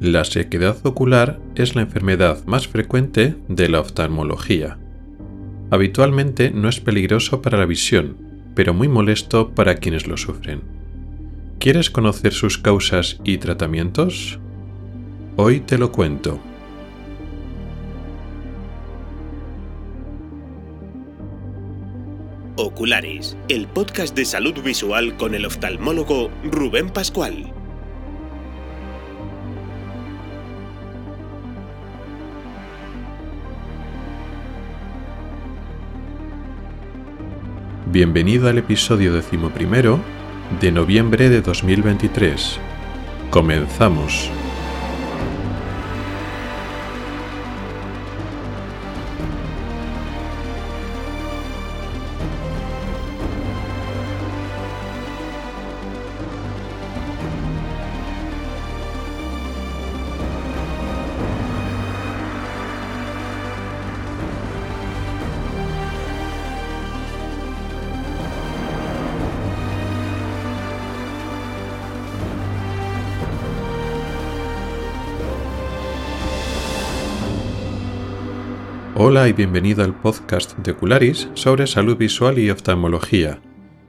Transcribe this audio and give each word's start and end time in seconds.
La 0.00 0.24
sequedad 0.24 0.76
ocular 0.84 1.40
es 1.54 1.74
la 1.74 1.80
enfermedad 1.80 2.44
más 2.44 2.68
frecuente 2.68 3.34
de 3.48 3.70
la 3.70 3.80
oftalmología. 3.80 4.76
Habitualmente 5.70 6.50
no 6.50 6.68
es 6.68 6.80
peligroso 6.80 7.40
para 7.40 7.56
la 7.56 7.64
visión, 7.64 8.18
pero 8.54 8.74
muy 8.74 8.88
molesto 8.88 9.54
para 9.54 9.76
quienes 9.76 10.06
lo 10.06 10.18
sufren. 10.18 10.60
¿Quieres 11.58 11.88
conocer 11.88 12.34
sus 12.34 12.58
causas 12.58 13.18
y 13.24 13.38
tratamientos? 13.38 14.38
Hoy 15.36 15.60
te 15.60 15.78
lo 15.78 15.90
cuento. 15.92 16.40
Oculares, 22.56 23.36
el 23.48 23.66
podcast 23.66 24.14
de 24.14 24.26
salud 24.26 24.62
visual 24.62 25.16
con 25.16 25.34
el 25.34 25.46
oftalmólogo 25.46 26.30
Rubén 26.44 26.90
Pascual. 26.90 27.52
Bienvenido 37.96 38.50
al 38.50 38.58
episodio 38.58 39.14
decimoprimero 39.14 39.98
de 40.60 40.70
noviembre 40.70 41.30
de 41.30 41.40
2023. 41.40 42.58
Comenzamos. 43.30 44.30
Hola 79.08 79.28
y 79.28 79.32
bienvenido 79.32 79.84
al 79.84 79.94
podcast 79.94 80.58
de 80.58 80.72
Ocularis 80.72 81.28
sobre 81.34 81.68
salud 81.68 81.96
visual 81.96 82.40
y 82.40 82.50
oftalmología. 82.50 83.40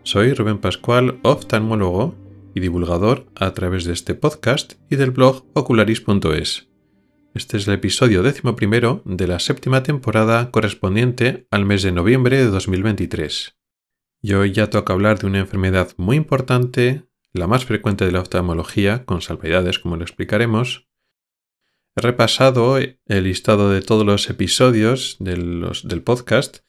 Soy 0.04 0.32
Rubén 0.36 0.60
Pascual, 0.60 1.20
oftalmólogo 1.24 2.14
y 2.54 2.60
divulgador 2.60 3.26
a 3.34 3.52
través 3.56 3.86
de 3.86 3.94
este 3.94 4.14
podcast 4.14 4.74
y 4.92 4.96
del 4.96 5.10
blog 5.10 5.44
ocularis.es. 5.54 6.70
Este 7.34 7.58
es 7.58 7.68
el 7.68 7.74
episodio 7.74 8.22
décimo 8.22 8.56
primero 8.56 9.02
de 9.06 9.26
la 9.26 9.40
séptima 9.40 9.82
temporada 9.82 10.52
correspondiente 10.52 11.48
al 11.50 11.66
mes 11.66 11.82
de 11.82 11.94
noviembre 11.94 12.38
de 12.38 12.52
2023. 12.52 13.58
Y 14.22 14.34
hoy 14.34 14.52
ya 14.52 14.70
toca 14.70 14.94
hablar 14.94 15.18
de 15.18 15.26
una 15.26 15.40
enfermedad 15.40 15.94
muy 15.98 16.16
importante, 16.16 17.08
la 17.34 17.48
más 17.48 17.66
frecuente 17.66 18.06
de 18.06 18.12
la 18.12 18.22
oftalmología, 18.22 19.04
con 19.06 19.22
salvedades 19.22 19.80
como 19.80 19.98
lo 19.98 20.04
explicaremos, 20.04 20.87
He 21.98 22.02
repasado 22.02 22.78
el 22.78 23.24
listado 23.24 23.72
de 23.72 23.82
todos 23.82 24.06
los 24.06 24.30
episodios 24.30 25.18
del 25.20 26.04
podcast 26.06 26.60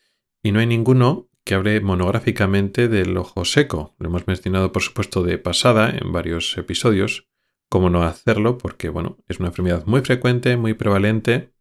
y 0.43 0.53
no 0.53 0.61
hay 0.61 0.67
ninguno 0.67 1.29
que 1.45 1.53
hable 1.53 1.83
monográficamente 1.83 2.89
del 2.89 3.15
ojo 3.15 3.45
seco. 3.45 3.95
Lo 3.99 4.09
hemos 4.09 4.27
mencionado, 4.27 4.73
por 4.73 4.81
supuesto, 4.81 5.23
de 5.23 5.37
pasada 5.37 5.91
en 5.91 6.12
varios 6.12 6.56
episodios. 6.56 7.29
¿Cómo 7.69 7.91
no 7.91 8.05
hacerlo? 8.05 8.56
Porque, 8.56 8.89
bueno, 8.89 9.19
es 9.29 9.39
una 9.39 9.49
enfermedad 9.49 9.84
muy 9.84 10.01
frecuente, 10.01 10.56
muy 10.56 10.73
prevalente, 10.73 11.53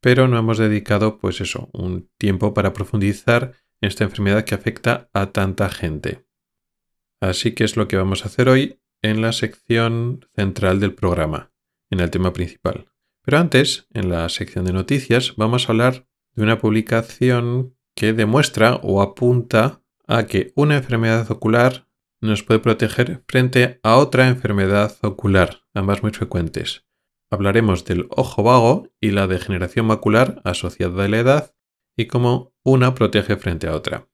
pero 0.00 0.26
no 0.26 0.38
hemos 0.38 0.56
dedicado, 0.56 1.18
pues 1.18 1.42
eso, 1.42 1.68
un 1.74 2.08
tiempo 2.16 2.54
para 2.54 2.72
profundizar 2.72 3.52
en 3.82 3.88
esta 3.88 4.04
enfermedad 4.04 4.46
que 4.46 4.54
afecta 4.54 5.10
a 5.12 5.26
tanta 5.26 5.68
gente. 5.68 6.24
Así 7.20 7.52
que 7.52 7.64
es 7.64 7.76
lo 7.76 7.86
que 7.86 7.98
vamos 7.98 8.24
a 8.24 8.28
hacer 8.28 8.48
hoy 8.48 8.80
en 9.02 9.20
la 9.20 9.32
sección 9.32 10.26
central 10.34 10.80
del 10.80 10.94
programa, 10.94 11.52
en 11.90 12.00
el 12.00 12.10
tema 12.10 12.32
principal. 12.32 12.86
Pero 13.22 13.38
antes, 13.38 13.86
en 13.92 14.08
la 14.08 14.28
sección 14.28 14.64
de 14.64 14.72
noticias, 14.72 15.34
vamos 15.36 15.68
a 15.68 15.72
hablar 15.72 16.06
de 16.34 16.42
una 16.42 16.58
publicación 16.58 17.74
que 17.94 18.12
demuestra 18.12 18.76
o 18.82 19.02
apunta 19.02 19.82
a 20.06 20.26
que 20.26 20.52
una 20.54 20.76
enfermedad 20.76 21.30
ocular 21.30 21.86
nos 22.20 22.42
puede 22.42 22.60
proteger 22.60 23.22
frente 23.26 23.80
a 23.82 23.96
otra 23.96 24.28
enfermedad 24.28 24.96
ocular, 25.02 25.62
ambas 25.74 26.02
muy 26.02 26.12
frecuentes. 26.12 26.84
Hablaremos 27.30 27.84
del 27.84 28.08
ojo 28.10 28.42
vago 28.42 28.88
y 29.00 29.10
la 29.10 29.26
degeneración 29.26 29.86
macular 29.86 30.40
asociada 30.44 31.04
a 31.04 31.08
la 31.08 31.18
edad 31.18 31.54
y 31.96 32.06
cómo 32.06 32.52
una 32.62 32.94
protege 32.94 33.36
frente 33.36 33.68
a 33.68 33.74
otra. 33.74 34.08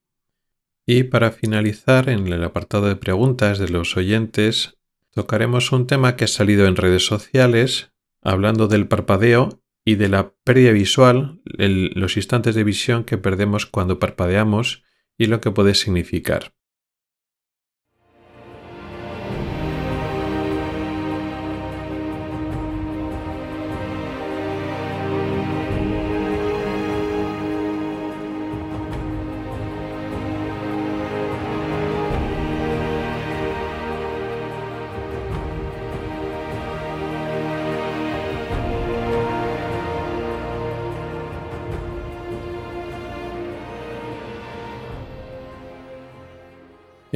Y 0.85 1.05
para 1.05 1.33
finalizar, 1.33 2.09
en 2.09 2.27
el 2.29 2.45
apartado 2.45 2.87
de 2.87 2.97
preguntas 2.97 3.59
de 3.59 3.69
los 3.69 3.97
oyentes, 3.97 4.79
tocaremos 5.11 5.73
un 5.73 5.87
tema 5.87 6.15
que 6.15 6.25
ha 6.25 6.29
salido 6.29 6.67
en 6.67 6.77
redes 6.77 7.07
sociales 7.07 7.91
hablando 8.27 8.67
del 8.67 8.89
parpadeo 8.89 9.63
y 9.85 9.95
de 9.95 10.09
la 10.09 10.35
pérdida 10.43 10.73
visual, 10.73 11.41
los 11.45 12.17
instantes 12.17 12.57
de 12.57 12.65
visión 12.65 13.05
que 13.05 13.19
perdemos 13.19 13.67
cuando 13.67 14.01
parpadeamos 14.01 14.83
y 15.17 15.27
lo 15.27 15.41
que 15.41 15.53
puede 15.53 15.75
significar. 15.75 16.56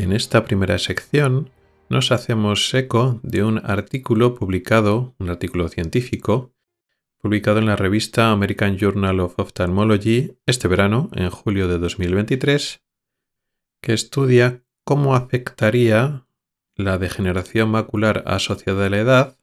En 0.00 0.12
esta 0.12 0.44
primera 0.44 0.78
sección 0.78 1.50
nos 1.91 2.11
hacemos 2.11 2.72
eco 2.72 3.21
de 3.22 3.44
un 3.44 3.61
artículo 3.62 4.34
publicado, 4.34 5.15
un 5.19 5.28
artículo 5.28 5.69
científico, 5.69 6.55
publicado 7.19 7.59
en 7.59 7.66
la 7.66 7.77
revista 7.77 8.31
American 8.31 8.78
Journal 8.78 9.21
of 9.21 9.38
Ophthalmology 9.38 10.38
este 10.47 10.69
verano, 10.69 11.11
en 11.12 11.28
julio 11.28 11.69
de 11.69 11.77
2023, 11.77 12.83
que 13.83 13.93
estudia 13.93 14.65
cómo 14.84 15.15
afectaría 15.15 16.27
la 16.77 16.97
degeneración 16.97 17.69
macular 17.71 18.25
asociada 18.27 18.87
a 18.87 18.88
la 18.88 19.00
edad 19.00 19.38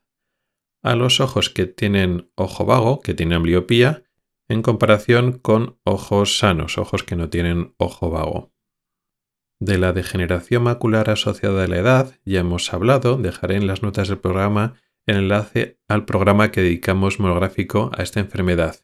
a 0.82 0.96
los 0.96 1.20
ojos 1.20 1.52
que 1.52 1.68
tienen 1.68 2.32
ojo 2.34 2.66
vago, 2.66 3.02
que 3.02 3.14
tienen 3.14 3.36
ambliopía, 3.36 4.06
en 4.48 4.64
comparación 4.64 5.34
con 5.38 5.78
ojos 5.84 6.40
sanos, 6.40 6.80
ojos 6.80 7.04
que 7.04 7.16
no 7.16 7.30
tienen 7.30 7.76
ojo 7.78 8.10
vago. 8.10 8.57
De 9.60 9.80
la 9.80 9.92
degeneración 9.92 10.64
macular 10.64 11.10
asociada 11.10 11.64
a 11.64 11.68
la 11.68 11.78
edad 11.78 12.20
ya 12.26 12.42
hemos 12.42 12.72
hablado, 12.74 13.18
dejaré 13.18 13.56
en 13.56 13.66
las 13.66 13.82
notas 13.82 14.08
del 14.08 14.20
programa 14.20 14.76
el 15.08 15.18
enlace 15.18 15.80
al 15.88 16.06
programa 16.06 16.52
que 16.52 16.62
dedicamos 16.62 17.20
monográfico 17.20 17.90
a 17.98 18.04
esta 18.04 18.20
enfermedad. 18.20 18.76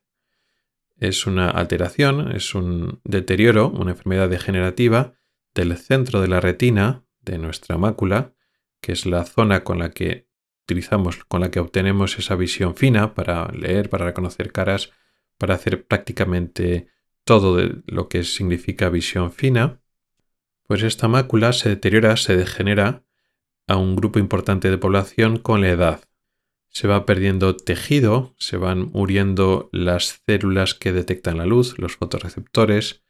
Es 0.98 1.28
una 1.28 1.50
alteración, 1.50 2.32
es 2.32 2.56
un 2.56 3.02
deterioro, 3.04 3.70
una 3.70 3.92
enfermedad 3.92 4.30
degenerativa 4.30 5.14
del 5.54 5.78
centro 5.78 6.22
de 6.22 6.28
la 6.28 6.40
retina, 6.40 7.04
de 7.22 7.38
nuestra 7.38 7.78
mácula, 7.78 8.34
que 8.82 8.94
es 8.94 9.06
la 9.06 9.26
zona 9.26 9.64
con 9.64 9.80
la 9.80 9.92
que 9.92 10.28
utilizamos, 10.64 11.24
con 11.26 11.42
la 11.42 11.52
que 11.52 11.60
obtenemos 11.60 12.18
esa 12.18 12.36
visión 12.36 12.76
fina 12.76 13.14
para 13.14 13.48
leer, 13.52 13.90
para 13.90 14.06
reconocer 14.06 14.52
caras, 14.52 14.92
para 15.38 15.56
hacer 15.56 15.86
prácticamente 15.86 16.88
todo 17.26 17.62
lo 17.86 18.10
que 18.10 18.24
significa 18.24 18.90
visión 18.90 19.32
fina 19.32 19.83
pues 20.74 20.82
esta 20.82 21.08
mácula 21.08 21.54
se 21.54 21.70
deteriora, 21.70 22.18
se 22.18 22.36
degenera 22.36 23.04
a 23.68 23.78
un 23.78 23.96
grupo 23.96 24.18
importante 24.18 24.72
de 24.72 24.80
población 24.80 25.38
con 25.38 25.62
la 25.62 25.70
edad. 25.70 26.04
Se 26.70 26.88
va 26.88 27.06
perdiendo 27.06 27.56
tejido, 27.56 28.34
se 28.40 28.58
van 28.58 28.90
muriendo 28.92 29.70
las 29.72 30.24
células 30.26 30.74
que 30.74 30.92
detectan 30.92 31.38
la 31.38 31.46
luz, 31.46 31.78
los 31.78 31.96
fotorreceptores, 31.96 33.04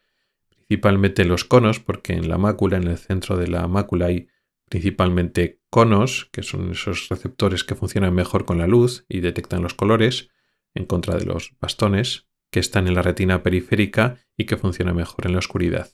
principalmente 0.49 1.23
los 1.23 1.45
conos, 1.45 1.79
porque 1.79 2.11
en 2.11 2.27
la 2.27 2.37
mácula, 2.37 2.75
en 2.75 2.89
el 2.89 2.97
centro 2.97 3.37
de 3.37 3.47
la 3.47 3.65
mácula 3.69 4.07
hay 4.07 4.27
principalmente 4.67 5.61
conos, 5.69 6.27
que 6.33 6.43
son 6.43 6.71
esos 6.71 7.07
receptores 7.07 7.63
que 7.63 7.75
funcionan 7.75 8.13
mejor 8.13 8.43
con 8.43 8.57
la 8.57 8.67
luz 8.67 9.05
y 9.07 9.21
detectan 9.21 9.61
los 9.61 9.73
colores, 9.73 10.31
en 10.73 10.83
contra 10.83 11.15
de 11.15 11.23
los 11.23 11.53
bastones, 11.61 12.27
que 12.51 12.59
están 12.59 12.89
en 12.89 12.95
la 12.95 13.03
retina 13.03 13.41
periférica 13.41 14.17
y 14.35 14.47
que 14.47 14.57
funcionan 14.57 14.97
mejor 14.97 15.27
en 15.27 15.31
la 15.31 15.39
oscuridad. 15.39 15.93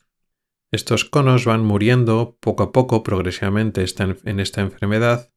Estos 0.72 1.06
conos 1.06 1.46
van 1.46 1.64
muriendo 1.64 2.38
poco 2.40 2.64
a 2.64 2.72
poco 2.72 3.04
progresivamente 3.04 3.84
en 4.26 4.40
esta 4.40 4.62
enfermedad 4.62 5.32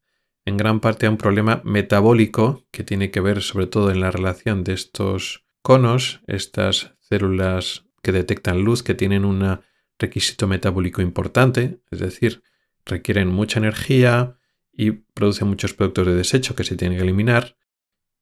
en 0.44 0.56
gran 0.56 0.80
parte 0.80 1.06
a 1.06 1.10
un 1.10 1.16
problema 1.16 1.62
metabólico 1.64 2.66
que 2.70 2.84
tiene 2.84 3.10
que 3.10 3.20
ver 3.20 3.42
sobre 3.42 3.66
todo 3.66 3.90
en 3.90 4.00
la 4.00 4.10
relación 4.10 4.64
de 4.64 4.72
estos 4.72 5.46
conos, 5.62 6.20
estas 6.26 6.94
células 7.00 7.84
que 8.02 8.12
detectan 8.12 8.62
luz, 8.62 8.82
que 8.82 8.94
tienen 8.94 9.24
un 9.24 9.60
requisito 9.98 10.48
metabólico 10.48 11.00
importante, 11.00 11.80
es 11.90 12.00
decir, 12.00 12.42
requieren 12.84 13.28
mucha 13.28 13.60
energía 13.60 14.36
y 14.72 14.90
producen 14.90 15.48
muchos 15.48 15.74
productos 15.74 16.08
de 16.08 16.14
desecho 16.14 16.56
que 16.56 16.64
se 16.64 16.76
tienen 16.76 16.98
que 16.98 17.04
eliminar. 17.04 17.56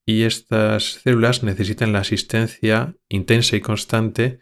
Y 0.05 0.25
estas 0.25 1.01
células 1.03 1.43
necesitan 1.43 1.93
la 1.93 2.01
asistencia 2.01 2.97
intensa 3.09 3.57
y 3.57 3.61
constante 3.61 4.41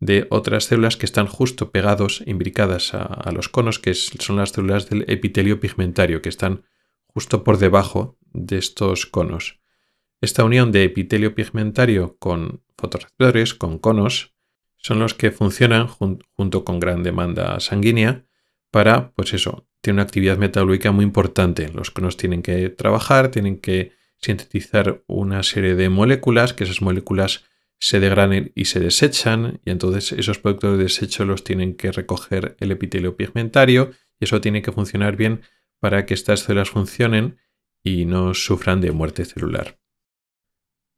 de 0.00 0.26
otras 0.30 0.64
células 0.64 0.96
que 0.96 1.04
están 1.06 1.26
justo 1.26 1.70
pegados, 1.70 2.22
imbricadas 2.26 2.94
a, 2.94 3.30
los 3.32 3.48
conos, 3.48 3.78
que 3.78 3.94
son 3.94 4.36
las 4.36 4.50
células 4.50 4.88
del 4.88 5.04
epitelio 5.08 5.60
pigmentario, 5.60 6.22
que 6.22 6.30
están 6.30 6.64
justo 7.06 7.44
por 7.44 7.58
debajo 7.58 8.18
de 8.32 8.56
estos 8.56 9.04
conos. 9.04 9.60
Esta 10.22 10.44
unión 10.44 10.72
de 10.72 10.84
epitelio 10.84 11.34
pigmentario 11.34 12.16
con 12.18 12.62
fotorreceptores, 12.76 13.54
con 13.54 13.78
conos, 13.78 14.34
son 14.78 14.98
los 14.98 15.12
que 15.12 15.30
funcionan 15.30 15.86
junto 15.86 16.64
con 16.64 16.80
gran 16.80 17.02
demanda 17.02 17.60
sanguínea 17.60 18.24
para, 18.70 19.12
pues 19.12 19.34
eso, 19.34 19.68
tiene 19.82 19.96
una 19.96 20.02
actividad 20.04 20.38
metabólica 20.38 20.92
muy 20.92 21.04
importante. 21.04 21.68
Los 21.68 21.90
conos 21.90 22.16
tienen 22.16 22.40
que 22.40 22.70
trabajar, 22.70 23.30
tienen 23.30 23.58
que 23.60 23.92
sintetizar 24.16 25.02
una 25.06 25.42
serie 25.42 25.74
de 25.74 25.90
moléculas, 25.90 26.54
que 26.54 26.64
esas 26.64 26.80
moléculas 26.80 27.44
se 27.80 27.98
degradan 27.98 28.52
y 28.54 28.66
se 28.66 28.78
desechan, 28.78 29.60
y 29.64 29.70
entonces 29.70 30.12
esos 30.12 30.38
productos 30.38 30.76
de 30.76 30.84
desecho 30.84 31.24
los 31.24 31.42
tienen 31.42 31.74
que 31.74 31.90
recoger 31.90 32.56
el 32.60 32.70
epitelio 32.70 33.16
pigmentario, 33.16 33.90
y 34.20 34.26
eso 34.26 34.40
tiene 34.40 34.62
que 34.62 34.70
funcionar 34.70 35.16
bien 35.16 35.40
para 35.80 36.04
que 36.04 36.14
estas 36.14 36.40
células 36.40 36.70
funcionen 36.70 37.38
y 37.82 38.04
no 38.04 38.34
sufran 38.34 38.82
de 38.82 38.92
muerte 38.92 39.24
celular. 39.24 39.78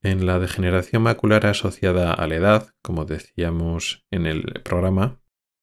En 0.01 0.25
la 0.25 0.37
degeneración 0.37 1.03
macular 1.03 1.45
asociada 1.45 2.13
a 2.13 2.27
la 2.27 2.35
edad, 2.35 2.75
como 2.81 3.05
decíamos 3.05 4.05
en 4.11 4.25
el 4.25 4.43
programa, 4.63 5.21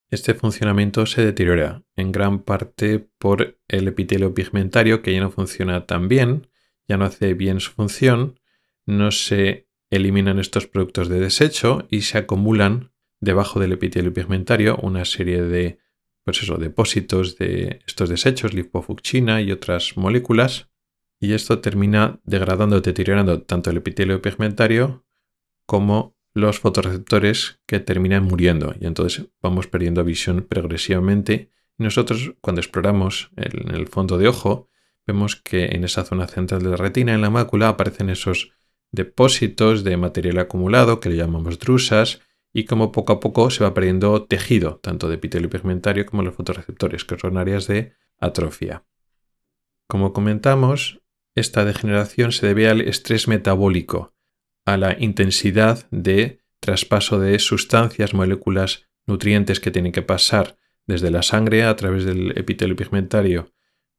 este 0.08 0.32
funcionamiento 0.34 1.04
se 1.04 1.24
deteriora 1.24 1.84
en 1.94 2.10
gran 2.10 2.40
parte 2.42 3.10
por 3.18 3.60
el 3.68 3.86
epitelio 3.86 4.32
pigmentario 4.32 5.02
que 5.02 5.12
ya 5.12 5.20
no 5.20 5.30
funciona 5.30 5.86
tan 5.86 6.08
bien, 6.08 6.48
ya 6.88 6.96
no 6.96 7.04
hace 7.04 7.34
bien 7.34 7.60
su 7.60 7.72
función, 7.72 8.40
no 8.86 9.12
se 9.12 9.68
eliminan 9.90 10.38
estos 10.38 10.66
productos 10.66 11.08
de 11.08 11.20
desecho 11.20 11.86
y 11.90 12.02
se 12.02 12.18
acumulan 12.18 12.92
debajo 13.20 13.60
del 13.60 13.72
epitelio 13.72 14.14
pigmentario 14.14 14.76
una 14.76 15.04
serie 15.04 15.42
de 15.42 15.78
pues 16.24 16.40
depósitos 16.58 17.36
de 17.36 17.80
estos 17.86 18.08
desechos, 18.08 18.54
lipofuctina 18.54 19.40
y 19.40 19.52
otras 19.52 19.96
moléculas, 19.96 20.68
y 21.18 21.32
esto 21.32 21.60
termina 21.60 22.20
degradando, 22.24 22.80
deteriorando 22.80 23.42
tanto 23.42 23.70
el 23.70 23.78
epitelio 23.78 24.22
pigmentario 24.22 25.04
como 25.66 26.16
los 26.32 26.60
fotorreceptores 26.60 27.60
que 27.66 27.80
terminan 27.80 28.24
muriendo 28.24 28.74
y 28.80 28.86
entonces 28.86 29.26
vamos 29.42 29.66
perdiendo 29.66 30.04
visión 30.04 30.46
progresivamente. 30.48 31.50
Nosotros 31.76 32.34
cuando 32.40 32.60
exploramos 32.60 33.30
en 33.36 33.74
el 33.74 33.88
fondo 33.88 34.16
de 34.16 34.28
ojo 34.28 34.68
vemos 35.06 35.36
que 35.36 35.66
en 35.66 35.84
esa 35.84 36.04
zona 36.04 36.26
central 36.26 36.62
de 36.62 36.70
la 36.70 36.76
retina, 36.76 37.14
en 37.14 37.20
la 37.20 37.30
mácula, 37.30 37.68
aparecen 37.68 38.10
esos 38.10 38.52
depósitos 38.92 39.84
de 39.84 39.96
material 39.96 40.38
acumulado 40.38 41.00
que 41.00 41.08
le 41.08 41.16
llamamos 41.16 41.58
drusas 41.58 42.20
y 42.52 42.64
como 42.64 42.92
poco 42.92 43.12
a 43.12 43.20
poco 43.20 43.50
se 43.50 43.62
va 43.62 43.74
perdiendo 43.74 44.24
tejido, 44.24 44.80
tanto 44.82 45.08
de 45.08 45.14
epitelio 45.16 45.48
pigmentario 45.48 46.06
como 46.06 46.22
los 46.22 46.34
fotorreceptores, 46.34 47.04
que 47.04 47.18
son 47.18 47.36
áreas 47.36 47.66
de 47.66 47.92
atrofia. 48.18 48.84
Como 49.86 50.12
comentamos, 50.12 51.00
esta 51.34 51.64
degeneración 51.64 52.32
se 52.32 52.46
debe 52.46 52.68
al 52.68 52.80
estrés 52.80 53.28
metabólico, 53.28 54.14
a 54.64 54.76
la 54.76 54.96
intensidad 54.98 55.88
de 55.90 56.40
traspaso 56.58 57.18
de 57.18 57.38
sustancias, 57.38 58.14
moléculas, 58.14 58.88
nutrientes 59.06 59.60
que 59.60 59.70
tienen 59.70 59.92
que 59.92 60.02
pasar 60.02 60.56
desde 60.86 61.10
la 61.10 61.22
sangre 61.22 61.64
a 61.64 61.74
través 61.76 62.04
del 62.04 62.36
epitelio 62.36 62.76
pigmentario, 62.76 63.52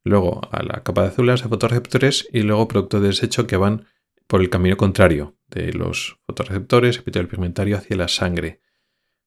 luego 0.04 0.42
a 0.52 0.64
la 0.64 0.84
capa 0.84 1.04
de 1.04 1.12
células 1.12 1.42
de 1.42 1.50
fotorreceptores 1.50 2.28
y 2.32 2.42
luego 2.42 2.68
productos 2.68 3.02
de 3.02 3.08
desecho 3.08 3.48
que 3.48 3.58
van 3.58 3.86
por 4.32 4.40
el 4.40 4.50
camino 4.50 4.78
contrario 4.78 5.36
de 5.50 5.74
los 5.74 6.18
fotorreceptores, 6.26 7.00
epitelio 7.00 7.28
pigmentario 7.28 7.76
hacia 7.76 7.98
la 7.98 8.08
sangre. 8.08 8.62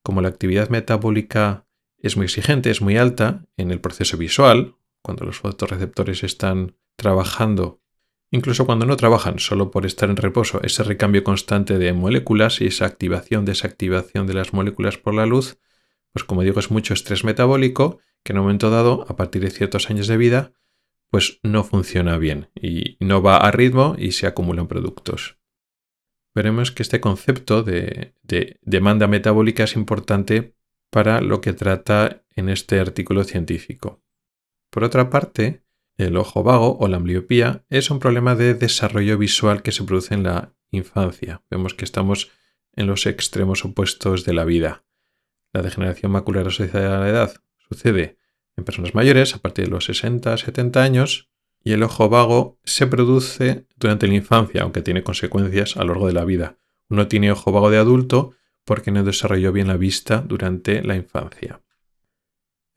Como 0.03 0.23
la 0.23 0.29
actividad 0.29 0.71
metabólica 0.71 1.67
es 1.99 2.17
muy 2.17 2.25
exigente, 2.25 2.71
es 2.71 2.81
muy 2.81 2.97
alta 2.97 3.45
en 3.59 3.71
el 3.71 3.83
proceso 3.83 4.17
visual, 4.17 4.77
cuando 5.03 5.27
los 5.27 5.37
fotorreceptores 5.37 6.25
están 6.25 6.79
trabajando, 6.97 7.83
incluso 8.31 8.65
cuando 8.65 8.87
no 8.87 8.97
trabajan, 8.97 9.39
solo 9.41 9.71
por 9.71 9.85
estar 9.85 10.09
en 10.09 10.17
reposo, 10.17 10.63
ese 10.63 10.83
recambio 10.85 11.23
constante 11.23 11.77
de 11.77 11.93
moléculas 11.93 12.63
y 12.63 12.69
esa 12.69 12.87
activación, 12.87 13.45
desactivación 13.45 14.27
de 14.27 14.33
las 14.33 14.55
moléculas 14.55 14.97
por 14.97 15.13
la 15.13 15.27
luz, 15.27 15.59
pues 16.15 16.25
como 16.25 16.41
digo, 16.41 16.61
es 16.61 16.71
mucho 16.71 16.95
estrés 16.95 17.25
metabólico 17.25 17.99
que 18.23 18.33
en 18.33 18.39
un 18.39 18.45
momento 18.45 18.71
dado, 18.71 19.05
a 19.07 19.17
partir 19.17 19.43
de 19.43 19.51
ciertos 19.51 19.91
años 19.91 20.07
de 20.07 20.17
vida, 20.17 20.55
pues 21.11 21.39
no 21.43 21.65
funciona 21.65 22.19
bien 22.19 22.49
y 22.55 22.97
no 23.01 23.23
va 23.23 23.37
a 23.37 23.51
ritmo 23.51 23.95
y 23.99 24.13
se 24.13 24.27
acumulan 24.27 24.67
productos. 24.67 25.39
Veremos 26.35 26.73
que 26.73 26.83
este 26.83 27.01
concepto 27.01 27.63
de, 27.63 28.15
demanda 28.63 29.07
metabólica 29.07 29.65
es 29.65 29.77
importante 29.77 30.57
para 30.91 31.21
lo 31.21 31.41
que 31.41 31.53
trata 31.53 32.25
en 32.35 32.49
este 32.49 32.81
artículo 32.81 33.23
científico. 33.25 34.03
Por 34.71 34.83
otra 34.83 35.11
parte, 35.11 35.63
el 35.97 36.17
ojo 36.17 36.43
vago 36.43 36.77
o 36.79 36.89
la 36.89 36.97
ambliopía 36.97 37.65
es 37.71 37.91
un 37.91 38.01
problema 38.01 38.35
de 38.35 38.55
desarrollo 38.55 39.17
visual 39.17 39.63
que 39.63 39.71
se 39.71 39.85
produce 39.85 40.15
en 40.15 40.25
la 40.25 40.53
infancia. 40.73 41.43
Vemos 41.51 41.75
que 41.75 41.85
estamos 41.85 42.33
en 42.75 42.89
los 42.89 43.07
extremos 43.07 43.65
opuestos 43.65 44.25
de 44.25 44.35
la 44.35 44.45
vida. 44.45 44.85
La 45.53 45.63
degeneración 45.63 46.11
macular 46.11 46.49
asociada 46.49 46.97
a 46.97 47.01
la 47.01 47.09
edad 47.09 47.35
sucede 47.69 48.19
en 48.57 48.65
personas 48.65 48.95
mayores 48.95 49.35
a 49.35 49.39
partir 49.39 49.67
de 49.67 49.71
los 49.71 49.89
60-70 49.89 50.77
años 50.77 51.31
y 51.63 51.73
el 51.73 51.83
ojo 51.83 52.09
vago 52.09 52.59
se 52.65 52.87
produce 52.87 53.67
durante 53.77 54.07
la 54.07 54.15
infancia, 54.15 54.63
aunque 54.63 54.83
tiene 54.83 55.03
consecuencias 55.03 55.77
a 55.77 55.81
lo 55.81 55.95
largo 55.95 56.07
de 56.07 56.13
la 56.13 56.25
vida. 56.25 56.59
Uno 56.91 57.09
tiene 57.09 57.33
ojo 57.33 57.53
vago 57.53 57.71
de 57.71 57.79
adulto 57.79 58.35
porque 58.65 58.91
no 58.91 59.03
desarrolló 59.03 59.53
bien 59.53 59.69
la 59.69 59.77
vista 59.77 60.19
durante 60.19 60.83
la 60.83 60.95
infancia. 60.95 61.63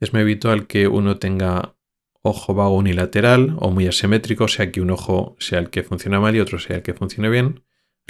Es 0.00 0.12
muy 0.12 0.22
habitual 0.22 0.66
que 0.66 0.88
uno 0.88 1.18
tenga 1.18 1.76
ojo 2.22 2.54
vago 2.54 2.76
unilateral 2.76 3.56
o 3.58 3.70
muy 3.70 3.86
asimétrico, 3.86 4.48
sea 4.48 4.70
que 4.70 4.80
un 4.80 4.90
ojo 4.90 5.36
sea 5.38 5.58
el 5.58 5.70
que 5.70 5.82
funciona 5.82 6.20
mal 6.20 6.36
y 6.36 6.40
otro 6.40 6.58
sea 6.58 6.76
el 6.76 6.82
que 6.82 6.94
funcione 6.94 7.28
bien. 7.28 7.64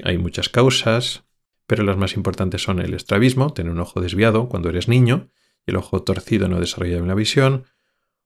Hay 0.04 0.19
muchas 0.19 0.49
causas, 0.49 1.25
pero 1.66 1.83
las 1.83 1.97
más 1.97 2.14
importantes 2.14 2.62
son 2.62 2.78
el 2.81 2.95
estrabismo, 2.95 3.52
tener 3.52 3.73
un 3.73 3.81
ojo 3.81 4.00
desviado 4.00 4.49
cuando 4.49 4.69
eres 4.69 4.88
niño, 4.88 5.31
el 5.71 5.77
ojo 5.77 6.03
torcido 6.03 6.49
no 6.49 6.61
desarrolla 6.61 7.01
la 7.01 7.15
visión, 7.15 7.65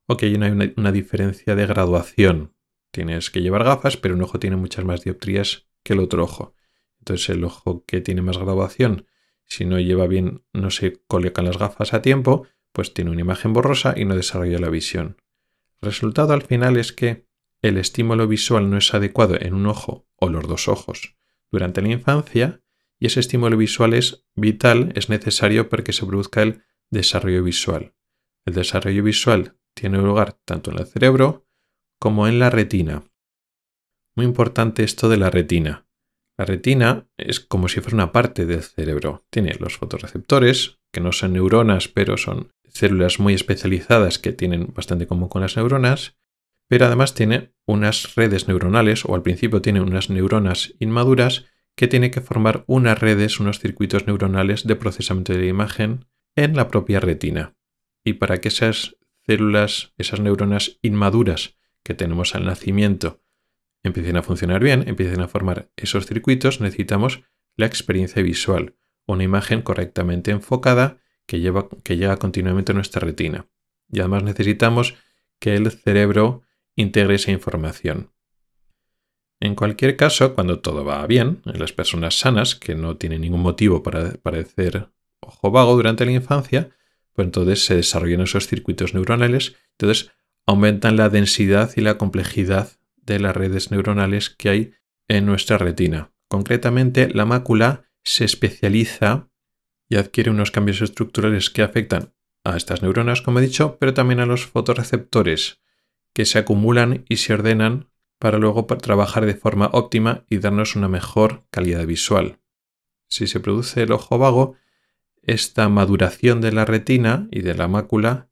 o 0.06 0.16
que 0.16 0.26
hay 0.26 0.34
una, 0.34 0.92
diferencia 0.92 1.54
de 1.54 1.66
graduación. 1.66 2.54
Tienes 2.90 3.30
que 3.30 3.40
llevar 3.40 3.64
gafas, 3.64 3.96
pero 3.96 4.14
un 4.14 4.22
ojo 4.22 4.38
tiene 4.38 4.56
muchas 4.56 4.84
más 4.84 5.02
dioptrías 5.02 5.68
que 5.82 5.94
el 5.94 6.00
otro 6.00 6.24
ojo. 6.24 6.54
Entonces 6.98 7.30
el 7.30 7.44
ojo 7.44 7.84
que 7.86 8.00
tiene 8.00 8.22
más 8.22 8.38
graduación, 8.38 9.06
si 9.44 9.64
no 9.64 9.78
lleva 9.80 10.06
bien, 10.06 10.44
no 10.52 10.70
se 10.70 11.02
colocan 11.06 11.44
las 11.44 11.58
gafas 11.58 11.94
a 11.94 12.02
tiempo, 12.02 12.46
pues 12.72 12.94
tiene 12.94 13.10
una 13.10 13.20
imagen 13.20 13.52
borrosa 13.52 13.94
y 13.96 14.04
no 14.04 14.16
desarrolla 14.16 14.58
la 14.58 14.70
visión. 14.70 15.16
El 15.80 15.86
resultado 15.86 16.32
al 16.32 16.42
final 16.42 16.76
es 16.76 16.92
que 16.92 17.26
el 17.60 17.76
estímulo 17.76 18.26
visual 18.26 18.70
no 18.70 18.78
es 18.78 18.92
adecuado 18.94 19.36
en 19.40 19.54
un 19.54 19.66
ojo 19.66 20.06
o 20.16 20.28
los 20.28 20.46
dos 20.46 20.68
ojos 20.68 21.16
durante 21.50 21.82
la 21.82 21.88
infancia 21.88 22.62
y 22.98 23.06
ese 23.06 23.20
estímulo 23.20 23.56
visual 23.56 23.94
es 23.94 24.24
vital, 24.34 24.92
es 24.94 25.08
necesario 25.08 25.68
para 25.68 25.84
que 25.84 25.92
se 25.92 26.06
produzca 26.06 26.42
el 26.42 26.62
Desarrollo 26.92 27.42
visual. 27.42 27.94
El 28.44 28.52
desarrollo 28.52 29.02
visual 29.02 29.56
tiene 29.74 29.96
lugar 29.96 30.34
tanto 30.44 30.70
en 30.70 30.78
el 30.78 30.86
cerebro 30.86 31.46
como 31.98 32.28
en 32.28 32.38
la 32.38 32.50
retina. 32.50 33.04
Muy 34.14 34.26
importante 34.26 34.84
esto 34.84 35.08
de 35.08 35.16
la 35.16 35.30
retina. 35.30 35.86
La 36.36 36.44
retina 36.44 37.08
es 37.16 37.40
como 37.40 37.68
si 37.68 37.80
fuera 37.80 37.94
una 37.94 38.12
parte 38.12 38.44
del 38.44 38.62
cerebro. 38.62 39.24
Tiene 39.30 39.54
los 39.58 39.78
fotorreceptores, 39.78 40.80
que 40.92 41.00
no 41.00 41.12
son 41.12 41.32
neuronas, 41.32 41.88
pero 41.88 42.18
son 42.18 42.52
células 42.68 43.18
muy 43.18 43.32
especializadas 43.32 44.18
que 44.18 44.34
tienen 44.34 44.74
bastante 44.74 45.06
común 45.06 45.30
con 45.30 45.40
las 45.40 45.56
neuronas, 45.56 46.18
pero 46.68 46.84
además 46.84 47.14
tiene 47.14 47.54
unas 47.66 48.16
redes 48.16 48.48
neuronales, 48.48 49.06
o 49.06 49.14
al 49.14 49.22
principio 49.22 49.62
tiene 49.62 49.80
unas 49.80 50.10
neuronas 50.10 50.74
inmaduras, 50.78 51.46
que 51.74 51.88
tiene 51.88 52.10
que 52.10 52.20
formar 52.20 52.64
unas 52.66 53.00
redes, 53.00 53.40
unos 53.40 53.60
circuitos 53.60 54.06
neuronales 54.06 54.66
de 54.66 54.76
procesamiento 54.76 55.32
de 55.32 55.38
la 55.38 55.46
imagen 55.46 56.04
en 56.36 56.56
la 56.56 56.68
propia 56.68 57.00
retina. 57.00 57.54
Y 58.04 58.14
para 58.14 58.38
que 58.40 58.48
esas 58.48 58.96
células, 59.26 59.92
esas 59.98 60.20
neuronas 60.20 60.78
inmaduras 60.82 61.56
que 61.82 61.94
tenemos 61.94 62.34
al 62.34 62.44
nacimiento, 62.44 63.22
empiecen 63.82 64.16
a 64.16 64.22
funcionar 64.22 64.62
bien, 64.62 64.88
empiecen 64.88 65.20
a 65.20 65.28
formar 65.28 65.70
esos 65.76 66.06
circuitos, 66.06 66.60
necesitamos 66.60 67.22
la 67.56 67.66
experiencia 67.66 68.22
visual, 68.22 68.76
una 69.06 69.24
imagen 69.24 69.62
correctamente 69.62 70.30
enfocada 70.30 70.98
que, 71.26 71.40
lleva, 71.40 71.68
que 71.82 71.96
llega 71.96 72.16
continuamente 72.16 72.72
a 72.72 72.74
nuestra 72.74 73.00
retina. 73.00 73.46
Y 73.90 74.00
además 74.00 74.22
necesitamos 74.22 74.94
que 75.38 75.54
el 75.54 75.70
cerebro 75.70 76.42
integre 76.76 77.16
esa 77.16 77.30
información. 77.30 78.12
En 79.40 79.56
cualquier 79.56 79.96
caso, 79.96 80.34
cuando 80.34 80.60
todo 80.60 80.84
va 80.84 81.04
bien, 81.06 81.42
en 81.46 81.58
las 81.58 81.72
personas 81.72 82.16
sanas, 82.16 82.54
que 82.54 82.76
no 82.76 82.96
tienen 82.96 83.22
ningún 83.22 83.42
motivo 83.42 83.82
para 83.82 84.12
padecer 84.12 84.88
ojo 85.22 85.50
vago 85.50 85.74
durante 85.74 86.04
la 86.04 86.12
infancia, 86.12 86.70
pues 87.14 87.26
entonces 87.26 87.64
se 87.64 87.76
desarrollan 87.76 88.22
esos 88.22 88.46
circuitos 88.46 88.94
neuronales, 88.94 89.56
entonces 89.72 90.12
aumentan 90.46 90.96
la 90.96 91.08
densidad 91.08 91.70
y 91.76 91.80
la 91.80 91.98
complejidad 91.98 92.72
de 92.96 93.18
las 93.18 93.36
redes 93.36 93.70
neuronales 93.70 94.30
que 94.30 94.48
hay 94.48 94.72
en 95.08 95.26
nuestra 95.26 95.58
retina. 95.58 96.12
Concretamente, 96.28 97.08
la 97.12 97.26
mácula 97.26 97.84
se 98.04 98.24
especializa 98.24 99.28
y 99.88 99.96
adquiere 99.96 100.30
unos 100.30 100.50
cambios 100.50 100.80
estructurales 100.80 101.50
que 101.50 101.62
afectan 101.62 102.14
a 102.44 102.56
estas 102.56 102.82
neuronas, 102.82 103.22
como 103.22 103.38
he 103.38 103.42
dicho, 103.42 103.76
pero 103.78 103.94
también 103.94 104.20
a 104.20 104.26
los 104.26 104.46
fotorreceptores, 104.46 105.60
que 106.14 106.24
se 106.24 106.38
acumulan 106.38 107.04
y 107.08 107.18
se 107.18 107.34
ordenan 107.34 107.90
para 108.18 108.38
luego 108.38 108.64
trabajar 108.66 109.26
de 109.26 109.34
forma 109.34 109.68
óptima 109.72 110.24
y 110.28 110.38
darnos 110.38 110.76
una 110.76 110.88
mejor 110.88 111.44
calidad 111.50 111.86
visual. 111.86 112.38
Si 113.08 113.26
se 113.26 113.40
produce 113.40 113.82
el 113.82 113.92
ojo 113.92 114.16
vago, 114.16 114.56
esta 115.22 115.68
maduración 115.68 116.40
de 116.40 116.52
la 116.52 116.64
retina 116.64 117.28
y 117.30 117.42
de 117.42 117.54
la 117.54 117.68
mácula 117.68 118.28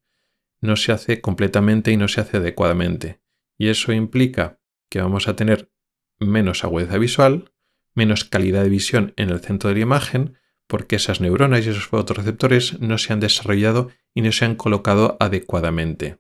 no 0.61 0.77
se 0.77 0.93
hace 0.93 1.21
completamente 1.21 1.93
y 1.93 1.97
no 1.97 2.09
se 2.09 2.21
hace 2.21 2.39
adecuadamente. 2.39 3.21
Y 3.57 3.69
eso 3.69 3.93
implica 3.93 4.61
que 4.91 5.01
vamos 5.01 5.29
a 5.29 5.37
tener 5.37 5.73
menos 6.19 6.65
agudeza 6.65 6.99
visual, 6.99 7.53
menos 7.95 8.25
calidad 8.25 8.63
de 8.63 8.69
visión 8.69 9.15
en 9.17 9.31
el 9.31 9.41
centro 9.41 9.69
de 9.69 9.77
la 9.77 9.83
imagen, 9.83 10.37
porque 10.67 10.97
esas 10.97 11.21
neuronas 11.21 11.65
y 11.67 11.71
esos 11.71 11.87
fotorreceptores 11.87 12.81
no 12.81 12.99
se 12.99 13.13
han 13.13 13.21
desarrollado 13.21 13.91
y 14.15 14.23
no 14.23 14.33
se 14.33 14.45
han 14.45 14.57
colocado 14.57 15.17
adecuadamente. 15.21 16.19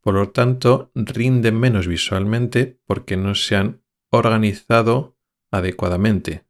Por 0.00 0.14
lo 0.14 0.30
tanto, 0.30 0.90
rinden 0.94 1.58
menos 1.58 1.86
visualmente 1.86 2.80
porque 2.86 3.16
no 3.16 3.34
se 3.34 3.56
han 3.56 3.82
organizado 4.10 5.16
adecuadamente. 5.50 6.44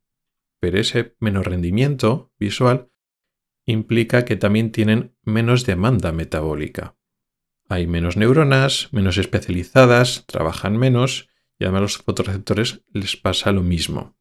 Pero 0.61 0.79
ese 0.79 1.17
menos 1.19 1.45
rendimiento 1.45 2.33
visual 2.39 2.92
implica 3.67 4.25
que 4.25 4.37
también 4.37 4.73
tienen 4.73 5.15
menos 5.23 5.65
demanda 5.67 6.13
metabólica. 6.13 6.97
Hay 7.69 7.87
menos 7.87 8.17
neuronas, 8.17 8.89
menos 8.93 9.19
especializadas, 9.19 10.25
trabajan 10.27 10.77
menos 10.77 11.29
y 11.59 11.65
además 11.65 11.79
a 11.79 11.83
los 11.83 11.99
fotorreceptores 11.99 12.83
les 12.93 13.17
pasa 13.17 13.53
lo 13.53 13.63
mismo. 13.63 14.17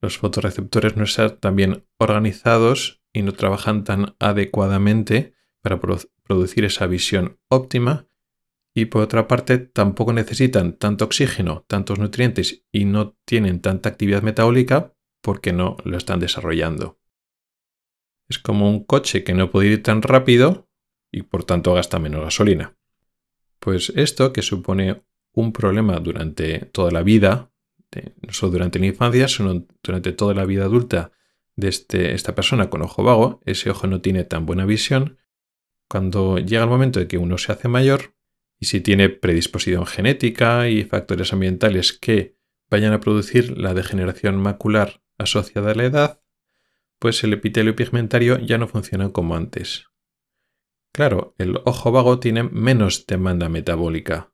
Los 0.00 0.18
fotorreceptores 0.18 0.96
no 0.96 1.04
están 1.04 1.38
tan 1.38 1.54
bien 1.54 1.86
organizados 1.98 3.02
y 3.12 3.22
no 3.22 3.32
trabajan 3.32 3.84
tan 3.84 4.16
adecuadamente 4.18 5.34
para 5.60 5.80
producir 6.24 6.64
esa 6.64 6.86
visión 6.86 7.38
óptima 7.48 8.08
y 8.74 8.86
por 8.86 9.02
otra 9.02 9.28
parte 9.28 9.58
tampoco 9.58 10.12
necesitan 10.12 10.78
tanto 10.78 11.04
oxígeno, 11.04 11.64
tantos 11.68 11.98
nutrientes 11.98 12.64
y 12.72 12.84
no 12.86 13.16
tienen 13.24 13.60
tanta 13.60 13.90
actividad 13.90 14.22
metabólica 14.22 14.94
porque 15.20 15.52
no 15.52 15.76
lo 15.84 15.96
están 15.98 16.20
desarrollando. 16.20 16.98
Es 18.32 18.38
como 18.38 18.70
un 18.70 18.82
coche 18.82 19.24
que 19.24 19.34
no 19.34 19.50
puede 19.50 19.68
ir 19.68 19.82
tan 19.82 20.00
rápido 20.00 20.66
y 21.10 21.20
por 21.20 21.44
tanto 21.44 21.74
gasta 21.74 21.98
menos 21.98 22.24
gasolina. 22.24 22.78
Pues 23.58 23.92
esto, 23.94 24.32
que 24.32 24.40
supone 24.40 25.02
un 25.34 25.52
problema 25.52 26.00
durante 26.00 26.60
toda 26.60 26.90
la 26.90 27.02
vida, 27.02 27.52
no 28.22 28.32
solo 28.32 28.52
durante 28.52 28.78
la 28.78 28.86
infancia, 28.86 29.28
sino 29.28 29.66
durante 29.82 30.12
toda 30.12 30.32
la 30.32 30.46
vida 30.46 30.64
adulta 30.64 31.12
de 31.56 31.68
este, 31.68 32.14
esta 32.14 32.34
persona 32.34 32.70
con 32.70 32.80
ojo 32.80 33.02
vago, 33.02 33.42
ese 33.44 33.68
ojo 33.68 33.86
no 33.86 34.00
tiene 34.00 34.24
tan 34.24 34.46
buena 34.46 34.64
visión, 34.64 35.18
cuando 35.86 36.38
llega 36.38 36.62
el 36.62 36.70
momento 36.70 37.00
de 37.00 37.08
que 37.08 37.18
uno 37.18 37.36
se 37.36 37.52
hace 37.52 37.68
mayor, 37.68 38.14
y 38.58 38.64
si 38.64 38.80
tiene 38.80 39.10
predisposición 39.10 39.84
genética 39.84 40.70
y 40.70 40.84
factores 40.84 41.34
ambientales 41.34 41.92
que 41.92 42.38
vayan 42.70 42.94
a 42.94 43.00
producir 43.00 43.58
la 43.58 43.74
degeneración 43.74 44.38
macular 44.38 45.02
asociada 45.18 45.72
a 45.72 45.74
la 45.74 45.84
edad, 45.84 46.21
pues 47.02 47.24
el 47.24 47.32
epitelio 47.32 47.74
pigmentario 47.74 48.38
ya 48.38 48.58
no 48.58 48.68
funciona 48.68 49.08
como 49.08 49.34
antes. 49.34 49.88
Claro, 50.92 51.34
el 51.36 51.58
ojo 51.64 51.90
vago 51.90 52.20
tiene 52.20 52.44
menos 52.44 53.06
demanda 53.08 53.48
metabólica. 53.48 54.32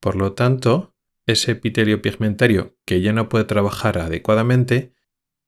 Por 0.00 0.16
lo 0.16 0.32
tanto, 0.32 0.96
ese 1.26 1.52
epitelio 1.52 2.02
pigmentario 2.02 2.76
que 2.84 3.02
ya 3.02 3.12
no 3.12 3.28
puede 3.28 3.44
trabajar 3.44 3.98
adecuadamente 3.98 4.94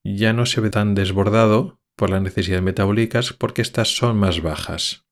ya 0.04 0.33
no 0.33 0.47
se 0.47 0.61
ve 0.61 0.71
tan 0.71 0.95
desbordado 0.95 1.80
por 1.97 2.09
las 2.09 2.23
necesidades 2.23 2.62
metabólicas 2.62 3.33
porque 3.33 3.61
estas 3.61 3.97
son 3.97 4.16
más 4.16 4.40
bajas. 4.40 5.09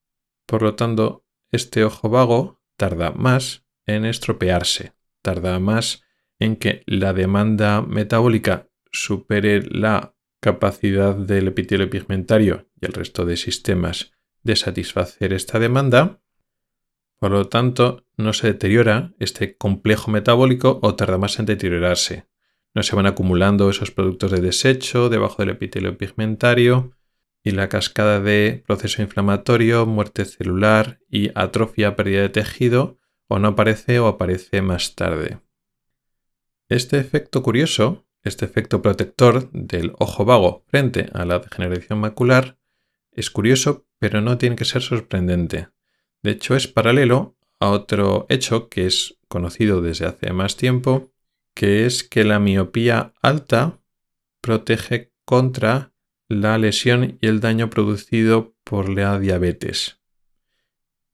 Por 0.46 0.62
lo 0.62 0.76
tanto, 0.76 1.26
este 1.50 1.82
ojo 1.82 2.08
vago 2.08 2.62
tarda 2.76 3.10
más 3.10 3.66
en 3.84 4.04
estropearse, 4.04 4.92
tarda 5.22 5.58
más 5.58 6.04
en 6.38 6.54
que 6.54 6.84
la 6.86 7.12
demanda 7.12 7.82
metabólica 7.82 8.68
supere 8.92 9.62
la 9.62 10.15
capacidad 10.40 11.14
del 11.14 11.48
epitelio 11.48 11.90
pigmentario 11.90 12.68
y 12.80 12.86
el 12.86 12.92
resto 12.92 13.24
de 13.24 13.36
sistemas 13.36 14.12
de 14.42 14.56
satisfacer 14.56 15.32
esta 15.32 15.58
demanda. 15.58 16.20
Por 17.18 17.32
lo 17.32 17.48
tanto, 17.48 18.04
no 18.16 18.32
se 18.32 18.48
deteriora 18.48 19.14
este 19.18 19.56
complejo 19.56 20.10
metabólico 20.10 20.78
o 20.82 20.94
tarda 20.94 21.18
más 21.18 21.38
en 21.38 21.46
deteriorarse. 21.46 22.26
No 22.74 22.82
se 22.82 22.94
van 22.94 23.06
acumulando 23.06 23.70
esos 23.70 23.90
productos 23.90 24.30
de 24.30 24.40
desecho 24.40 25.08
debajo 25.08 25.42
del 25.42 25.50
epitelio 25.50 25.96
pigmentario 25.96 26.92
y 27.42 27.52
la 27.52 27.68
cascada 27.68 28.20
de 28.20 28.62
proceso 28.66 29.02
inflamatorio, 29.02 29.86
muerte 29.86 30.24
celular 30.24 30.98
y 31.08 31.30
atrofia, 31.34 31.96
pérdida 31.96 32.22
de 32.22 32.28
tejido, 32.28 32.98
o 33.28 33.38
no 33.38 33.48
aparece 33.48 33.98
o 33.98 34.06
aparece 34.06 34.62
más 34.62 34.94
tarde. 34.94 35.40
Este 36.68 36.98
efecto 36.98 37.42
curioso, 37.42 38.05
este 38.28 38.44
efecto 38.44 38.82
protector 38.82 39.50
del 39.52 39.92
ojo 39.98 40.24
vago 40.24 40.64
frente 40.68 41.10
a 41.12 41.24
la 41.24 41.38
degeneración 41.38 41.98
macular, 42.00 42.58
es 43.12 43.30
curioso, 43.30 43.86
pero 43.98 44.20
no 44.20 44.38
tiene 44.38 44.56
que 44.56 44.64
ser 44.64 44.82
sorprendente. 44.82 45.68
De 46.22 46.32
hecho, 46.32 46.56
es 46.56 46.68
paralelo 46.68 47.36
a 47.60 47.70
otro 47.70 48.26
hecho 48.28 48.68
que 48.68 48.86
es 48.86 49.18
conocido 49.28 49.80
desde 49.80 50.06
hace 50.06 50.32
más 50.32 50.56
tiempo, 50.56 51.12
que 51.54 51.86
es 51.86 52.04
que 52.04 52.24
la 52.24 52.38
miopía 52.38 53.14
alta 53.22 53.80
protege 54.40 55.12
contra 55.24 55.92
la 56.28 56.58
lesión 56.58 57.18
y 57.20 57.26
el 57.26 57.40
daño 57.40 57.70
producido 57.70 58.54
por 58.64 58.88
la 58.88 59.18
diabetes. 59.18 60.00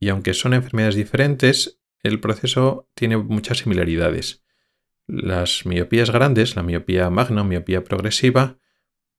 Y 0.01 0.09
aunque 0.09 0.35
son 0.35 0.55
enfermedades 0.55 0.97
diferentes, 0.97 1.79
el 2.03 2.19
proceso 2.19 2.89
tiene 2.95 3.17
muchas 3.17 3.59
similaridades. 3.59 4.42
Las 5.07 5.67
miopías 5.67 6.11
grandes, 6.11 6.57
la 6.57 6.63
miopía 6.63 7.11
magna 7.11 7.45
miopía 7.45 7.85
progresiva, 7.85 8.59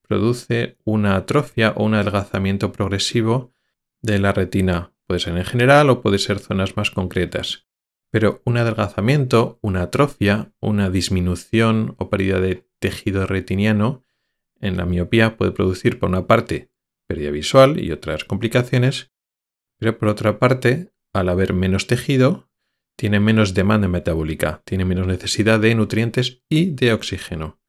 produce 0.02 0.78
una 0.84 1.16
atrofia 1.16 1.74
o 1.76 1.84
un 1.84 1.96
adelgazamiento 1.96 2.72
progresivo 2.72 3.54
de 4.02 4.20
la 4.20 4.32
retina. 4.32 4.94
Puede 5.08 5.20
ser 5.20 5.38
en 5.38 5.46
general 5.46 5.90
o 5.90 6.02
puede 6.02 6.20
ser 6.20 6.40
zonas 6.40 6.78
más 6.78 6.92
concretas. 6.92 7.68
Pero 8.12 8.42
un 8.46 8.58
adelgazamiento, 8.58 9.60
una 9.62 9.84
atrofia, 9.84 10.54
una 10.60 10.90
disminución 10.90 11.96
o 11.98 12.10
pérdida 12.10 12.40
de 12.40 12.68
tejido 12.80 13.26
retiniano 13.26 14.04
en 14.60 14.78
la 14.78 14.86
miopía 14.86 15.36
puede 15.36 15.52
producir 15.52 16.00
por 16.00 16.10
una 16.10 16.28
parte 16.28 16.72
pérdida 17.08 17.32
visual 17.32 17.84
y 17.84 17.92
otras 17.92 18.24
complicaciones, 18.24 19.12
pero 19.78 19.98
por 19.98 20.10
otra 20.10 20.40
parte, 20.40 20.94
al 21.12 21.30
haber 21.30 21.54
menos 21.54 21.88
tejido, 21.88 22.50
tiene 22.96 23.20
menos 23.20 23.54
demanda 23.54 23.88
metabólica, 23.88 24.62
tiene 24.66 24.86
menos 24.86 25.08
necesidad 25.08 25.60
de 25.60 25.76
nutrientes 25.76 26.44
y 26.50 26.72
de 26.72 26.94
oxígeno. 26.94 27.60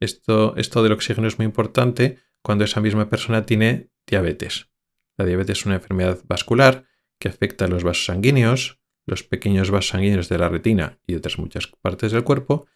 Esto, 0.00 0.56
esto 0.56 0.82
del 0.82 0.92
oxígeno 0.92 1.28
es 1.28 1.38
muy 1.38 1.46
importante 1.46 2.18
cuando 2.42 2.64
esa 2.64 2.80
misma 2.80 3.08
persona 3.08 3.46
tiene 3.46 3.90
diabetes. 4.06 4.68
La 5.16 5.24
diabetes 5.24 5.58
es 5.58 5.66
una 5.66 5.76
enfermedad 5.76 6.20
vascular 6.26 6.86
que 7.18 7.28
afecta 7.28 7.64
a 7.64 7.68
los 7.68 7.84
vasos 7.84 8.06
sanguíneos, 8.06 8.80
los 9.06 9.22
pequeños 9.22 9.70
vasos 9.70 9.90
sanguíneos 9.90 10.28
de 10.28 10.38
la 10.38 10.48
retina 10.48 10.98
y 11.06 11.14
otras 11.14 11.38
muchas 11.38 11.68
partes 11.80 12.12
del 12.12 12.24
cuerpo 12.24 12.66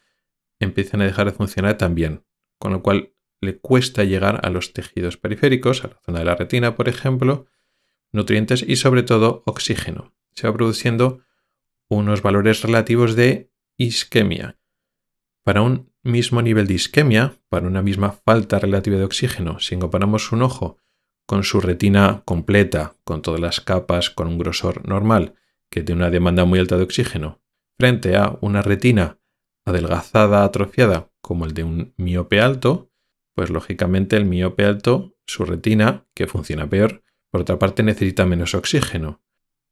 empiezan 0.60 1.02
a 1.02 1.04
dejar 1.04 1.26
de 1.26 1.32
funcionar 1.32 1.78
también, 1.78 2.24
con 2.58 2.72
lo 2.72 2.82
cual 2.82 3.12
le 3.40 3.58
cuesta 3.58 4.04
llegar 4.04 4.40
a 4.42 4.50
los 4.50 4.72
tejidos 4.72 5.16
periféricos, 5.16 5.84
a 5.84 5.88
la 5.88 6.00
zona 6.04 6.18
de 6.20 6.24
la 6.24 6.34
retina, 6.34 6.74
por 6.74 6.88
ejemplo, 6.88 7.46
nutrientes 8.12 8.64
y 8.66 8.76
sobre 8.76 9.02
todo 9.02 9.42
oxígeno. 9.46 10.12
Se 10.34 10.46
va 10.46 10.54
produciendo 10.54 11.20
unos 11.88 12.22
valores 12.22 12.62
relativos 12.62 13.16
de 13.16 13.50
isquemia. 13.76 14.58
Para 15.44 15.62
un 15.62 15.90
mismo 16.02 16.42
nivel 16.42 16.66
de 16.66 16.74
isquemia, 16.74 17.36
para 17.48 17.66
una 17.66 17.82
misma 17.82 18.12
falta 18.12 18.58
relativa 18.58 18.96
de 18.96 19.04
oxígeno, 19.04 19.60
si 19.60 19.76
comparamos 19.78 20.32
un 20.32 20.42
ojo 20.42 20.78
con 21.26 21.44
su 21.44 21.60
retina 21.60 22.22
completa, 22.24 22.94
con 23.04 23.22
todas 23.22 23.40
las 23.40 23.60
capas, 23.60 24.10
con 24.10 24.28
un 24.28 24.38
grosor 24.38 24.88
normal, 24.88 25.34
que 25.70 25.82
tiene 25.82 26.02
una 26.02 26.10
demanda 26.10 26.44
muy 26.44 26.58
alta 26.58 26.76
de 26.76 26.84
oxígeno, 26.84 27.40
frente 27.78 28.16
a 28.16 28.38
una 28.40 28.62
retina 28.62 29.18
adelgazada, 29.66 30.44
atrofiada, 30.44 31.10
como 31.20 31.44
el 31.44 31.52
de 31.52 31.64
un 31.64 31.92
miope 31.98 32.40
alto, 32.40 32.90
pues 33.34 33.50
lógicamente 33.50 34.16
el 34.16 34.24
miope 34.24 34.64
alto, 34.64 35.14
su 35.26 35.44
retina, 35.44 36.06
que 36.14 36.26
funciona 36.26 36.68
peor, 36.68 37.02
por 37.30 37.42
otra 37.42 37.58
parte 37.58 37.82
necesita 37.82 38.24
menos 38.24 38.54
oxígeno. 38.54 39.20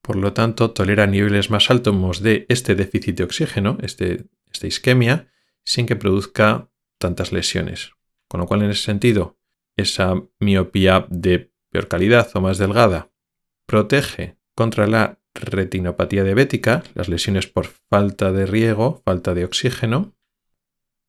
Por 0.07 0.15
lo 0.15 0.33
tanto, 0.33 0.71
tolera 0.71 1.09
niveles 1.09 1.51
más 1.51 1.69
altos 1.69 2.23
de 2.23 2.47
este 2.49 2.77
déficit 2.77 3.17
de 3.17 3.25
oxígeno, 3.25 3.77
este, 3.83 4.27
esta 4.53 4.69
isquemia, 4.69 5.33
sin 5.65 5.85
que 5.87 5.97
produzca 5.97 6.71
tantas 6.99 7.33
lesiones. 7.33 7.91
Con 8.29 8.39
lo 8.39 8.47
cual, 8.47 8.63
en 8.63 8.71
ese 8.71 8.85
sentido, 8.85 9.37
esa 9.77 10.15
miopía 10.39 11.09
de 11.11 11.51
peor 11.71 11.89
calidad 11.89 12.31
o 12.35 12.41
más 12.41 12.57
delgada 12.57 13.11
protege 13.67 14.39
contra 14.55 14.87
la 14.87 15.19
retinopatía 15.35 16.23
diabética, 16.23 16.85
las 16.95 17.09
lesiones 17.09 17.49
por 17.49 17.67
falta 17.67 18.31
de 18.31 18.47
riego, 18.47 19.03
falta 19.05 19.35
de 19.35 19.45
oxígeno. 19.45 20.15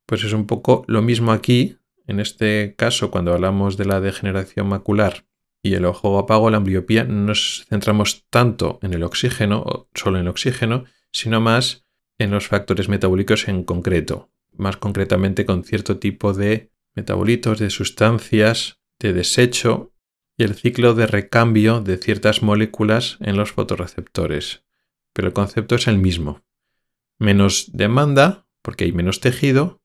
Pues 0.06 0.24
es 0.24 0.32
un 0.32 0.48
poco 0.48 0.84
lo 0.88 1.02
mismo 1.02 1.30
aquí, 1.30 1.78
en 2.08 2.18
este 2.18 2.74
caso, 2.76 3.12
cuando 3.12 3.32
hablamos 3.32 3.76
de 3.76 3.84
la 3.84 4.00
degeneración 4.00 4.68
macular 4.68 5.27
y 5.62 5.74
el 5.74 5.84
ojo 5.84 6.18
apago, 6.18 6.50
la 6.50 6.58
ambliopía, 6.58 7.04
no 7.04 7.26
nos 7.26 7.66
centramos 7.68 8.24
tanto 8.30 8.78
en 8.82 8.94
el 8.94 9.02
oxígeno, 9.02 9.62
o 9.62 9.88
solo 9.94 10.18
en 10.18 10.22
el 10.22 10.28
oxígeno, 10.28 10.84
sino 11.10 11.40
más 11.40 11.84
en 12.18 12.30
los 12.30 12.48
factores 12.48 12.88
metabólicos 12.88 13.48
en 13.48 13.64
concreto, 13.64 14.30
más 14.56 14.76
concretamente 14.76 15.46
con 15.46 15.64
cierto 15.64 15.98
tipo 15.98 16.32
de 16.32 16.70
metabolitos, 16.94 17.58
de 17.58 17.70
sustancias, 17.70 18.78
de 18.98 19.12
desecho 19.12 19.92
y 20.36 20.44
el 20.44 20.54
ciclo 20.54 20.94
de 20.94 21.06
recambio 21.06 21.80
de 21.80 21.96
ciertas 21.96 22.42
moléculas 22.42 23.18
en 23.20 23.36
los 23.36 23.52
fotorreceptores. 23.52 24.64
Pero 25.12 25.28
el 25.28 25.34
concepto 25.34 25.74
es 25.74 25.86
el 25.86 25.98
mismo. 25.98 26.42
Menos 27.18 27.70
demanda, 27.72 28.46
porque 28.62 28.84
hay 28.84 28.92
menos 28.92 29.20
tejido, 29.20 29.80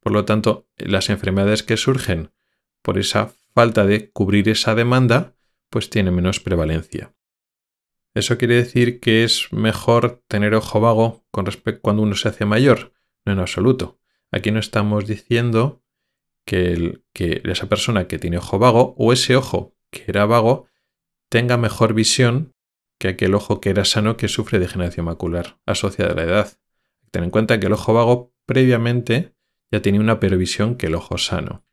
por 0.00 0.12
lo 0.12 0.24
tanto, 0.24 0.66
las 0.76 1.10
enfermedades 1.10 1.62
que 1.62 1.76
surgen 1.76 2.30
por 2.82 2.98
esa 2.98 3.34
falta 3.58 3.84
de 3.84 4.12
cubrir 4.12 4.48
esa 4.48 4.76
demanda, 4.76 5.34
pues 5.68 5.90
tienen 5.90 6.14
menos 6.14 6.38
prevalencia. 6.38 7.12
¿Eso 8.14 8.38
quiere 8.38 8.54
decir 8.54 9.00
que 9.00 9.24
es 9.24 9.52
mejor 9.52 10.22
tener 10.28 10.54
ojo 10.54 10.78
vago 10.78 11.26
con 11.32 11.44
respecto 11.44 11.82
cuando 11.82 12.02
uno 12.04 12.14
se 12.14 12.28
hace 12.28 12.44
mayor? 12.44 12.92
No 13.24 13.32
en 13.32 13.40
absoluto. 13.40 13.98
Aquí 14.30 14.52
no 14.52 14.60
estamos 14.60 15.08
diciendo 15.08 15.82
que, 16.46 17.02
que 17.12 17.42
esa 17.46 17.68
persona 17.68 18.06
que 18.06 18.20
tiene 18.20 18.38
ojo 18.38 18.60
vago 18.60 18.94
o 18.96 19.12
ese 19.12 19.34
ojo 19.34 19.74
que 19.90 20.04
era 20.06 20.24
vago 20.24 20.68
tenga 21.28 21.56
mejor 21.56 21.94
visión 21.94 22.54
que 23.00 23.08
aquel 23.08 23.34
ojo 23.34 23.60
que 23.60 23.70
era 23.70 23.84
sano 23.84 24.16
que 24.16 24.28
sufre 24.28 24.60
degeneración 24.60 25.06
macular 25.06 25.58
asociada 25.66 26.12
a 26.12 26.14
la 26.14 26.22
edad. 26.22 26.60
Ten 27.10 27.24
en 27.24 27.30
cuenta 27.30 27.58
que 27.58 27.66
el 27.66 27.72
ojo 27.72 27.92
vago 27.92 28.32
previamente 28.46 29.34
ya 29.72 29.82
tenía 29.82 30.00
una 30.00 30.20
pervisión 30.20 30.76
que 30.76 30.86
el 30.86 30.94
ojo 30.94 31.18
sano. 31.18 31.67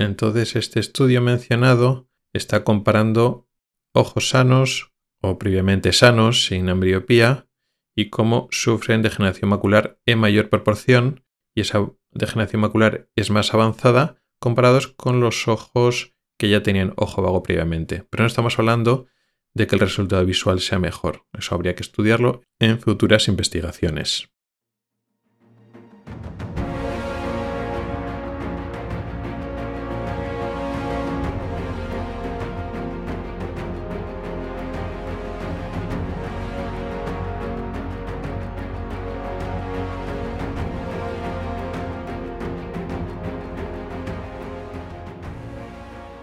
Entonces 0.00 0.56
este 0.56 0.80
estudio 0.80 1.20
mencionado 1.20 2.08
está 2.32 2.64
comparando 2.64 3.46
ojos 3.92 4.30
sanos 4.30 4.94
o 5.20 5.38
previamente 5.38 5.92
sanos 5.92 6.46
sin 6.46 6.70
ambliopía 6.70 7.48
y 7.94 8.08
cómo 8.08 8.48
sufren 8.50 9.02
degeneración 9.02 9.50
macular 9.50 10.00
en 10.06 10.18
mayor 10.18 10.48
proporción 10.48 11.24
y 11.54 11.60
esa 11.60 11.90
degeneración 12.12 12.62
macular 12.62 13.10
es 13.14 13.30
más 13.30 13.52
avanzada 13.52 14.22
comparados 14.38 14.86
con 14.88 15.20
los 15.20 15.48
ojos 15.48 16.14
que 16.38 16.48
ya 16.48 16.62
tenían 16.62 16.94
ojo 16.96 17.20
vago 17.20 17.42
previamente. 17.42 18.06
Pero 18.08 18.22
no 18.22 18.28
estamos 18.28 18.58
hablando 18.58 19.06
de 19.52 19.66
que 19.66 19.76
el 19.76 19.80
resultado 19.80 20.24
visual 20.24 20.60
sea 20.60 20.78
mejor. 20.78 21.26
Eso 21.38 21.54
habría 21.54 21.74
que 21.74 21.82
estudiarlo 21.82 22.40
en 22.58 22.80
futuras 22.80 23.28
investigaciones. 23.28 24.30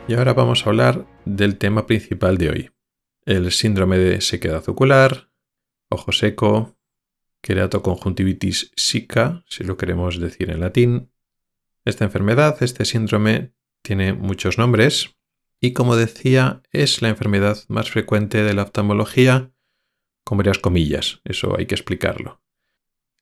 Y 0.09 0.13
ahora 0.13 0.33
vamos 0.33 0.65
a 0.65 0.69
hablar 0.69 1.05
del 1.25 1.57
tema 1.57 1.85
principal 1.85 2.37
de 2.37 2.49
hoy, 2.49 2.71
el 3.25 3.51
síndrome 3.51 3.97
de 3.97 4.21
sequedad 4.21 4.63
ocular, 4.69 5.29
ojo 5.89 6.13
seco, 6.13 6.77
queratoconjuntivitis 7.41 8.71
sica, 8.77 9.43
si 9.49 9.65
lo 9.65 9.75
queremos 9.75 10.17
decir 10.17 10.49
en 10.49 10.61
latín. 10.61 11.11
Esta 11.83 12.05
enfermedad, 12.05 12.55
este 12.63 12.85
síndrome, 12.85 13.51
tiene 13.81 14.13
muchos 14.13 14.57
nombres 14.57 15.17
y 15.59 15.73
como 15.73 15.97
decía, 15.97 16.61
es 16.71 17.01
la 17.01 17.09
enfermedad 17.09 17.57
más 17.67 17.91
frecuente 17.91 18.43
de 18.43 18.53
la 18.53 18.63
oftalmología, 18.63 19.51
con 20.23 20.37
varias 20.37 20.59
comillas, 20.59 21.19
eso 21.25 21.57
hay 21.57 21.65
que 21.65 21.75
explicarlo. 21.75 22.41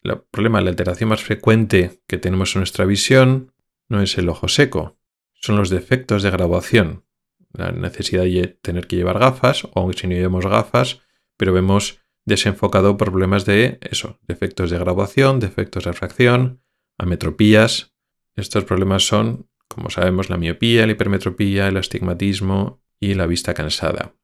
El 0.04 0.20
problema, 0.30 0.62
la 0.62 0.70
alteración 0.70 1.10
más 1.10 1.24
frecuente 1.24 2.04
que 2.06 2.20
tenemos 2.20 2.56
en 2.56 2.60
nuestra 2.60 2.86
visión 2.86 3.54
no 3.90 4.04
es 4.04 4.20
el 4.20 4.30
ojo 4.30 4.48
seco, 4.48 5.00
son 5.46 5.58
los 5.58 5.70
defectos 5.70 6.24
de 6.24 6.32
graduación. 6.32 7.06
La 7.54 7.72
necesidad 7.72 8.24
de 8.24 8.48
tener 8.62 8.88
que 8.88 8.96
llevar 8.96 9.20
gafas, 9.20 9.68
o 9.74 9.94
si 9.94 10.08
no 10.08 10.14
llevamos 10.14 10.46
gafas, 10.46 11.02
pero 11.38 11.54
vemos 11.54 12.00
desenfocado 12.26 12.98
problemas 12.98 13.46
de 13.46 13.78
eso, 13.82 14.20
defectos 14.28 14.72
de 14.72 14.80
graduación, 14.80 15.40
defectos 15.40 15.84
de 15.84 15.92
refracción, 15.92 16.62
ametropías. 16.98 17.94
Estos 18.36 18.66
problemas 18.66 19.06
son, 19.06 19.48
como 19.68 19.90
sabemos, 19.90 20.30
la 20.30 20.38
miopía, 20.38 20.86
la 20.86 20.94
hipermetropía, 20.94 21.68
el 21.68 21.78
astigmatismo 21.78 22.82
y 23.00 23.14
la 23.14 23.28
vista 23.28 23.54
cansada. 23.54 24.16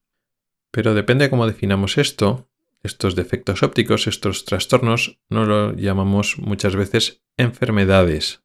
Pero 0.71 0.93
depende 0.93 1.25
de 1.25 1.29
cómo 1.29 1.45
definamos 1.45 1.97
esto, 1.97 2.49
estos 2.81 3.15
defectos 3.15 3.61
ópticos, 3.61 4.07
estos 4.07 4.45
trastornos, 4.45 5.19
no 5.29 5.45
lo 5.45 5.73
llamamos 5.75 6.37
muchas 6.39 6.75
veces 6.75 7.23
enfermedades, 7.37 8.43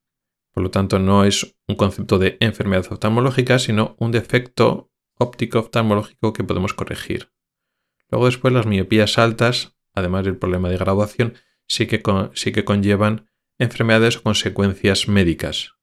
por 0.57 0.62
lo 0.62 0.71
tanto, 0.71 0.99
no 0.99 1.25
es 1.25 1.55
un 1.69 1.77
concepto 1.77 2.19
de 2.19 2.38
enfermedad 2.40 2.87
oftalmológica, 2.90 3.59
sino 3.59 3.95
un 3.99 4.11
defecto 4.11 4.90
óptico 5.19 5.59
oftalmológico 5.59 6.33
que 6.33 6.45
podemos 6.45 6.73
corregir. 6.73 7.31
Luego 8.09 8.25
después 8.25 8.55
las 8.55 8.64
miopías 8.64 9.19
altas, 9.19 9.77
además 9.92 10.25
del 10.25 10.38
problema 10.38 10.71
de 10.71 10.79
graduación, 10.79 11.35
sí 11.69 11.87
que, 11.87 12.03
sí 12.33 12.53
que 12.53 12.64
conllevan 12.64 13.29
enfermedades 13.59 14.16
o 14.16 14.23
consecuencias 14.23 15.09
médicas. 15.09 15.75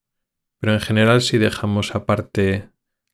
Pero 0.60 0.74
en 0.74 0.80
general, 0.80 1.22
si 1.22 1.38
dejamos 1.38 1.94
aparte 1.94 2.72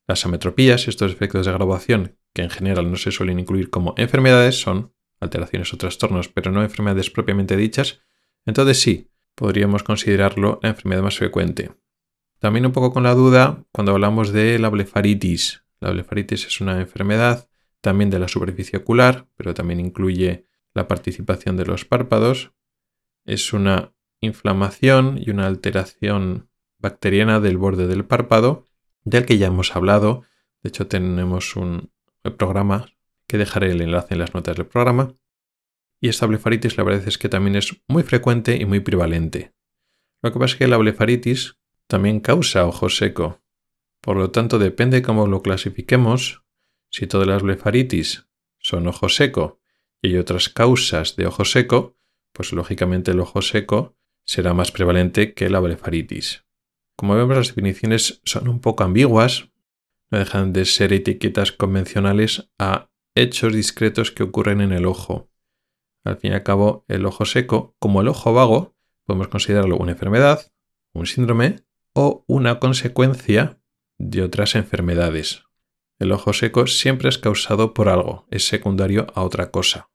las 0.08 0.24
ametropías, 0.24 0.88
estos 0.88 1.12
efectos 1.12 1.44
de 1.44 1.52
graduación, 1.52 2.16
que 2.32 2.40
en 2.40 2.48
general 2.48 2.90
no 2.90 2.96
se 2.96 3.10
suelen 3.10 3.38
incluir 3.38 3.68
como 3.68 3.92
enfermedades, 3.98 4.58
son 4.58 4.94
alteraciones 5.20 5.74
o 5.74 5.76
trastornos, 5.76 6.28
pero 6.28 6.52
no 6.52 6.62
enfermedades 6.62 7.10
propiamente 7.10 7.54
dichas, 7.58 8.00
entonces 8.46 8.80
sí, 8.80 9.10
podríamos 9.34 9.82
considerarlo 9.82 10.58
la 10.62 10.70
enfermedad 10.70 11.02
más 11.02 11.18
frecuente. 11.18 11.72
También 12.38 12.66
un 12.66 12.72
poco 12.72 12.92
con 12.92 13.02
la 13.02 13.14
duda 13.14 13.64
cuando 13.72 13.92
hablamos 13.92 14.32
de 14.32 14.58
la 14.58 14.70
blefaritis. 14.70 15.64
La 15.80 15.90
blefaritis 15.90 16.46
es 16.46 16.60
una 16.60 16.80
enfermedad 16.80 17.48
también 17.80 18.10
de 18.10 18.18
la 18.18 18.28
superficie 18.28 18.78
ocular, 18.78 19.26
pero 19.36 19.54
también 19.54 19.80
incluye 19.80 20.46
la 20.74 20.88
participación 20.88 21.56
de 21.56 21.66
los 21.66 21.84
párpados. 21.84 22.52
Es 23.24 23.52
una 23.52 23.92
inflamación 24.20 25.18
y 25.18 25.30
una 25.30 25.46
alteración 25.46 26.48
bacteriana 26.78 27.40
del 27.40 27.58
borde 27.58 27.86
del 27.86 28.04
párpado, 28.04 28.66
del 29.04 29.26
que 29.26 29.38
ya 29.38 29.48
hemos 29.48 29.74
hablado. 29.76 30.24
De 30.62 30.68
hecho, 30.68 30.86
tenemos 30.86 31.56
un 31.56 31.90
programa 32.36 32.86
que 33.26 33.38
dejaré 33.38 33.70
el 33.70 33.80
enlace 33.80 34.14
en 34.14 34.20
las 34.20 34.34
notas 34.34 34.56
del 34.56 34.66
programa. 34.66 35.14
Y 36.00 36.08
esta 36.08 36.26
blefaritis 36.26 36.76
la 36.78 36.84
verdad 36.84 37.06
es 37.06 37.18
que 37.18 37.28
también 37.28 37.56
es 37.56 37.82
muy 37.88 38.02
frecuente 38.02 38.56
y 38.56 38.64
muy 38.64 38.80
prevalente. 38.80 39.52
Lo 40.22 40.32
que 40.32 40.38
pasa 40.38 40.54
es 40.54 40.58
que 40.58 40.68
la 40.68 40.78
blefaritis 40.78 41.58
también 41.86 42.20
causa 42.20 42.66
ojo 42.66 42.88
seco. 42.88 43.42
Por 44.00 44.16
lo 44.16 44.30
tanto, 44.30 44.58
depende 44.58 45.02
cómo 45.02 45.26
lo 45.26 45.42
clasifiquemos, 45.42 46.42
si 46.90 47.06
todas 47.06 47.26
las 47.26 47.42
blefaritis 47.42 48.26
son 48.58 48.86
ojo 48.88 49.08
seco 49.08 49.60
y 50.02 50.08
hay 50.08 50.16
otras 50.16 50.48
causas 50.48 51.16
de 51.16 51.26
ojo 51.26 51.44
seco, 51.44 51.96
pues 52.32 52.52
lógicamente 52.52 53.10
el 53.10 53.20
ojo 53.20 53.42
seco 53.42 53.96
será 54.24 54.54
más 54.54 54.72
prevalente 54.72 55.34
que 55.34 55.50
la 55.50 55.60
blefaritis. 55.60 56.44
Como 56.96 57.14
vemos, 57.14 57.36
las 57.36 57.48
definiciones 57.48 58.20
son 58.24 58.48
un 58.48 58.60
poco 58.60 58.84
ambiguas, 58.84 59.50
no 60.10 60.18
dejan 60.18 60.52
de 60.52 60.64
ser 60.64 60.92
etiquetas 60.92 61.52
convencionales 61.52 62.50
a 62.58 62.90
hechos 63.14 63.54
discretos 63.54 64.10
que 64.10 64.22
ocurren 64.22 64.60
en 64.60 64.72
el 64.72 64.86
ojo. 64.86 65.29
Al 66.04 66.16
fin 66.16 66.32
y 66.32 66.34
al 66.34 66.42
cabo, 66.42 66.84
el 66.88 67.04
ojo 67.06 67.24
seco, 67.24 67.74
como 67.78 68.00
el 68.00 68.08
ojo 68.08 68.32
vago, 68.32 68.74
podemos 69.04 69.28
considerarlo 69.28 69.76
una 69.76 69.92
enfermedad, 69.92 70.52
un 70.92 71.06
síndrome 71.06 71.56
o 71.92 72.24
una 72.26 72.58
consecuencia 72.58 73.58
de 73.98 74.22
otras 74.22 74.54
enfermedades. 74.54 75.44
El 75.98 76.12
ojo 76.12 76.32
seco 76.32 76.66
siempre 76.66 77.08
es 77.08 77.18
causado 77.18 77.74
por 77.74 77.88
algo, 77.88 78.26
es 78.30 78.46
secundario 78.46 79.06
a 79.14 79.22
otra 79.22 79.50
cosa. 79.50 79.90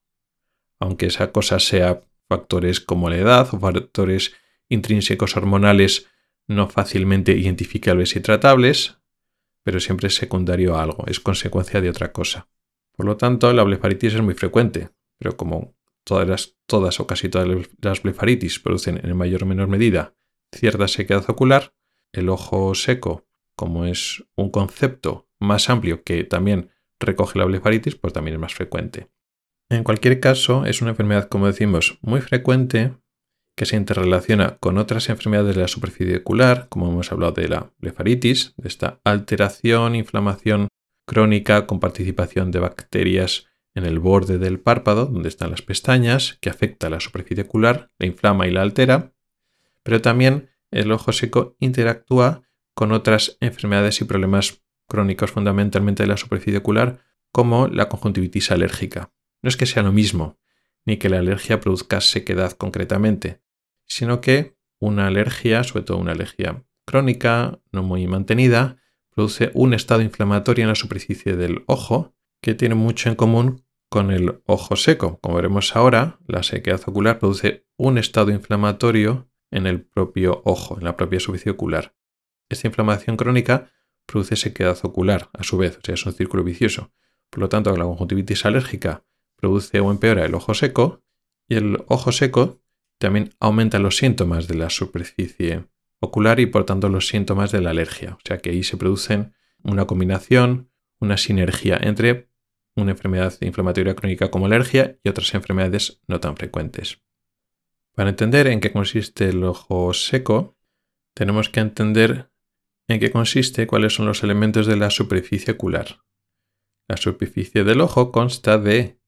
Aunque 0.79 1.07
esa 1.07 1.31
cosa 1.31 1.59
sea 1.59 2.01
factores 2.27 2.79
como 2.79 3.09
la 3.09 3.17
edad 3.17 3.49
o 3.53 3.59
factores 3.59 4.33
intrínsecos 4.69 5.35
hormonales 5.35 6.07
no 6.47 6.69
fácilmente 6.69 7.31
identificables 7.31 8.15
y 8.15 8.19
tratables, 8.19 8.99
pero 9.63 9.79
siempre 9.79 10.07
es 10.07 10.15
secundario 10.15 10.75
a 10.75 10.83
algo, 10.83 11.05
es 11.07 11.19
consecuencia 11.19 11.81
de 11.81 11.89
otra 11.89 12.11
cosa. 12.11 12.47
Por 12.95 13.07
lo 13.07 13.17
tanto, 13.17 13.51
la 13.51 13.63
blefaritis 13.63 14.13
es 14.13 14.21
muy 14.21 14.35
frecuente, 14.35 14.89
pero 15.17 15.35
como 15.35 15.74
todas, 16.05 16.55
todas 16.65 16.99
o 17.01 17.07
casi 17.07 17.27
todas 17.27 17.49
las 17.81 18.01
blefaritis 18.01 18.59
producen 18.59 19.01
en 19.03 19.17
mayor 19.17 19.43
o 19.43 19.45
menor 19.45 19.67
medida 19.67 20.15
cierta 20.53 20.87
sequedad 20.87 21.29
ocular. 21.29 21.73
El 22.13 22.29
ojo 22.29 22.73
seco, 22.75 23.27
como 23.57 23.85
es 23.85 24.23
un 24.35 24.49
concepto 24.49 25.27
más 25.39 25.69
amplio 25.69 26.03
que 26.03 26.23
también 26.23 26.69
recoge 26.99 27.37
la 27.37 27.45
blefaritis, 27.45 27.95
pues 27.95 28.13
también 28.13 28.35
es 28.35 28.41
más 28.41 28.53
frecuente. 28.53 29.09
En 29.69 29.83
cualquier 29.83 30.19
caso, 30.19 30.65
es 30.65 30.81
una 30.81 30.91
enfermedad, 30.91 31.27
como 31.27 31.47
decimos, 31.47 31.97
muy 32.01 32.21
frecuente 32.21 32.93
que 33.57 33.65
se 33.65 33.77
interrelaciona 33.77 34.57
con 34.57 34.77
otras 34.77 35.09
enfermedades 35.09 35.55
de 35.55 35.61
la 35.61 35.67
superficie 35.67 36.17
ocular, 36.17 36.67
como 36.69 36.89
hemos 36.89 37.11
hablado 37.11 37.33
de 37.33 37.47
la 37.47 37.71
blefaritis, 37.79 38.53
de 38.57 38.67
esta 38.67 38.99
alteración, 39.03 39.95
inflamación 39.95 40.67
crónica 41.07 41.65
con 41.65 41.79
participación 41.79 42.51
de 42.51 42.59
bacterias 42.59 43.47
en 43.75 43.85
el 43.85 43.99
borde 43.99 44.37
del 44.37 44.59
párpado, 44.59 45.05
donde 45.05 45.29
están 45.29 45.51
las 45.51 45.61
pestañas, 45.61 46.37
que 46.41 46.49
afecta 46.49 46.87
a 46.87 46.89
la 46.89 46.99
superficie 46.99 47.43
ocular, 47.43 47.91
la 47.99 48.07
inflama 48.07 48.47
y 48.47 48.51
la 48.51 48.61
altera, 48.61 49.13
pero 49.83 50.01
también 50.01 50.49
el 50.71 50.91
ojo 50.91 51.11
seco 51.11 51.55
interactúa 51.59 52.41
con 52.73 52.91
otras 52.91 53.37
enfermedades 53.41 54.01
y 54.01 54.05
problemas 54.05 54.63
crónicos 54.87 55.31
fundamentalmente 55.31 56.03
de 56.03 56.07
la 56.07 56.17
superficie 56.17 56.57
ocular, 56.57 56.99
como 57.31 57.67
la 57.67 57.89
conjuntivitis 57.89 58.51
alérgica. 58.51 59.11
No 59.41 59.49
es 59.49 59.57
que 59.57 59.65
sea 59.65 59.83
lo 59.83 59.91
mismo, 59.91 60.39
ni 60.85 60.97
que 60.97 61.09
la 61.09 61.19
alergia 61.19 61.59
produzca 61.59 61.99
sequedad 61.99 62.53
concretamente, 62.53 63.41
sino 63.85 64.21
que 64.21 64.55
una 64.79 65.07
alergia, 65.07 65.63
sobre 65.63 65.83
todo 65.83 65.97
una 65.97 66.13
alergia 66.13 66.63
crónica, 66.85 67.59
no 67.71 67.83
muy 67.83 68.07
mantenida, 68.07 68.77
produce 69.09 69.51
un 69.53 69.73
estado 69.73 70.01
inflamatorio 70.01 70.63
en 70.63 70.69
la 70.69 70.75
superficie 70.75 71.35
del 71.35 71.63
ojo 71.67 72.15
que 72.41 72.53
tiene 72.53 72.75
mucho 72.75 73.09
en 73.09 73.15
común 73.15 73.64
con 73.95 74.11
el 74.11 74.41
ojo 74.45 74.75
seco. 74.75 75.19
Como 75.21 75.37
veremos 75.37 75.73
ahora, 75.73 76.19
la 76.27 76.43
sequedad 76.43 76.81
ocular 76.85 77.17
produce 77.17 77.65
un 77.77 77.97
estado 77.97 78.29
inflamatorio 78.31 79.29
en 79.51 79.67
el 79.67 79.85
propio 79.85 80.41
ojo, 80.43 80.77
en 80.77 80.83
la 80.83 80.97
propia 80.97 81.21
superficie 81.21 81.53
ocular. 81.53 81.95
Esta 82.49 82.67
inflamación 82.67 83.15
crónica 83.15 83.71
produce 84.05 84.35
sequedad 84.35 84.77
ocular, 84.83 85.29
a 85.31 85.43
su 85.43 85.57
vez, 85.57 85.77
o 85.77 85.79
sea, 85.81 85.93
es 85.93 86.05
un 86.05 86.11
círculo 86.11 86.43
vicioso. 86.43 86.91
Por 87.29 87.39
lo 87.39 87.47
tanto, 87.47 87.73
la 87.77 87.85
conjuntivitis 87.85 88.43
alérgica 88.43 89.05
produce 89.37 89.79
o 89.79 89.89
empeora 89.89 90.25
el 90.25 90.35
ojo 90.35 90.53
seco 90.53 91.01
y 91.47 91.55
el 91.55 91.81
ojo 91.87 92.11
seco 92.11 92.59
también 92.97 93.33
aumenta 93.39 93.79
los 93.79 93.95
síntomas 93.95 94.49
de 94.49 94.55
la 94.55 94.69
superficie 94.69 95.69
ocular 96.01 96.41
y 96.41 96.47
por 96.47 96.65
tanto 96.65 96.89
los 96.89 97.07
síntomas 97.07 97.53
de 97.53 97.61
la 97.61 97.69
alergia. 97.69 98.15
O 98.15 98.19
sea 98.25 98.39
que 98.39 98.49
ahí 98.49 98.63
se 98.63 98.75
producen 98.75 99.35
una 99.63 99.87
combinación, 99.87 100.69
una 100.99 101.15
sinergia 101.15 101.79
entre 101.81 102.27
una 102.75 102.91
enfermedad 102.91 103.33
inflamatoria 103.41 103.95
crónica 103.95 104.29
como 104.29 104.45
alergia 104.45 104.99
y 105.03 105.09
otras 105.09 105.33
enfermedades 105.33 106.01
no 106.07 106.19
tan 106.19 106.35
frecuentes. 106.35 107.01
Para 107.93 108.09
entender 108.09 108.47
en 108.47 108.59
qué 108.59 108.71
consiste 108.71 109.29
el 109.29 109.43
ojo 109.43 109.93
seco, 109.93 110.57
tenemos 111.13 111.49
que 111.49 111.61
entender 111.61 112.29
en 112.87 112.99
qué 112.99 113.11
consiste, 113.11 113.67
cuáles 113.67 113.95
son 113.95 114.05
los 114.05 114.23
elementos 114.23 114.67
de 114.67 114.75
la 114.75 114.89
superficie 114.89 115.53
ocular. 115.53 116.03
La 116.87 116.97
superficie 116.97 117.63
del 117.63 117.81
ojo 117.81 118.11
consta 118.11 118.57
de 118.57 118.99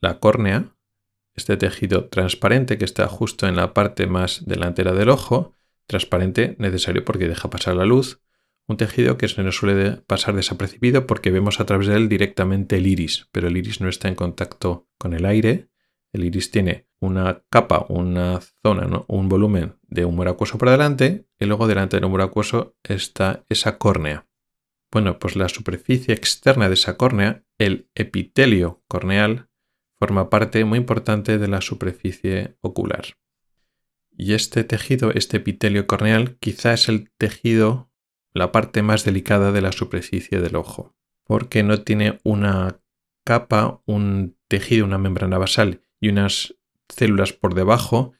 la 0.00 0.20
córnea, 0.20 0.76
este 1.34 1.56
tejido 1.56 2.08
transparente 2.08 2.78
que 2.78 2.84
está 2.84 3.08
justo 3.08 3.46
en 3.46 3.56
la 3.56 3.74
parte 3.74 4.06
más 4.06 4.44
delantera 4.46 4.92
del 4.92 5.08
ojo, 5.08 5.54
transparente 5.86 6.56
necesario 6.58 7.04
porque 7.04 7.28
deja 7.28 7.50
pasar 7.50 7.76
la 7.76 7.84
luz, 7.84 8.20
un 8.68 8.76
tejido 8.76 9.16
que 9.16 9.28
se 9.28 9.42
nos 9.42 9.56
suele 9.56 9.92
pasar 10.06 10.34
desapercibido 10.34 11.06
porque 11.06 11.30
vemos 11.30 11.60
a 11.60 11.66
través 11.66 11.86
de 11.86 11.96
él 11.96 12.08
directamente 12.08 12.76
el 12.76 12.86
iris, 12.86 13.28
pero 13.32 13.48
el 13.48 13.56
iris 13.56 13.80
no 13.80 13.88
está 13.88 14.08
en 14.08 14.14
contacto 14.14 14.88
con 14.98 15.14
el 15.14 15.24
aire. 15.24 15.68
El 16.12 16.24
iris 16.24 16.50
tiene 16.50 16.88
una 17.00 17.44
capa, 17.50 17.86
una 17.88 18.40
zona, 18.62 19.04
un 19.06 19.28
volumen 19.28 19.76
de 19.82 20.04
humor 20.04 20.28
acuoso 20.28 20.58
por 20.58 20.70
delante 20.70 21.26
y 21.38 21.44
luego 21.44 21.66
delante 21.68 21.96
del 21.96 22.06
humor 22.06 22.22
acuoso 22.22 22.76
está 22.82 23.44
esa 23.48 23.78
córnea. 23.78 24.26
Bueno, 24.90 25.18
pues 25.18 25.36
la 25.36 25.48
superficie 25.48 26.14
externa 26.14 26.68
de 26.68 26.74
esa 26.74 26.96
córnea, 26.96 27.44
el 27.58 27.88
epitelio 27.94 28.82
corneal, 28.88 29.48
forma 29.98 30.30
parte 30.30 30.64
muy 30.64 30.78
importante 30.78 31.38
de 31.38 31.48
la 31.48 31.60
superficie 31.60 32.56
ocular. 32.60 33.16
Y 34.10 34.32
este 34.32 34.64
tejido, 34.64 35.12
este 35.12 35.38
epitelio 35.38 35.86
corneal, 35.86 36.36
quizá 36.38 36.72
es 36.72 36.88
el 36.88 37.10
tejido, 37.18 37.85
la 38.36 38.52
parte 38.52 38.82
más 38.82 39.04
delicada 39.04 39.52
de 39.52 39.62
la 39.62 39.72
superficie 39.72 40.40
del 40.40 40.56
ojo, 40.56 40.94
porque 41.24 41.62
no 41.62 41.82
tiene 41.82 42.18
una 42.22 42.80
capa, 43.24 43.82
un 43.86 44.36
tejido, 44.48 44.84
una 44.84 44.98
membrana 44.98 45.38
basal 45.38 45.82
y 46.00 46.10
unas 46.10 46.54
células 46.88 47.32
por 47.32 47.54
debajo 47.54 48.12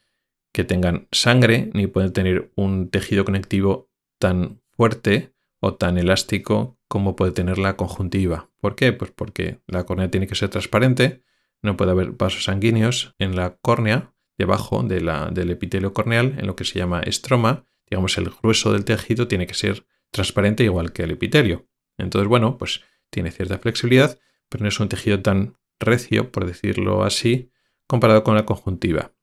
que 0.51 0.63
tengan 0.63 1.07
sangre, 1.11 1.69
ni 1.73 1.87
pueden 1.87 2.13
tener 2.13 2.51
un 2.55 2.89
tejido 2.89 3.25
conectivo 3.25 3.89
tan 4.17 4.61
fuerte 4.71 5.33
o 5.59 5.75
tan 5.75 5.97
elástico 5.97 6.79
como 6.87 7.15
puede 7.15 7.31
tener 7.31 7.57
la 7.57 7.77
conjuntiva. 7.77 8.49
¿Por 8.59 8.75
qué? 8.75 8.93
Pues 8.93 9.11
porque 9.11 9.61
la 9.67 9.85
córnea 9.85 10.09
tiene 10.09 10.27
que 10.27 10.35
ser 10.35 10.49
transparente, 10.49 11.23
no 11.61 11.77
puede 11.77 11.91
haber 11.91 12.11
vasos 12.11 12.45
sanguíneos 12.45 13.13
en 13.19 13.35
la 13.35 13.57
córnea, 13.57 14.13
debajo 14.37 14.83
de 14.83 15.01
la, 15.01 15.29
del 15.31 15.51
epitelio 15.51 15.93
corneal, 15.93 16.35
en 16.37 16.47
lo 16.47 16.55
que 16.55 16.63
se 16.63 16.79
llama 16.79 17.01
estroma. 17.01 17.65
Digamos, 17.89 18.17
el 18.17 18.29
grueso 18.29 18.73
del 18.73 18.85
tejido 18.85 19.27
tiene 19.27 19.47
que 19.47 19.53
ser 19.53 19.85
transparente 20.11 20.63
igual 20.63 20.93
que 20.93 21.03
el 21.03 21.11
epitelio. 21.11 21.67
Entonces, 21.97 22.27
bueno, 22.27 22.57
pues 22.57 22.81
tiene 23.09 23.31
cierta 23.31 23.59
flexibilidad, 23.59 24.19
pero 24.49 24.63
no 24.63 24.69
es 24.69 24.79
un 24.79 24.89
tejido 24.89 25.21
tan 25.21 25.57
recio, 25.79 26.31
por 26.31 26.45
decirlo 26.45 27.03
así, 27.03 27.51
comparado 27.87 28.23
con 28.23 28.35
la 28.35 28.45
conjuntiva. 28.45 29.13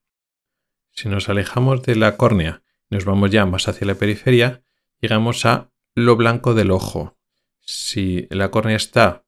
Si 0.90 1.08
nos 1.08 1.28
alejamos 1.28 1.82
de 1.82 1.96
la 1.96 2.16
córnea 2.16 2.62
y 2.90 2.94
nos 2.94 3.04
vamos 3.04 3.30
ya 3.30 3.46
más 3.46 3.68
hacia 3.68 3.86
la 3.86 3.96
periferia, 3.96 4.62
llegamos 5.00 5.44
a 5.44 5.70
lo 5.94 6.16
blanco 6.16 6.54
del 6.54 6.70
ojo. 6.70 7.18
Si 7.60 8.26
la 8.30 8.50
córnea 8.50 8.76
está 8.76 9.24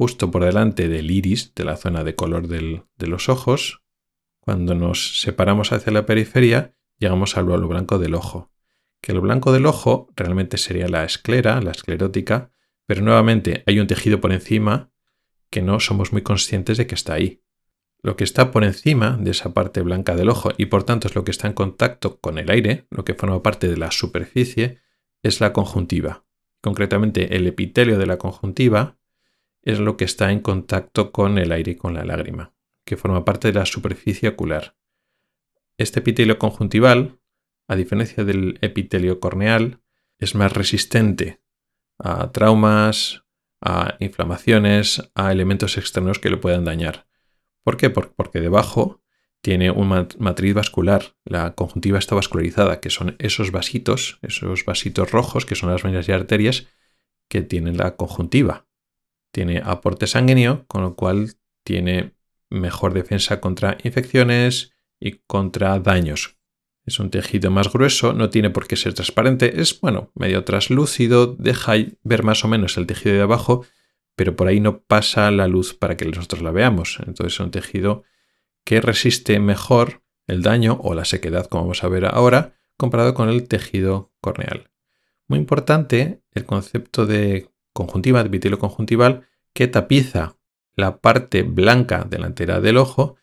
justo 0.00 0.30
por 0.30 0.44
delante 0.44 0.88
del 0.88 1.10
iris, 1.10 1.54
de 1.54 1.64
la 1.64 1.76
zona 1.76 2.04
de 2.04 2.14
color 2.14 2.48
de 2.48 3.06
los 3.06 3.28
ojos. 3.28 3.82
Cuando 4.40 4.74
nos 4.74 5.20
separamos 5.20 5.72
hacia 5.72 5.92
la 5.92 6.06
periferia, 6.06 6.74
llegamos 6.98 7.36
al 7.36 7.44
blanco 7.44 7.98
del 7.98 8.14
ojo. 8.14 8.50
Que 9.00 9.12
lo 9.12 9.20
blanco 9.20 9.52
del 9.52 9.66
ojo 9.66 10.08
realmente 10.16 10.58
sería 10.58 10.88
la 10.88 11.04
esclera, 11.04 11.60
la 11.60 11.70
esclerótica, 11.70 12.52
pero 12.86 13.02
nuevamente 13.02 13.62
hay 13.66 13.78
un 13.78 13.86
tejido 13.86 14.20
por 14.20 14.32
encima 14.32 14.90
que 15.50 15.62
no 15.62 15.80
somos 15.80 16.12
muy 16.12 16.22
conscientes 16.22 16.78
de 16.78 16.86
que 16.86 16.94
está 16.94 17.14
ahí. 17.14 17.42
Lo 18.02 18.16
que 18.16 18.24
está 18.24 18.50
por 18.50 18.64
encima 18.64 19.18
de 19.20 19.32
esa 19.32 19.52
parte 19.52 19.82
blanca 19.82 20.16
del 20.16 20.30
ojo 20.30 20.50
y 20.56 20.66
por 20.66 20.84
tanto 20.84 21.08
es 21.08 21.14
lo 21.14 21.24
que 21.24 21.30
está 21.30 21.48
en 21.48 21.52
contacto 21.52 22.18
con 22.20 22.38
el 22.38 22.50
aire, 22.50 22.86
lo 22.90 23.04
que 23.04 23.14
forma 23.14 23.42
parte 23.42 23.68
de 23.68 23.76
la 23.76 23.90
superficie, 23.90 24.78
es 25.22 25.40
la 25.40 25.52
conjuntiva. 25.52 26.24
Concretamente 26.62 27.36
el 27.36 27.46
epitelio 27.46 27.98
de 27.98 28.06
la 28.06 28.18
conjuntiva 28.18 28.98
es 29.62 29.78
lo 29.78 29.96
que 29.96 30.04
está 30.04 30.32
en 30.32 30.40
contacto 30.40 31.12
con 31.12 31.38
el 31.38 31.52
aire 31.52 31.72
y 31.72 31.76
con 31.76 31.94
la 31.94 32.04
lágrima, 32.04 32.54
que 32.84 32.96
forma 32.96 33.24
parte 33.24 33.48
de 33.48 33.58
la 33.58 33.66
superficie 33.66 34.30
ocular. 34.30 34.76
Este 35.76 36.00
epitelio 36.00 36.38
conjuntival, 36.38 37.19
a 37.70 37.76
diferencia 37.76 38.24
del 38.24 38.58
epitelio 38.62 39.20
corneal, 39.20 39.80
es 40.18 40.34
más 40.34 40.52
resistente 40.52 41.40
a 41.98 42.32
traumas, 42.32 43.24
a 43.60 43.96
inflamaciones, 44.00 45.10
a 45.14 45.32
elementos 45.32 45.76
externos 45.78 46.18
que 46.18 46.30
lo 46.30 46.40
puedan 46.40 46.64
dañar. 46.64 47.06
¿Por 47.62 47.76
qué? 47.76 47.90
Porque 47.90 48.40
debajo 48.40 49.02
tiene 49.42 49.70
una 49.70 50.08
matriz 50.18 50.54
vascular. 50.54 51.16
La 51.24 51.54
conjuntiva 51.54 51.98
está 51.98 52.14
vascularizada, 52.14 52.80
que 52.80 52.90
son 52.90 53.16
esos 53.18 53.52
vasitos, 53.52 54.18
esos 54.22 54.64
vasitos 54.64 55.10
rojos, 55.10 55.46
que 55.46 55.54
son 55.54 55.70
las 55.70 55.82
venas 55.82 56.08
y 56.08 56.12
arterias 56.12 56.66
que 57.28 57.42
tienen 57.42 57.76
la 57.76 57.96
conjuntiva 57.96 58.66
tiene 59.30 59.62
aporte 59.64 60.06
sanguíneo, 60.06 60.66
con 60.66 60.82
lo 60.82 60.94
cual 60.96 61.34
tiene 61.64 62.14
mejor 62.48 62.94
defensa 62.94 63.40
contra 63.40 63.78
infecciones 63.82 64.72
y 64.98 65.22
contra 65.26 65.78
daños. 65.78 66.39
Es 66.84 66.98
un 66.98 67.10
tejido 67.10 67.50
más 67.50 67.72
grueso, 67.72 68.12
no 68.12 68.30
tiene 68.30 68.50
por 68.50 68.66
qué 68.66 68.76
ser 68.76 68.94
transparente, 68.94 69.60
es 69.60 69.80
bueno, 69.80 70.10
medio 70.14 70.44
traslúcido, 70.44 71.36
deja 71.38 71.74
ver 72.02 72.22
más 72.22 72.44
o 72.44 72.48
menos 72.48 72.76
el 72.78 72.86
tejido 72.86 73.14
de 73.14 73.22
abajo, 73.22 73.64
pero 74.16 74.36
por 74.36 74.48
ahí 74.48 74.60
no 74.60 74.80
pasa 74.80 75.30
la 75.30 75.46
luz 75.46 75.74
para 75.74 75.96
que 75.96 76.04
nosotros 76.04 76.42
la 76.42 76.50
veamos. 76.50 76.98
Entonces 77.06 77.34
es 77.34 77.40
un 77.40 77.50
tejido 77.50 78.04
que 78.64 78.80
resiste 78.80 79.38
mejor 79.40 80.02
el 80.26 80.42
daño 80.42 80.78
o 80.82 80.94
la 80.94 81.04
sequedad, 81.04 81.46
como 81.46 81.64
vamos 81.64 81.84
a 81.84 81.88
ver 81.88 82.06
ahora, 82.06 82.54
comparado 82.76 83.14
con 83.14 83.28
el 83.28 83.48
tejido 83.48 84.12
corneal. 84.20 84.70
Muy 85.26 85.38
importante 85.38 86.22
el 86.32 86.44
concepto 86.44 87.06
de 87.06 87.50
conjuntiva, 87.72 88.20
epitelio 88.20 88.58
conjuntival, 88.58 89.28
que 89.52 89.68
tapiza 89.68 90.36
la 90.74 91.00
parte 91.00 91.42
blanca 91.42 92.06
delantera 92.08 92.60
del 92.60 92.78
ojo, 92.78 93.16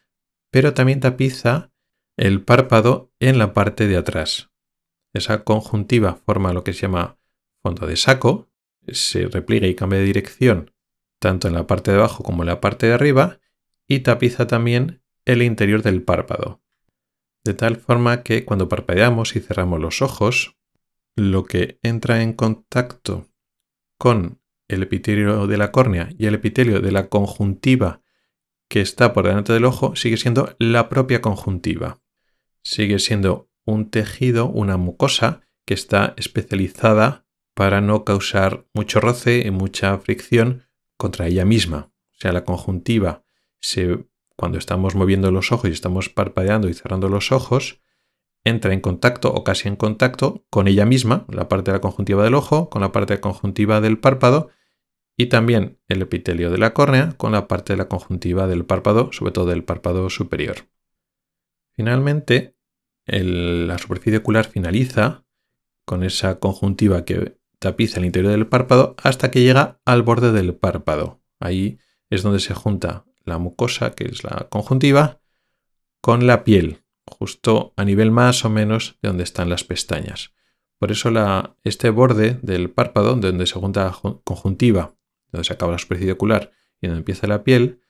pero 0.52 0.74
también 0.74 1.00
tapiza 1.00 1.72
el 2.16 2.42
párpado 2.42 3.07
en 3.20 3.38
la 3.38 3.54
parte 3.54 3.88
de 3.88 3.98
atrás. 3.98 4.52
Esa 5.14 5.44
conjuntiva 5.44 6.16
forma 6.26 6.54
lo 6.54 6.64
que 6.64 6.74
se 6.74 6.82
llama 6.82 7.18
fondo 7.62 7.88
de 7.88 7.96
saco, 7.98 8.50
se 8.88 9.28
repliega 9.28 9.68
y 9.68 9.76
cambia 9.76 10.00
de 10.00 10.06
dirección 10.06 10.72
tanto 11.20 11.48
en 11.48 11.54
la 11.54 11.68
parte 11.68 11.92
de 11.92 11.98
abajo 11.98 12.24
como 12.24 12.44
en 12.44 12.48
la 12.48 12.62
parte 12.62 12.88
de 12.88 12.94
arriba 12.94 13.40
y 13.88 14.00
tapiza 14.00 14.48
también 14.48 15.02
el 15.26 15.42
interior 15.42 15.82
del 15.82 16.04
párpado. 16.04 16.62
de 17.44 17.54
tal 17.54 17.78
forma 17.78 18.24
que 18.24 18.44
cuando 18.44 18.68
parpadeamos 18.68 19.38
y 19.38 19.40
cerramos 19.40 19.80
los 19.80 20.02
ojos, 20.02 20.58
lo 21.16 21.46
que 21.46 21.80
entra 21.82 22.22
en 22.22 22.34
contacto 22.34 23.30
con 23.98 24.42
el 24.68 24.84
epitelio 24.84 25.48
de 25.48 25.56
la 25.56 25.72
córnea 25.72 26.10
y 26.18 26.26
el 26.26 26.36
epitelio 26.36 26.82
de 26.82 26.92
la 26.92 27.08
conjuntiva 27.08 28.02
que 28.68 28.82
está 28.82 29.14
por 29.14 29.26
delante 29.26 29.54
del 29.54 29.64
ojo 29.64 29.96
sigue 29.96 30.18
siendo 30.18 30.58
la 30.60 30.90
propia 30.90 31.22
conjuntiva. 31.22 32.02
Sigue 32.70 33.00
siendo 33.00 33.50
un 33.64 33.90
tejido, 33.90 34.50
una 34.50 34.76
mucosa 34.76 35.40
que 35.66 35.74
está 35.74 36.14
especializada 36.18 37.26
para 37.54 37.80
no 37.80 38.04
causar 38.04 38.68
mucho 38.74 39.00
roce 39.00 39.44
y 39.48 39.52
mucha 39.52 39.98
fricción 40.00 40.68
contra 40.98 41.28
ella 41.28 41.46
misma. 41.46 41.94
O 42.12 42.20
sea, 42.20 42.34
la 42.34 42.44
conjuntiva 42.44 43.24
se, 43.62 44.06
cuando 44.36 44.58
estamos 44.58 44.96
moviendo 44.96 45.32
los 45.32 45.54
ojos 45.54 45.70
y 45.70 45.72
estamos 45.72 46.10
parpadeando 46.10 46.68
y 46.68 46.74
cerrando 46.74 47.08
los 47.08 47.32
ojos, 47.32 47.80
entra 48.44 48.74
en 48.74 48.82
contacto 48.82 49.34
o 49.34 49.46
casi 49.46 49.70
en 49.70 49.78
contacto 49.78 50.46
con 50.50 50.68
ella 50.68 50.86
misma, 50.86 51.26
la 51.30 51.48
parte 51.48 51.72
de 51.72 51.78
la 51.78 51.82
conjuntiva 51.82 52.26
del 52.26 52.36
ojo, 52.36 52.70
con 52.70 52.82
la 52.82 52.92
parte 52.92 53.14
de 53.14 53.20
la 53.20 53.22
conjuntiva 53.22 53.80
del 53.80 53.98
párpado 53.98 54.50
y 55.16 55.28
también 55.28 55.80
el 55.88 56.02
epitelio 56.02 56.52
de 56.52 56.58
la 56.58 56.74
córnea 56.74 57.14
con 57.16 57.32
la 57.32 57.48
parte 57.48 57.72
de 57.72 57.78
la 57.78 57.88
conjuntiva 57.88 58.46
del 58.46 58.66
párpado, 58.66 59.14
sobre 59.14 59.32
todo 59.32 59.46
del 59.46 59.64
párpado 59.64 60.10
superior. 60.10 60.68
Finalmente, 61.78 62.57
la 63.08 63.78
superficie 63.78 64.20
ocular 64.20 64.46
finaliza 64.46 65.26
con 65.86 66.04
esa 66.04 66.40
conjuntiva 66.40 67.06
que 67.06 67.38
tapiza 67.60 68.00
el 68.00 68.06
interior 68.06 68.32
del 68.32 68.48
párpado 68.48 68.96
hasta 69.02 69.32
que 69.32 69.42
llega 69.42 69.80
al 69.86 70.04
borde 70.04 70.32
del 70.32 70.54
párpado. 70.56 71.22
Ahí 71.40 71.80
es 72.10 72.24
donde 72.24 72.40
se 72.40 72.54
junta 72.54 73.06
la 73.24 73.38
mucosa, 73.38 73.92
que 73.92 74.06
es 74.06 74.24
la 74.24 74.48
conjuntiva, 74.50 75.22
con 76.02 76.28
la 76.28 76.44
piel, 76.44 76.84
justo 77.06 77.74
a 77.76 77.86
nivel 77.86 78.12
más 78.12 78.46
o 78.46 78.50
menos 78.50 78.98
de 79.02 79.10
donde 79.10 79.24
están 79.24 79.50
las 79.50 79.64
pestañas. 79.64 80.34
Por 80.78 80.92
eso 80.92 81.12
este 81.64 81.90
borde 81.90 82.38
del 82.42 82.70
párpado, 82.70 83.16
donde 83.16 83.48
se 83.48 83.60
junta 83.60 83.86
la 83.86 84.22
conjuntiva 84.24 84.98
donde 85.32 85.46
se 85.46 85.54
acaba 85.54 85.74
la 85.74 85.78
superficie 85.78 86.14
ocular 86.14 86.52
y 86.82 86.88
donde 86.88 87.00
empieza 87.00 87.28
la 87.28 87.44
piel, 87.44 87.82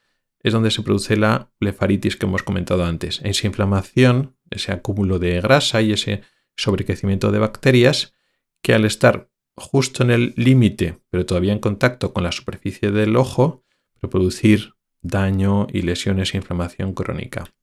es 0.42 0.54
donde 0.54 0.72
se 0.72 0.82
produce 0.82 1.18
la 1.18 1.52
blefaritis 1.60 2.16
que 2.16 2.26
hemos 2.26 2.44
comentado 2.44 2.86
antes. 2.86 3.22
Esa 3.24 3.48
inflamación, 3.48 4.37
ese 4.50 4.72
acúmulo 4.72 5.20
de 5.20 5.42
grasa 5.42 5.82
y 5.82 5.94
ese 5.94 6.22
sobrecrecimiento 6.56 7.32
de 7.32 7.40
bacterias 7.40 8.14
que 8.62 8.74
al 8.74 8.86
estar 8.86 9.30
justo 9.56 10.04
en 10.04 10.12
el 10.12 10.34
límite, 10.36 11.00
pero 11.10 11.26
todavía 11.26 11.54
en 11.54 11.60
contacto 11.60 12.14
con 12.14 12.24
la 12.24 12.32
superficie 12.32 12.92
del 12.92 13.16
ojo, 13.16 13.64
producir 14.10 14.74
daño 15.02 15.68
y 15.72 15.82
lesiones 15.82 16.34
e 16.34 16.38
inflamación 16.38 16.94
crónica. 16.94 17.54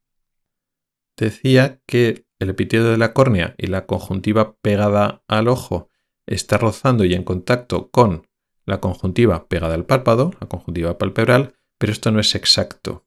Decía 1.16 1.80
que 1.86 2.26
el 2.38 2.50
epitelio 2.50 2.90
de 2.90 2.98
la 2.98 3.12
córnea 3.12 3.54
y 3.58 3.68
la 3.68 3.86
conjuntiva 3.86 4.56
pegada 4.56 5.22
al 5.28 5.48
ojo 5.48 5.88
está 6.26 6.58
rozando 6.58 7.04
y 7.04 7.14
en 7.14 7.22
contacto 7.22 7.90
con 7.90 8.26
la 8.66 8.80
conjuntiva 8.80 9.46
pegada 9.46 9.74
al 9.74 9.86
párpado, 9.86 10.32
la 10.40 10.48
conjuntiva 10.48 10.98
palpebral, 10.98 11.54
pero 11.78 11.92
esto 11.92 12.10
no 12.10 12.20
es 12.20 12.34
exacto. 12.34 13.06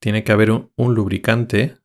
Tiene 0.00 0.24
que 0.24 0.32
haber 0.32 0.50
un, 0.50 0.70
lubricante 0.94 1.76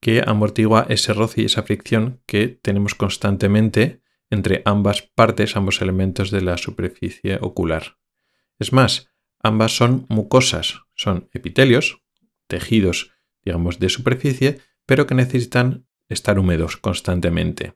que 0.00 0.22
amortigua 0.24 0.86
ese 0.88 1.12
roce 1.12 1.42
y 1.42 1.44
esa 1.46 1.62
fricción 1.62 2.22
que 2.26 2.48
tenemos 2.48 2.94
constantemente 2.94 4.02
entre 4.30 4.62
ambas 4.64 5.02
partes, 5.02 5.56
ambos 5.56 5.80
elementos 5.80 6.30
de 6.30 6.42
la 6.42 6.56
superficie 6.58 7.38
ocular. 7.40 7.98
Es 8.58 8.72
más, 8.72 9.10
ambas 9.42 9.76
son 9.76 10.06
mucosas, 10.08 10.82
son 10.94 11.28
epitelios, 11.32 12.02
tejidos, 12.46 13.12
digamos, 13.44 13.78
de 13.78 13.88
superficie, 13.88 14.60
pero 14.86 15.06
que 15.06 15.14
necesitan 15.14 15.86
estar 16.08 16.38
húmedos 16.38 16.76
constantemente. 16.76 17.74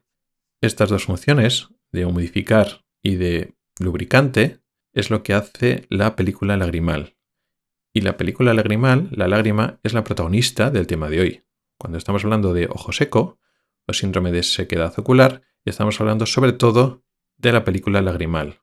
Estas 0.60 0.90
dos 0.90 1.04
funciones, 1.04 1.68
de 1.92 2.06
humidificar 2.06 2.84
y 3.02 3.16
de 3.16 3.54
lubricante 3.78 4.60
es 4.92 5.10
lo 5.10 5.22
que 5.22 5.34
hace 5.34 5.86
la 5.88 6.16
película 6.16 6.56
lagrimal. 6.56 7.16
Y 7.92 8.00
la 8.00 8.16
película 8.16 8.54
lagrimal, 8.54 9.08
la 9.10 9.28
lágrima, 9.28 9.78
es 9.82 9.92
la 9.92 10.04
protagonista 10.04 10.70
del 10.70 10.86
tema 10.86 11.10
de 11.10 11.20
hoy. 11.20 11.42
Cuando 11.82 11.98
estamos 11.98 12.22
hablando 12.22 12.54
de 12.54 12.66
ojo 12.66 12.92
seco 12.92 13.40
o 13.88 13.92
síndrome 13.92 14.30
de 14.30 14.44
sequedad 14.44 14.96
ocular, 15.00 15.42
estamos 15.64 16.00
hablando 16.00 16.26
sobre 16.26 16.52
todo 16.52 17.02
de 17.36 17.50
la 17.50 17.64
película 17.64 18.00
lagrimal. 18.00 18.62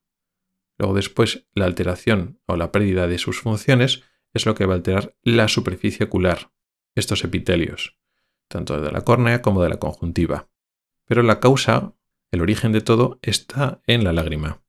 Luego 0.78 0.96
después 0.96 1.46
la 1.54 1.66
alteración 1.66 2.40
o 2.46 2.56
la 2.56 2.72
pérdida 2.72 3.10
de 3.10 3.18
sus 3.18 3.42
funciones 3.42 4.04
es 4.34 4.46
lo 4.46 4.56
que 4.56 4.66
va 4.66 4.76
a 4.76 4.78
alterar 4.78 5.18
la 5.22 5.50
superficie 5.50 6.06
ocular, 6.06 6.54
estos 6.96 7.26
epitelios, 7.26 8.00
tanto 8.48 8.80
de 8.80 8.90
la 8.90 9.02
córnea 9.02 9.42
como 9.42 9.64
de 9.64 9.68
la 9.68 9.80
conjuntiva. 9.80 10.50
Pero 11.04 11.22
la 11.22 11.42
causa, 11.42 11.98
el 12.32 12.40
origen 12.40 12.72
de 12.72 12.80
todo, 12.80 13.20
está 13.22 13.82
en 13.86 14.06
la 14.06 14.14
lágrima. 14.14 14.64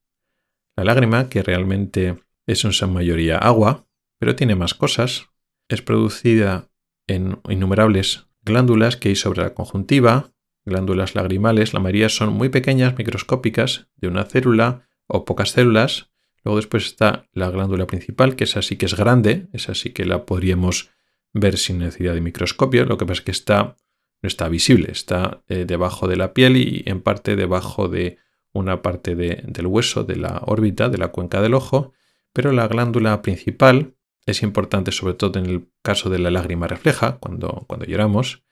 La 0.74 0.82
lágrima, 0.82 1.28
que 1.28 1.44
realmente 1.44 2.18
es 2.46 2.64
en 2.64 2.72
su 2.72 2.88
mayoría 2.88 3.38
agua, 3.38 3.86
pero 4.18 4.34
tiene 4.34 4.56
más 4.56 4.74
cosas, 4.74 5.28
es 5.68 5.82
producida 5.82 6.68
en 7.06 7.40
innumerables 7.48 8.26
glándulas 8.42 8.96
que 8.96 9.11
hay 9.11 9.16
sobre 9.16 9.42
la 9.42 9.55
conjuntiva, 9.55 10.33
glándulas 10.64 11.14
lagrimales, 11.14 11.74
la 11.74 11.81
mayoría 11.81 12.09
son 12.09 12.33
muy 12.33 12.48
pequeñas, 12.48 12.96
microscópicas, 12.96 13.88
de 13.96 14.09
una 14.09 14.24
célula 14.24 14.88
o 15.07 15.24
pocas 15.24 15.50
células. 15.50 16.11
Luego 16.44 16.57
después 16.57 16.87
está 16.87 17.29
la 17.33 17.50
glándula 17.50 17.87
principal, 17.87 18.37
que 18.37 18.44
es 18.44 18.57
así 18.57 18.76
que 18.76 18.87
es 18.87 18.96
grande, 18.96 19.48
es 19.53 19.68
así 19.68 19.90
que 19.90 20.05
la 20.05 20.24
podríamos 20.24 20.90
ver 21.33 21.59
sin 21.59 21.79
necesidad 21.79 22.14
de 22.14 22.20
microscopio, 22.20 22.85
lo 22.87 22.96
que 22.96 23.07
pasa 23.07 23.20
es 23.20 23.24
que 23.24 23.31
está, 23.31 23.76
no 24.22 24.26
está 24.26 24.48
visible, 24.48 24.90
está 24.90 25.42
eh, 25.48 25.64
debajo 25.66 26.09
de 26.09 26.16
la 26.16 26.33
piel 26.33 26.57
y 26.57 26.83
en 26.87 27.03
parte 27.03 27.37
debajo 27.37 27.88
de 27.88 28.18
una 28.53 28.83
parte 28.83 29.14
del 29.14 29.66
hueso 29.66 30.03
de 30.03 30.16
la 30.16 30.42
órbita 30.44 30.88
de 30.88 30.98
la 30.98 31.09
cuenca 31.09 31.40
del 31.40 31.55
ojo, 31.55 31.92
pero 32.33 32.53
la 32.53 32.66
glándula 32.66 33.22
principal 33.22 33.94
es 34.26 34.42
importante 34.42 34.92
sobre 34.92 35.14
todo 35.14 35.38
en 35.38 35.46
el 35.46 35.68
caso 35.83 36.11
de 36.11 36.18
la 36.18 36.30
lágrima 36.30 36.66
refleja, 36.66 37.18
cuando, 37.18 37.64
cuando 37.66 37.87
lloramos, 37.87 38.42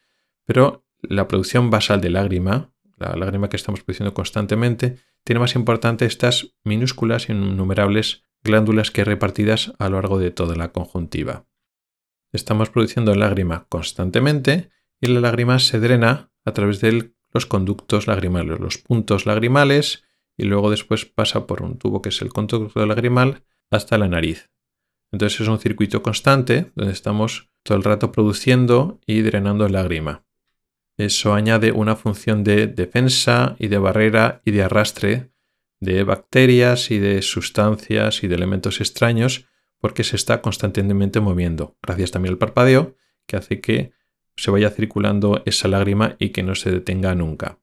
pero 0.44 0.84
la 1.02 1.28
producción 1.28 1.70
basal 1.70 2.00
de 2.00 2.10
lágrima, 2.10 2.72
la 2.96 3.14
lágrima 3.16 3.48
que 3.48 3.56
estamos 3.56 3.82
produciendo 3.82 4.14
constantemente, 4.14 4.98
tiene 5.24 5.40
más 5.40 5.54
importante 5.54 6.06
estas 6.06 6.54
minúsculas 6.64 7.28
y 7.28 7.32
innumerables 7.32 8.24
glándulas 8.42 8.90
que 8.90 9.02
hay 9.02 9.04
repartidas 9.04 9.72
a 9.78 9.88
lo 9.88 10.00
largo 10.00 10.18
de 10.18 10.30
toda 10.30 10.56
la 10.56 10.72
conjuntiva. 10.72 11.46
Estamos 12.32 12.70
produciendo 12.70 13.14
lágrima 13.14 13.66
constantemente 13.68 14.70
y 15.00 15.08
la 15.08 15.20
lágrima 15.20 15.58
se 15.58 15.80
drena 15.80 16.30
a 16.44 16.52
través 16.52 16.80
del 16.80 17.14
los 17.32 17.46
conductos 17.46 18.06
lagrimales, 18.06 18.58
los 18.58 18.78
puntos 18.78 19.26
lagrimales, 19.26 20.04
y 20.36 20.44
luego 20.44 20.70
después 20.70 21.04
pasa 21.04 21.46
por 21.46 21.62
un 21.62 21.78
tubo 21.78 22.00
que 22.00 22.08
es 22.10 22.22
el 22.22 22.32
conducto 22.32 22.86
lagrimal 22.86 23.44
hasta 23.70 23.98
la 23.98 24.08
nariz. 24.08 24.50
Entonces 25.12 25.40
es 25.40 25.48
un 25.48 25.58
circuito 25.58 26.02
constante 26.02 26.70
donde 26.74 26.92
estamos 26.92 27.50
todo 27.62 27.78
el 27.78 27.84
rato 27.84 28.12
produciendo 28.12 29.00
y 29.06 29.22
drenando 29.22 29.68
lágrima. 29.68 30.24
Eso 30.96 31.34
añade 31.34 31.72
una 31.72 31.96
función 31.96 32.44
de 32.44 32.66
defensa 32.66 33.56
y 33.58 33.68
de 33.68 33.78
barrera 33.78 34.42
y 34.44 34.50
de 34.50 34.62
arrastre 34.62 35.30
de 35.80 36.02
bacterias 36.02 36.90
y 36.90 36.98
de 36.98 37.22
sustancias 37.22 38.22
y 38.24 38.28
de 38.28 38.34
elementos 38.34 38.80
extraños 38.80 39.46
porque 39.78 40.04
se 40.04 40.16
está 40.16 40.42
constantemente 40.42 41.20
moviendo. 41.20 41.76
Gracias 41.82 42.10
también 42.10 42.32
al 42.32 42.38
parpadeo 42.38 42.96
que 43.26 43.36
hace 43.36 43.60
que 43.60 43.92
se 44.36 44.50
vaya 44.50 44.70
circulando 44.70 45.42
esa 45.46 45.68
lágrima 45.68 46.16
y 46.18 46.30
que 46.30 46.42
no 46.42 46.54
se 46.54 46.70
detenga 46.70 47.14
nunca. 47.14 47.60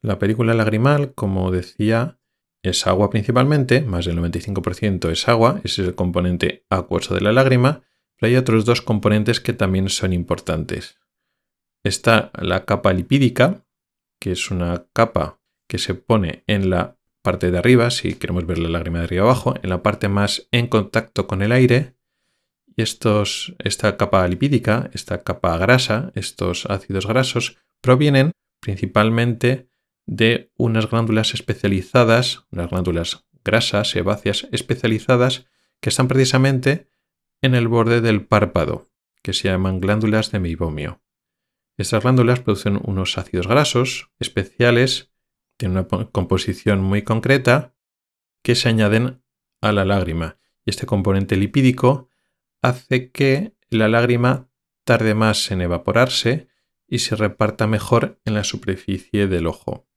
La 0.00 0.18
película 0.18 0.54
lagrimal, 0.54 1.14
como 1.14 1.50
decía, 1.50 2.18
es 2.62 2.86
agua 2.86 3.10
principalmente, 3.10 3.82
más 3.82 4.06
del 4.06 4.18
95% 4.18 5.10
es 5.10 5.28
agua, 5.28 5.60
ese 5.64 5.82
es 5.82 5.88
el 5.88 5.94
componente 5.94 6.64
acuoso 6.70 7.14
de 7.14 7.20
la 7.20 7.32
lágrima, 7.32 7.82
pero 8.16 8.30
hay 8.30 8.36
otros 8.36 8.64
dos 8.64 8.82
componentes 8.82 9.40
que 9.40 9.52
también 9.52 9.88
son 9.88 10.12
importantes. 10.12 10.98
Está 11.84 12.30
la 12.40 12.64
capa 12.64 12.92
lipídica, 12.92 13.66
que 14.20 14.32
es 14.32 14.50
una 14.50 14.86
capa 14.92 15.40
que 15.68 15.78
se 15.78 15.94
pone 15.94 16.44
en 16.46 16.70
la 16.70 16.98
parte 17.22 17.50
de 17.50 17.58
arriba, 17.58 17.90
si 17.90 18.14
queremos 18.14 18.46
ver 18.46 18.58
la 18.58 18.68
lágrima 18.68 18.98
de 18.98 19.04
arriba 19.04 19.24
abajo, 19.24 19.54
en 19.60 19.70
la 19.70 19.82
parte 19.82 20.08
más 20.08 20.48
en 20.52 20.68
contacto 20.68 21.26
con 21.26 21.42
el 21.42 21.50
aire, 21.50 21.96
y 22.76 22.82
estos, 22.82 23.54
esta 23.58 23.96
capa 23.96 24.26
lipídica, 24.28 24.90
esta 24.92 25.22
capa 25.22 25.58
grasa, 25.58 26.12
estos 26.14 26.66
ácidos 26.66 27.06
grasos, 27.06 27.58
provienen 27.80 28.32
principalmente 28.60 29.68
de 30.16 30.52
unas 30.58 30.90
glándulas 30.90 31.32
especializadas, 31.32 32.44
unas 32.50 32.68
glándulas 32.68 33.24
grasas, 33.44 33.88
sebáceas 33.90 34.46
especializadas, 34.52 35.46
que 35.80 35.88
están 35.88 36.06
precisamente 36.06 36.86
en 37.40 37.54
el 37.54 37.66
borde 37.66 38.02
del 38.02 38.26
párpado, 38.26 38.90
que 39.22 39.32
se 39.32 39.48
llaman 39.48 39.80
glándulas 39.80 40.30
de 40.30 40.38
meibomio. 40.38 41.02
Estas 41.78 42.02
glándulas 42.02 42.40
producen 42.40 42.78
unos 42.84 43.16
ácidos 43.16 43.46
grasos 43.46 44.10
especiales, 44.18 45.10
tienen 45.56 45.78
una 45.78 46.10
composición 46.10 46.82
muy 46.82 47.02
concreta, 47.02 47.74
que 48.42 48.54
se 48.54 48.68
añaden 48.68 49.22
a 49.62 49.72
la 49.72 49.86
lágrima. 49.86 50.36
Y 50.66 50.70
este 50.70 50.84
componente 50.84 51.36
lipídico 51.36 52.10
hace 52.60 53.10
que 53.10 53.56
la 53.70 53.88
lágrima 53.88 54.50
tarde 54.84 55.14
más 55.14 55.50
en 55.50 55.62
evaporarse 55.62 56.48
y 56.86 56.98
se 56.98 57.16
reparta 57.16 57.66
mejor 57.66 58.20
en 58.26 58.34
la 58.34 58.44
superficie 58.44 59.26
del 59.26 59.46
ojo. 59.46 59.88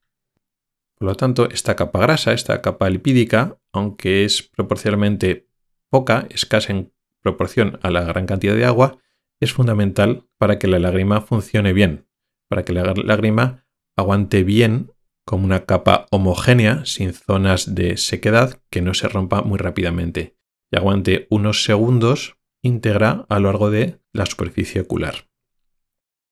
Por 0.97 1.07
lo 1.07 1.15
tanto, 1.15 1.49
esta 1.49 1.75
capa 1.75 1.99
grasa, 1.99 2.33
esta 2.33 2.61
capa 2.61 2.89
lipídica, 2.89 3.57
aunque 3.73 4.23
es 4.23 4.43
proporcionalmente 4.43 5.47
poca, 5.89 6.27
escasa 6.29 6.71
en 6.71 6.93
proporción 7.21 7.79
a 7.81 7.91
la 7.91 8.03
gran 8.03 8.25
cantidad 8.25 8.55
de 8.55 8.65
agua, 8.65 8.99
es 9.39 9.51
fundamental 9.51 10.27
para 10.37 10.57
que 10.57 10.67
la 10.67 10.79
lágrima 10.79 11.21
funcione 11.21 11.73
bien, 11.73 12.07
para 12.49 12.63
que 12.63 12.73
la 12.73 12.93
lágrima 12.93 13.65
aguante 13.97 14.43
bien 14.43 14.91
como 15.25 15.45
una 15.45 15.65
capa 15.65 16.05
homogénea, 16.11 16.85
sin 16.85 17.13
zonas 17.13 17.73
de 17.73 17.97
sequedad, 17.97 18.61
que 18.69 18.81
no 18.81 18.93
se 18.93 19.07
rompa 19.07 19.41
muy 19.41 19.57
rápidamente, 19.57 20.37
y 20.71 20.77
aguante 20.77 21.27
unos 21.29 21.63
segundos 21.63 22.37
íntegra 22.61 23.25
a 23.27 23.39
lo 23.39 23.49
largo 23.49 23.71
de 23.71 23.99
la 24.13 24.25
superficie 24.25 24.81
ocular. 24.81 25.27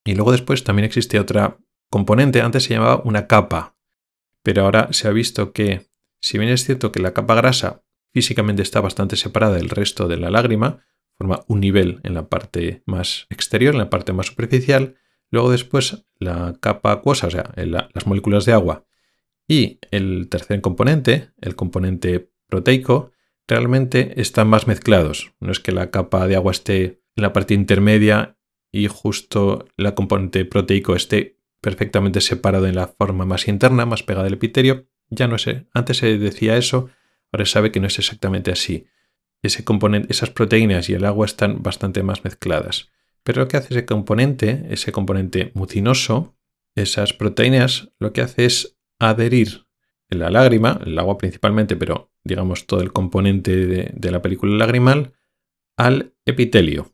Y 0.06 0.16
luego 0.16 0.32
después 0.32 0.64
también 0.64 0.86
existe 0.86 1.20
otra 1.20 1.58
componente, 1.90 2.42
antes 2.42 2.64
se 2.64 2.74
llamaba 2.74 3.02
una 3.04 3.28
capa, 3.28 3.76
pero 4.44 4.64
ahora 4.64 4.90
se 4.92 5.08
ha 5.08 5.12
visto 5.12 5.54
que, 5.54 5.88
si 6.22 6.38
bien 6.38 6.52
es 6.52 6.66
cierto 6.66 6.92
que 6.92 7.02
la 7.02 7.14
capa 7.14 7.36
grasa 7.36 7.84
físicamente 8.14 8.62
está 8.62 8.80
bastante 8.82 9.16
separada 9.16 9.56
del 9.56 9.70
resto 9.70 10.08
de 10.08 10.18
la 10.18 10.30
lágrima, 10.30 10.86
forma 11.16 11.44
un 11.48 11.62
nivel 11.62 12.00
en 12.04 12.14
la 12.14 12.30
parte 12.30 12.84
más 12.86 13.26
exterior, 13.30 13.74
en 13.74 13.80
la 13.80 13.90
parte 13.90 14.14
más 14.14 14.28
superficial, 14.28 14.96
luego 15.32 15.52
después 15.52 16.06
la 16.20 16.56
capa 16.60 16.92
acuosa, 16.92 17.28
o 17.28 17.32
sea, 17.32 17.52
las 17.56 18.06
moléculas 18.06 18.46
de 18.46 18.54
agua, 18.54 18.86
y 19.48 19.80
el 19.92 20.30
tercer 20.30 20.62
componente, 20.62 21.32
el 21.42 21.56
componente 21.56 22.30
proteico, 22.48 23.12
realmente 23.48 24.20
están 24.22 24.48
más 24.48 24.68
mezclados. 24.68 25.34
No 25.40 25.52
es 25.52 25.60
que 25.60 25.72
la 25.72 25.92
capa 25.92 26.28
de 26.28 26.36
agua 26.36 26.52
esté 26.52 27.02
en 27.16 27.24
la 27.24 27.34
parte 27.34 27.54
intermedia 27.54 28.38
y 28.72 28.88
justo 28.88 29.66
la 29.76 29.96
componente 29.96 30.46
proteico 30.46 30.96
esté 30.96 31.40
perfectamente 31.64 32.22
separado 32.22 32.68
en 32.68 32.76
la 32.76 32.88
forma 32.88 33.26
más 33.26 33.48
interna, 33.48 33.86
más 33.86 34.04
pegada 34.04 34.28
al 34.28 34.34
epitelio. 34.34 34.86
Ya 35.10 35.28
no 35.28 35.38
sé, 35.38 35.66
antes 35.74 35.98
se 35.98 36.18
decía 36.18 36.58
eso, 36.58 36.90
ahora 37.32 37.46
se 37.46 37.54
sabe 37.54 37.72
que 37.72 37.80
no 37.80 37.88
es 37.88 37.98
exactamente 37.98 38.52
así. 38.52 38.86
Ese 39.42 39.64
componente, 39.64 40.12
esas 40.12 40.30
proteínas 40.30 40.90
y 40.90 40.94
el 40.94 41.06
agua 41.06 41.26
están 41.26 41.64
bastante 41.64 42.04
más 42.04 42.24
mezcladas. 42.24 42.92
Pero 43.24 43.42
lo 43.42 43.48
que 43.48 43.58
hace 43.58 43.74
ese 43.74 43.86
componente, 43.86 44.66
ese 44.70 44.92
componente 44.92 45.52
mucinoso, 45.54 46.36
esas 46.76 47.14
proteínas, 47.14 47.94
lo 47.98 48.12
que 48.12 48.22
hace 48.22 48.46
es 48.46 48.78
adherir 49.00 49.66
la 50.10 50.30
lágrima, 50.30 50.80
el 50.86 51.00
agua 51.00 51.18
principalmente, 51.18 51.78
pero 51.78 52.12
digamos 52.24 52.68
todo 52.68 52.82
el 52.82 52.92
componente 52.92 53.56
de, 53.66 53.92
de 53.96 54.12
la 54.12 54.22
película 54.22 54.56
lagrimal, 54.58 55.14
al 55.78 56.14
epitelio. 56.26 56.94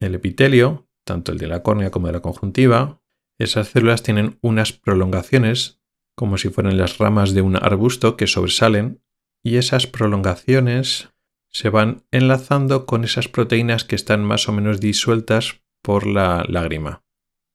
El 0.00 0.16
epitelio 0.16 0.88
tanto 1.04 1.32
el 1.32 1.38
de 1.38 1.46
la 1.46 1.62
córnea 1.62 1.90
como 1.90 2.06
de 2.06 2.12
la 2.14 2.20
conjuntiva, 2.20 3.00
esas 3.42 3.68
células 3.68 4.02
tienen 4.02 4.38
unas 4.40 4.72
prolongaciones, 4.72 5.80
como 6.14 6.38
si 6.38 6.48
fueran 6.48 6.76
las 6.76 6.98
ramas 6.98 7.34
de 7.34 7.42
un 7.42 7.56
arbusto 7.56 8.16
que 8.16 8.26
sobresalen, 8.26 9.02
y 9.42 9.56
esas 9.56 9.86
prolongaciones 9.86 11.10
se 11.48 11.68
van 11.68 12.04
enlazando 12.10 12.86
con 12.86 13.04
esas 13.04 13.28
proteínas 13.28 13.84
que 13.84 13.96
están 13.96 14.24
más 14.24 14.48
o 14.48 14.52
menos 14.52 14.80
disueltas 14.80 15.62
por 15.82 16.06
la 16.06 16.44
lágrima. 16.48 17.04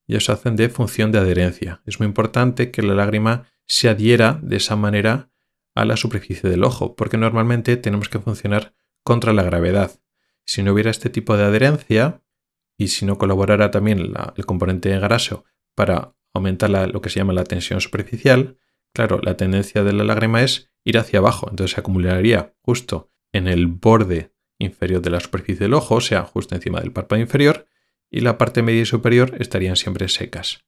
Y 0.06 0.16
eso 0.16 0.34
hacen 0.34 0.56
de 0.56 0.70
función 0.70 1.12
de 1.12 1.20
adherencia. 1.20 1.82
Es 1.86 2.00
muy 2.00 2.08
importante 2.08 2.72
que 2.72 2.82
la 2.82 2.94
lágrima 2.94 3.46
se 3.66 3.90
adhiera 3.90 4.40
de 4.42 4.58
esa 4.58 4.76
manera 4.76 5.32
a 5.76 5.86
la 5.86 5.98
superficie 5.98 6.50
del 6.50 6.64
ojo, 6.64 6.96
porque 6.96 7.18
normalmente 7.18 7.78
tenemos 7.78 8.10
que 8.10 8.20
funcionar 8.20 8.74
contra 9.04 9.34
la 9.34 9.44
gravedad. 9.44 10.00
Si 10.46 10.64
no 10.64 10.74
hubiera 10.74 10.92
este 10.92 11.10
tipo 11.10 11.38
de 11.38 11.44
adherencia, 11.44 12.22
y 12.78 12.90
si 12.90 13.06
no 13.06 13.18
colaborara 13.18 13.72
también 13.72 14.14
el 14.36 14.46
componente 14.46 14.98
graso 15.00 15.46
para 15.78 16.16
aumentar 16.34 16.72
lo 16.72 17.02
que 17.02 17.12
se 17.12 17.20
llama 17.20 17.34
la 17.34 17.44
tensión 17.44 17.82
superficial, 17.82 18.58
claro, 18.94 19.20
la 19.22 19.38
tendencia 19.38 19.84
de 19.84 19.94
la 19.94 20.04
lágrima 20.04 20.42
es 20.42 20.72
ir 20.84 20.98
hacia 20.98 21.20
abajo, 21.20 21.48
entonces 21.52 21.76
se 21.76 21.80
acumularía 21.80 22.56
justo 22.64 23.12
en 23.32 23.48
el 23.48 23.68
borde 23.68 24.34
inferior 24.58 25.04
de 25.04 25.12
la 25.12 25.20
superficie 25.20 25.66
del 25.66 25.76
ojo, 25.76 25.96
o 25.96 26.02
sea, 26.02 26.24
justo 26.24 26.56
encima 26.56 26.80
del 26.80 26.92
párpado 26.92 27.22
inferior, 27.22 27.68
y 28.10 28.22
la 28.22 28.40
parte 28.40 28.64
media 28.64 28.82
y 28.82 28.86
superior 28.86 29.36
estarían 29.40 29.76
siempre 29.76 30.10
secas. 30.10 30.66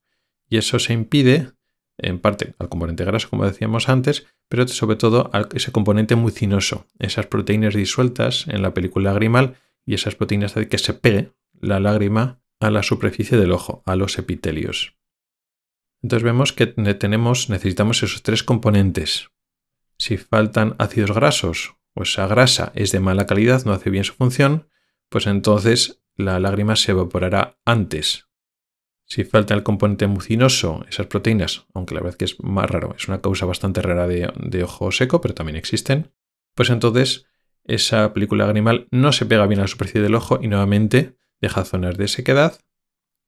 Y 0.48 0.58
eso 0.58 0.78
se 0.78 0.94
impide, 0.94 1.54
en 1.98 2.20
parte, 2.20 2.54
al 2.60 2.70
componente 2.70 3.04
graso, 3.04 3.32
como 3.32 3.48
decíamos 3.48 3.90
antes, 3.90 4.28
pero 4.48 4.68
sobre 4.68 4.96
todo 4.96 5.32
a 5.34 5.48
ese 5.56 5.72
componente 5.72 6.16
mucinoso, 6.16 6.86
esas 7.00 7.26
proteínas 7.26 7.74
disueltas 7.74 8.46
en 8.48 8.62
la 8.62 8.76
película 8.76 9.10
lagrimal 9.10 9.56
y 9.88 9.96
esas 9.96 10.14
proteínas 10.14 10.54
de 10.54 10.68
que 10.68 10.78
se 10.78 10.94
pegue 10.94 11.32
la 11.60 11.80
lágrima 11.80 12.42
a 12.60 12.70
la 12.70 12.84
superficie 12.84 13.40
del 13.40 13.54
ojo, 13.54 13.82
a 13.88 13.96
los 13.96 14.20
epitelios. 14.20 14.99
Entonces 16.02 16.24
vemos 16.24 16.54
que 16.54 16.74
necesitamos 16.78 18.04
esos 18.04 18.24
tres 18.24 18.44
componentes. 18.44 19.30
Si 19.98 20.18
faltan 20.18 20.76
ácidos 20.80 21.12
grasos 21.12 21.76
o 21.94 22.04
esa 22.04 22.28
grasa 22.28 22.72
es 22.76 22.92
de 22.92 23.00
mala 23.00 23.26
calidad, 23.26 23.66
no 23.66 23.74
hace 23.74 23.90
bien 23.90 24.06
su 24.06 24.14
función, 24.14 24.70
pues 25.10 25.28
entonces 25.28 26.02
la 26.16 26.40
lágrima 26.40 26.76
se 26.76 26.92
evaporará 26.92 27.58
antes. 27.66 28.28
Si 29.06 29.24
falta 29.24 29.56
el 29.56 29.64
componente 29.64 30.08
mucinoso, 30.08 30.86
esas 30.88 31.08
proteínas, 31.08 31.66
aunque 31.74 31.96
la 31.96 32.02
verdad 32.02 32.18
que 32.18 32.26
es 32.26 32.40
más 32.40 32.70
raro, 32.70 32.94
es 32.96 33.08
una 33.08 33.22
causa 33.22 33.46
bastante 33.46 33.82
rara 33.82 34.08
de, 34.08 34.32
de 34.38 34.64
ojo 34.64 34.92
seco, 34.92 35.20
pero 35.20 35.34
también 35.34 35.56
existen, 35.56 36.14
pues 36.54 36.70
entonces 36.70 37.26
esa 37.66 38.14
película 38.14 38.46
lagrimal 38.46 38.88
no 38.92 39.12
se 39.12 39.26
pega 39.26 39.48
bien 39.48 39.60
a 39.60 39.64
la 39.64 39.68
superficie 39.68 40.02
del 40.02 40.16
ojo 40.16 40.40
y 40.42 40.48
nuevamente 40.48 41.18
deja 41.42 41.66
zonas 41.66 41.98
de 41.98 42.08
sequedad 42.08 42.60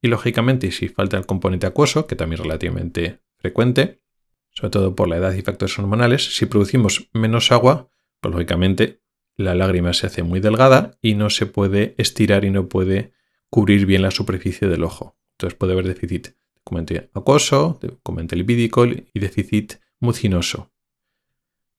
y 0.02 0.08
lógicamente 0.08 0.72
si 0.72 0.88
falta 0.88 1.18
el 1.18 1.26
componente 1.26 1.68
acuoso, 1.68 2.08
que 2.08 2.16
también 2.16 2.40
es 2.40 2.46
relativamente 2.46 3.22
frecuente, 3.38 4.02
sobre 4.50 4.72
todo 4.72 4.96
por 4.96 5.08
la 5.08 5.18
edad 5.18 5.34
y 5.34 5.42
factores 5.42 5.78
hormonales, 5.78 6.36
si 6.36 6.46
producimos 6.46 7.10
menos 7.14 7.52
agua, 7.52 7.90
pues 8.20 8.34
lógicamente 8.34 9.02
la 9.36 9.56
lágrima 9.56 9.94
se 9.94 10.08
hace 10.08 10.24
muy 10.24 10.40
delgada 10.40 10.98
y 11.02 11.16
no 11.16 11.30
se 11.30 11.46
puede 11.46 11.96
estirar 11.98 12.46
y 12.46 12.50
no 12.50 12.68
puede 12.68 13.14
cubrir 13.50 13.86
bien 13.86 14.02
la 14.02 14.12
superficie 14.12 14.68
del 14.68 14.84
ojo. 14.84 15.18
Entonces 15.34 15.58
puede 15.58 15.74
haber 15.74 15.88
déficit 15.88 16.28
de 16.28 16.62
componente 16.64 17.10
acuoso, 17.14 17.80
de 17.82 17.90
componente 18.04 18.36
lipídico 18.36 18.86
y 18.86 19.20
déficit 19.20 19.76
mucinoso. 20.00 20.72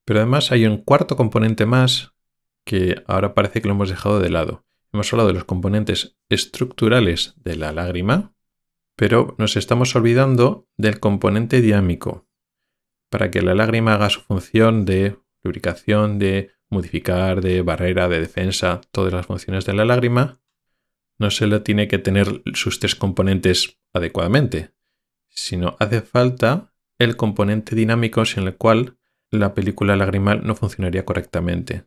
Pero 0.04 0.20
además 0.20 0.50
hay 0.52 0.66
un 0.66 0.78
cuarto 0.78 1.16
componente 1.16 1.66
más 1.66 2.12
que 2.64 3.02
ahora 3.06 3.34
parece 3.34 3.60
que 3.60 3.68
lo 3.68 3.74
hemos 3.74 3.90
dejado 3.90 4.20
de 4.20 4.30
lado, 4.30 4.64
Hemos 4.92 5.10
hablado 5.12 5.28
de 5.28 5.34
los 5.34 5.44
componentes 5.44 6.18
estructurales 6.28 7.34
de 7.36 7.56
la 7.56 7.72
lágrima, 7.72 8.34
pero 8.94 9.34
nos 9.38 9.56
estamos 9.56 9.96
olvidando 9.96 10.68
del 10.76 11.00
componente 11.00 11.62
dinámico. 11.62 12.28
Para 13.10 13.30
que 13.30 13.40
la 13.40 13.54
lágrima 13.54 13.94
haga 13.94 14.10
su 14.10 14.20
función 14.20 14.84
de 14.84 15.18
lubricación, 15.42 16.18
de 16.18 16.50
modificar, 16.68 17.40
de 17.40 17.62
barrera, 17.62 18.08
de 18.08 18.20
defensa, 18.20 18.82
todas 18.90 19.14
las 19.14 19.26
funciones 19.26 19.64
de 19.64 19.72
la 19.72 19.86
lágrima, 19.86 20.42
no 21.18 21.30
se 21.30 21.46
le 21.46 21.60
tiene 21.60 21.88
que 21.88 21.98
tener 21.98 22.42
sus 22.52 22.78
tres 22.78 22.94
componentes 22.94 23.80
adecuadamente, 23.94 24.74
sino 25.28 25.76
hace 25.78 26.02
falta 26.02 26.74
el 26.98 27.16
componente 27.16 27.74
dinámico 27.74 28.26
sin 28.26 28.44
el 28.46 28.56
cual 28.56 28.98
la 29.30 29.54
película 29.54 29.96
lagrimal 29.96 30.46
no 30.46 30.54
funcionaría 30.54 31.06
correctamente. 31.06 31.86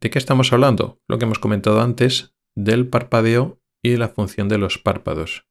¿De 0.00 0.10
qué 0.10 0.18
estamos 0.18 0.52
hablando? 0.52 1.00
Lo 1.08 1.18
que 1.18 1.24
hemos 1.24 1.38
comentado 1.38 1.80
antes 1.80 2.35
del 2.56 2.88
parpadeo 2.88 3.60
y 3.82 3.90
de 3.90 3.98
la 3.98 4.08
función 4.08 4.48
de 4.48 4.58
los 4.58 4.78
párpados. 4.78 5.46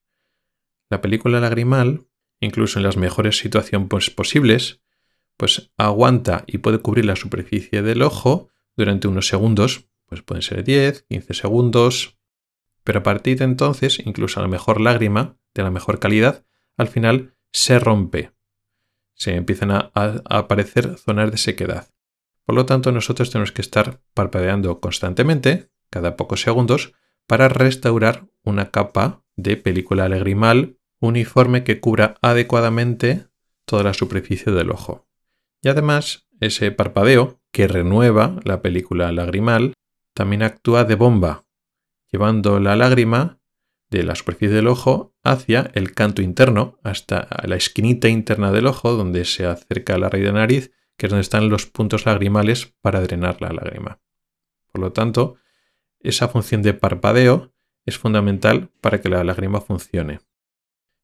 La 0.89 0.99
película 0.99 1.39
lagrimal, 1.39 2.07
incluso 2.41 2.79
en 2.79 2.83
las 2.83 2.97
mejores 2.97 3.37
situaciones 3.37 4.09
posibles, 4.09 4.81
pues 5.37 5.71
aguanta 5.77 6.43
y 6.47 6.57
puede 6.57 6.79
cubrir 6.79 7.05
la 7.05 7.15
superficie 7.15 7.81
del 7.81 8.01
ojo 8.01 8.49
durante 8.75 9.07
unos 9.07 9.27
segundos, 9.27 9.87
pues 10.07 10.21
pueden 10.21 10.41
ser 10.41 10.63
10, 10.63 11.03
15 11.03 11.33
segundos, 11.33 12.17
pero 12.83 12.99
a 12.99 13.03
partir 13.03 13.39
de 13.39 13.45
entonces, 13.45 13.99
incluso 14.05 14.41
la 14.41 14.47
mejor 14.47 14.81
lágrima, 14.81 15.37
de 15.53 15.63
la 15.63 15.71
mejor 15.71 15.99
calidad, 15.99 16.45
al 16.77 16.87
final 16.87 17.35
se 17.51 17.79
rompe. 17.79 18.31
Se 19.13 19.35
empiezan 19.35 19.71
a, 19.71 19.91
a 19.95 20.37
aparecer 20.37 20.97
zonas 20.97 21.31
de 21.31 21.37
sequedad. 21.37 21.89
Por 22.43 22.55
lo 22.55 22.65
tanto, 22.65 22.91
nosotros 22.91 23.31
tenemos 23.31 23.51
que 23.51 23.61
estar 23.61 24.01
parpadeando 24.13 24.79
constantemente, 24.81 25.71
cada 25.95 26.17
pocos 26.17 26.41
segundos 26.41 26.91
para 27.25 27.47
restaurar 27.47 28.27
una 28.43 28.69
capa 28.69 29.23
de 29.37 29.55
película 29.55 30.09
lagrimal 30.09 30.77
uniforme 30.99 31.63
que 31.63 31.79
cubra 31.79 32.15
adecuadamente 32.21 33.27
toda 33.63 33.83
la 33.83 33.93
superficie 33.93 34.51
del 34.51 34.71
ojo. 34.71 35.07
Y 35.61 35.69
además, 35.69 36.27
ese 36.41 36.69
parpadeo 36.71 37.39
que 37.53 37.69
renueva 37.69 38.41
la 38.43 38.61
película 38.61 39.09
lagrimal 39.13 39.71
también 40.13 40.43
actúa 40.43 40.83
de 40.83 40.95
bomba, 40.95 41.45
llevando 42.11 42.59
la 42.59 42.75
lágrima 42.75 43.39
de 43.89 44.03
la 44.03 44.15
superficie 44.15 44.53
del 44.53 44.67
ojo 44.67 45.15
hacia 45.23 45.71
el 45.75 45.93
canto 45.93 46.21
interno, 46.21 46.77
hasta 46.83 47.29
la 47.45 47.55
esquinita 47.55 48.09
interna 48.09 48.51
del 48.51 48.67
ojo, 48.67 48.97
donde 48.97 49.23
se 49.23 49.45
acerca 49.45 49.97
la 49.97 50.09
raíz 50.09 50.25
de 50.25 50.33
nariz, 50.33 50.71
que 50.97 51.05
es 51.05 51.09
donde 51.09 51.21
están 51.21 51.47
los 51.47 51.67
puntos 51.67 52.05
lagrimales 52.05 52.73
para 52.81 52.99
drenar 52.99 53.41
la 53.41 53.53
lágrima. 53.53 54.01
Por 54.73 54.81
lo 54.81 54.91
tanto, 54.91 55.37
esa 56.07 56.27
función 56.27 56.61
de 56.61 56.73
parpadeo 56.73 57.53
es 57.85 57.97
fundamental 57.97 58.69
para 58.81 59.01
que 59.01 59.09
la 59.09 59.23
lágrima 59.23 59.61
funcione. 59.61 60.21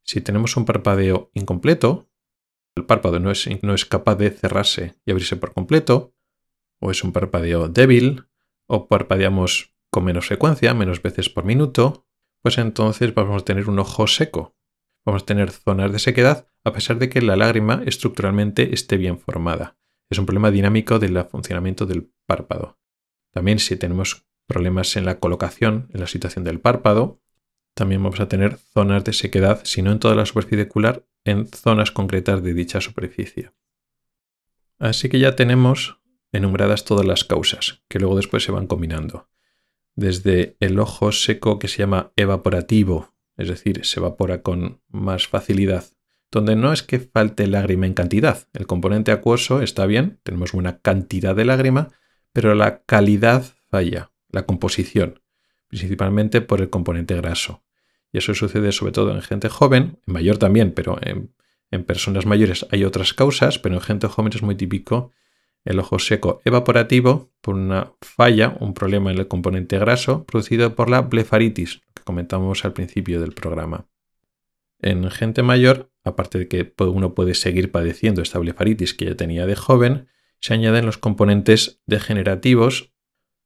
Si 0.04 0.22
tenemos 0.22 0.58
un 0.58 0.66
parpadeo 0.66 1.32
incompleto, 1.34 2.10
el 2.76 2.86
párpado 2.86 3.20
no 3.20 3.32
es, 3.32 3.48
no 3.62 3.74
es 3.74 3.86
capaz 3.86 4.16
de 4.16 4.32
cerrarse 4.32 4.96
y 5.06 5.12
abrirse 5.12 5.36
por 5.36 5.54
completo, 5.54 6.16
o 6.80 6.92
es 6.92 7.04
un 7.04 7.12
parpadeo 7.12 7.68
débil, 7.68 8.26
o 8.66 8.88
parpadeamos 8.88 9.76
con 9.90 10.06
menos 10.06 10.28
frecuencia, 10.28 10.74
menos 10.74 11.02
veces 11.02 11.30
por 11.30 11.44
minuto, 11.44 12.08
pues 12.42 12.58
entonces 12.58 13.14
vamos 13.14 13.42
a 13.42 13.46
tener 13.46 13.70
un 13.70 13.80
ojo 13.80 14.08
seco. 14.08 14.56
Vamos 15.06 15.24
a 15.24 15.26
tener 15.26 15.52
zonas 15.52 15.92
de 15.92 16.00
sequedad 16.00 16.48
a 16.64 16.74
pesar 16.74 16.98
de 17.00 17.10
que 17.10 17.22
la 17.22 17.36
lágrima 17.36 17.84
estructuralmente 17.86 18.74
esté 18.74 18.98
bien 18.98 19.20
formada. 19.20 19.78
Es 20.10 20.20
un 20.20 20.26
problema 20.26 20.52
dinámico 20.52 21.00
del 21.00 21.24
funcionamiento 21.26 21.86
del 21.86 22.12
párpado. 22.26 22.80
También 23.32 23.60
si 23.60 23.76
tenemos 23.78 24.28
problemas 24.48 24.96
en 24.96 25.06
la 25.06 25.20
colocación, 25.20 25.90
en 25.94 26.00
la 26.00 26.08
situación 26.08 26.44
del 26.44 26.60
párpado, 26.60 27.22
también 27.74 28.04
vamos 28.04 28.20
a 28.20 28.28
tener 28.28 28.58
zonas 28.58 29.04
de 29.04 29.14
sequedad, 29.14 29.62
si 29.64 29.82
no 29.82 29.92
en 29.92 30.00
toda 30.00 30.16
la 30.16 30.26
superficie 30.26 30.66
ocular, 30.66 31.06
en 31.24 31.48
zonas 31.48 31.92
concretas 31.92 32.44
de 32.44 32.54
dicha 32.54 32.82
superficie. 32.82 33.52
Así 34.80 35.10
que 35.10 35.20
ya 35.20 35.36
tenemos 35.36 36.00
enumeradas 36.32 36.86
todas 36.86 37.06
las 37.06 37.24
causas, 37.24 37.84
que 37.88 38.00
luego 38.00 38.16
después 38.16 38.44
se 38.44 38.52
van 38.52 38.68
combinando. 38.68 39.30
Desde 39.96 40.58
el 40.60 40.80
ojo 40.80 41.12
seco 41.12 41.60
que 41.60 41.68
se 41.68 41.80
llama 41.80 42.12
evaporativo, 42.16 43.14
es 43.38 43.48
decir, 43.48 43.86
se 43.86 44.00
evapora 44.00 44.42
con 44.42 44.82
más 44.88 45.28
facilidad, 45.28 45.86
donde 46.32 46.56
no 46.56 46.72
es 46.72 46.82
que 46.82 47.00
falte 47.00 47.48
lágrima 47.48 47.86
en 47.86 47.94
cantidad, 47.94 48.48
el 48.54 48.66
componente 48.66 49.12
acuoso 49.12 49.62
está 49.62 49.86
bien, 49.86 50.20
tenemos 50.24 50.54
una 50.54 50.80
cantidad 50.80 51.36
de 51.36 51.46
lágrima, 51.46 51.90
pero 52.32 52.56
la 52.56 52.84
calidad 52.84 53.44
falla, 53.70 54.11
la 54.32 54.46
composición, 54.46 55.22
principalmente 55.68 56.42
por 56.42 56.62
el 56.62 56.70
componente 56.70 57.16
graso. 57.16 57.64
Y 58.12 58.18
eso 58.18 58.34
sucede 58.34 58.72
sobre 58.72 58.92
todo 58.92 59.12
en 59.12 59.22
gente 59.22 59.50
joven, 59.50 60.00
en 60.06 60.14
mayor 60.14 60.38
también, 60.38 60.72
pero 60.74 60.98
en, 61.02 61.34
en 61.72 61.84
personas 61.84 62.26
mayores 62.26 62.66
hay 62.72 62.84
otras 62.84 63.14
causas, 63.14 63.60
pero 63.60 63.76
en 63.76 63.82
gente 63.82 64.08
joven 64.08 64.32
es 64.34 64.42
muy 64.42 64.56
típico 64.56 65.12
el 65.64 65.80
ojo 65.80 66.00
seco 66.00 66.42
evaporativo 66.44 67.32
por 67.42 67.56
una 67.56 67.94
falla, 68.02 68.58
un 68.60 68.74
problema 68.74 69.12
en 69.12 69.20
el 69.20 69.28
componente 69.28 69.78
graso 69.78 70.26
producido 70.26 70.76
por 70.76 70.90
la 70.90 71.02
blefaritis, 71.02 71.82
que 71.94 72.04
comentamos 72.04 72.66
al 72.66 72.74
principio 72.74 73.22
del 73.22 73.34
programa. 73.34 73.86
En 74.80 75.10
gente 75.12 75.44
mayor, 75.44 75.92
aparte 76.04 76.40
de 76.40 76.48
que 76.48 76.74
uno 76.80 77.14
puede 77.14 77.36
seguir 77.36 77.72
padeciendo 77.72 78.22
esta 78.22 78.40
blefaritis 78.40 78.94
que 78.96 79.06
ya 79.06 79.16
tenía 79.16 79.46
de 79.46 79.56
joven, 79.56 80.08
se 80.40 80.56
añaden 80.56 80.88
los 80.88 80.98
componentes 80.98 81.82
degenerativos 81.86 82.91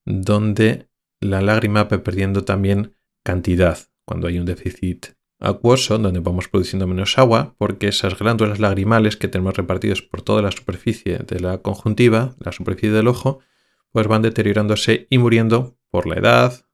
donde 0.05 0.87
la 1.19 1.41
lágrima 1.41 1.83
va 1.83 2.03
perdiendo 2.03 2.43
también 2.43 2.95
cantidad 3.23 3.79
cuando 4.05 4.27
hay 4.27 4.37
un 4.37 4.45
déficit 4.45 5.07
acuoso, 5.39 5.97
donde 5.97 6.19
vamos 6.19 6.47
produciendo 6.47 6.87
menos 6.87 7.17
agua, 7.17 7.55
porque 7.57 7.87
esas 7.87 8.17
glándulas 8.17 8.59
lagrimales 8.59 9.17
que 9.17 9.27
tenemos 9.27 9.55
repartidas 9.55 10.01
por 10.01 10.21
toda 10.21 10.41
la 10.41 10.51
superficie 10.51 11.19
de 11.19 11.39
la 11.39 11.57
conjuntiva, 11.59 12.35
la 12.39 12.51
superficie 12.51 12.91
del 12.91 13.07
ojo, 13.07 13.39
pues 13.91 14.07
van 14.07 14.21
deteriorándose 14.21 15.07
y 15.09 15.17
muriendo 15.17 15.77
por 15.89 16.07
la 16.07 16.15
edad, 16.15 16.65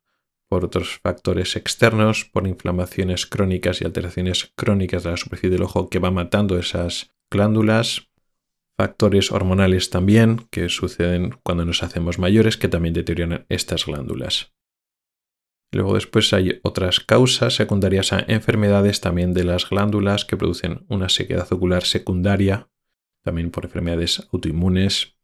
por 0.47 0.65
otros 0.65 0.99
factores 1.01 1.55
externos, 1.55 2.25
por 2.25 2.45
inflamaciones 2.47 3.25
crónicas 3.25 3.81
y 3.81 3.85
alteraciones 3.85 4.51
crónicas 4.55 5.03
de 5.03 5.11
la 5.11 5.17
superficie 5.17 5.51
del 5.51 5.63
ojo 5.63 5.89
que 5.89 5.99
van 5.99 6.13
matando 6.13 6.57
esas 6.57 7.11
glándulas, 7.29 8.09
factores 8.81 9.31
hormonales 9.31 9.91
también 9.91 10.47
que 10.49 10.67
suceden 10.67 11.35
cuando 11.43 11.65
nos 11.65 11.83
hacemos 11.83 12.17
mayores 12.17 12.57
que 12.57 12.67
también 12.67 12.95
deterioran 12.95 13.45
estas 13.47 13.85
glándulas. 13.85 14.55
Luego 15.71 15.93
después 15.93 16.33
hay 16.33 16.59
otras 16.63 16.99
causas 16.99 17.53
secundarias 17.53 18.11
a 18.11 18.25
enfermedades 18.27 18.99
también 18.99 19.35
de 19.35 19.43
las 19.43 19.69
glándulas 19.69 20.25
que 20.25 20.35
producen 20.35 20.83
una 20.89 21.09
sequedad 21.09 21.53
ocular 21.53 21.83
secundaria, 21.83 22.71
también 23.23 23.51
por 23.51 23.65
enfermedades 23.65 24.27
autoinmunes 24.33 25.15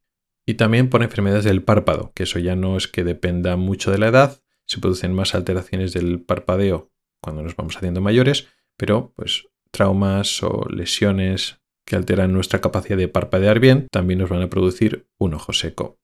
y 0.45 0.53
también 0.53 0.91
por 0.91 1.01
enfermedades 1.01 1.45
del 1.45 1.63
párpado, 1.63 2.11
que 2.13 2.23
eso 2.23 2.37
ya 2.37 2.55
no 2.55 2.77
es 2.77 2.87
que 2.87 3.03
dependa 3.03 3.55
mucho 3.55 3.89
de 3.89 3.97
la 3.97 4.09
edad, 4.09 4.39
se 4.67 4.79
producen 4.79 5.15
más 5.15 5.33
alteraciones 5.33 5.93
del 5.93 6.21
parpadeo 6.21 6.91
cuando 7.23 7.41
nos 7.41 7.55
vamos 7.55 7.75
haciendo 7.75 8.01
mayores, 8.01 8.49
pero 8.77 9.13
pues 9.15 9.47
traumas 9.71 10.43
o 10.43 10.67
lesiones 10.69 11.59
que 11.87 11.95
alteran 11.95 12.33
nuestra 12.33 12.59
capacidad 12.59 12.97
de 12.97 13.07
parpadear 13.07 13.61
bien 13.61 13.87
también 13.89 14.19
nos 14.19 14.29
van 14.29 14.41
a 14.41 14.49
producir 14.49 15.07
un 15.17 15.33
ojo 15.33 15.53
seco. 15.53 16.01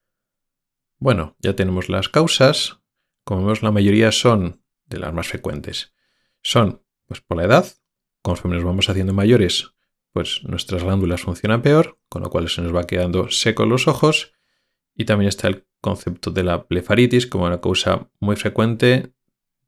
Bueno, 0.97 1.35
ya 1.39 1.57
tenemos 1.57 1.89
las 1.89 2.07
causas, 2.07 2.79
como 3.25 3.41
vemos, 3.41 3.61
la 3.63 3.71
mayoría 3.71 4.13
son 4.13 4.63
de 4.85 4.99
las 4.99 5.13
más 5.13 5.27
frecuentes. 5.27 5.93
Son, 6.41 6.81
pues 7.05 7.19
por 7.19 7.35
la 7.35 7.43
edad, 7.43 7.67
conforme 8.21 8.55
nos 8.55 8.63
vamos 8.63 8.89
haciendo 8.89 9.13
mayores, 9.13 9.73
pues 10.13 10.41
nuestras 10.45 10.83
glándulas 10.83 11.21
funcionan 11.21 11.61
peor, 11.61 11.99
con 12.07 12.23
lo 12.23 12.29
cual 12.29 12.47
se 12.47 12.61
nos 12.61 12.73
va 12.73 12.87
quedando 12.87 13.29
seco 13.29 13.65
los 13.65 13.89
ojos. 13.89 14.31
Y 14.95 15.03
también 15.03 15.27
está 15.27 15.49
el 15.49 15.67
concepto 15.81 16.31
de 16.31 16.43
la 16.43 16.59
blefaritis 16.59 17.27
como 17.27 17.43
una 17.45 17.59
causa 17.59 18.09
muy 18.21 18.37
frecuente 18.37 19.13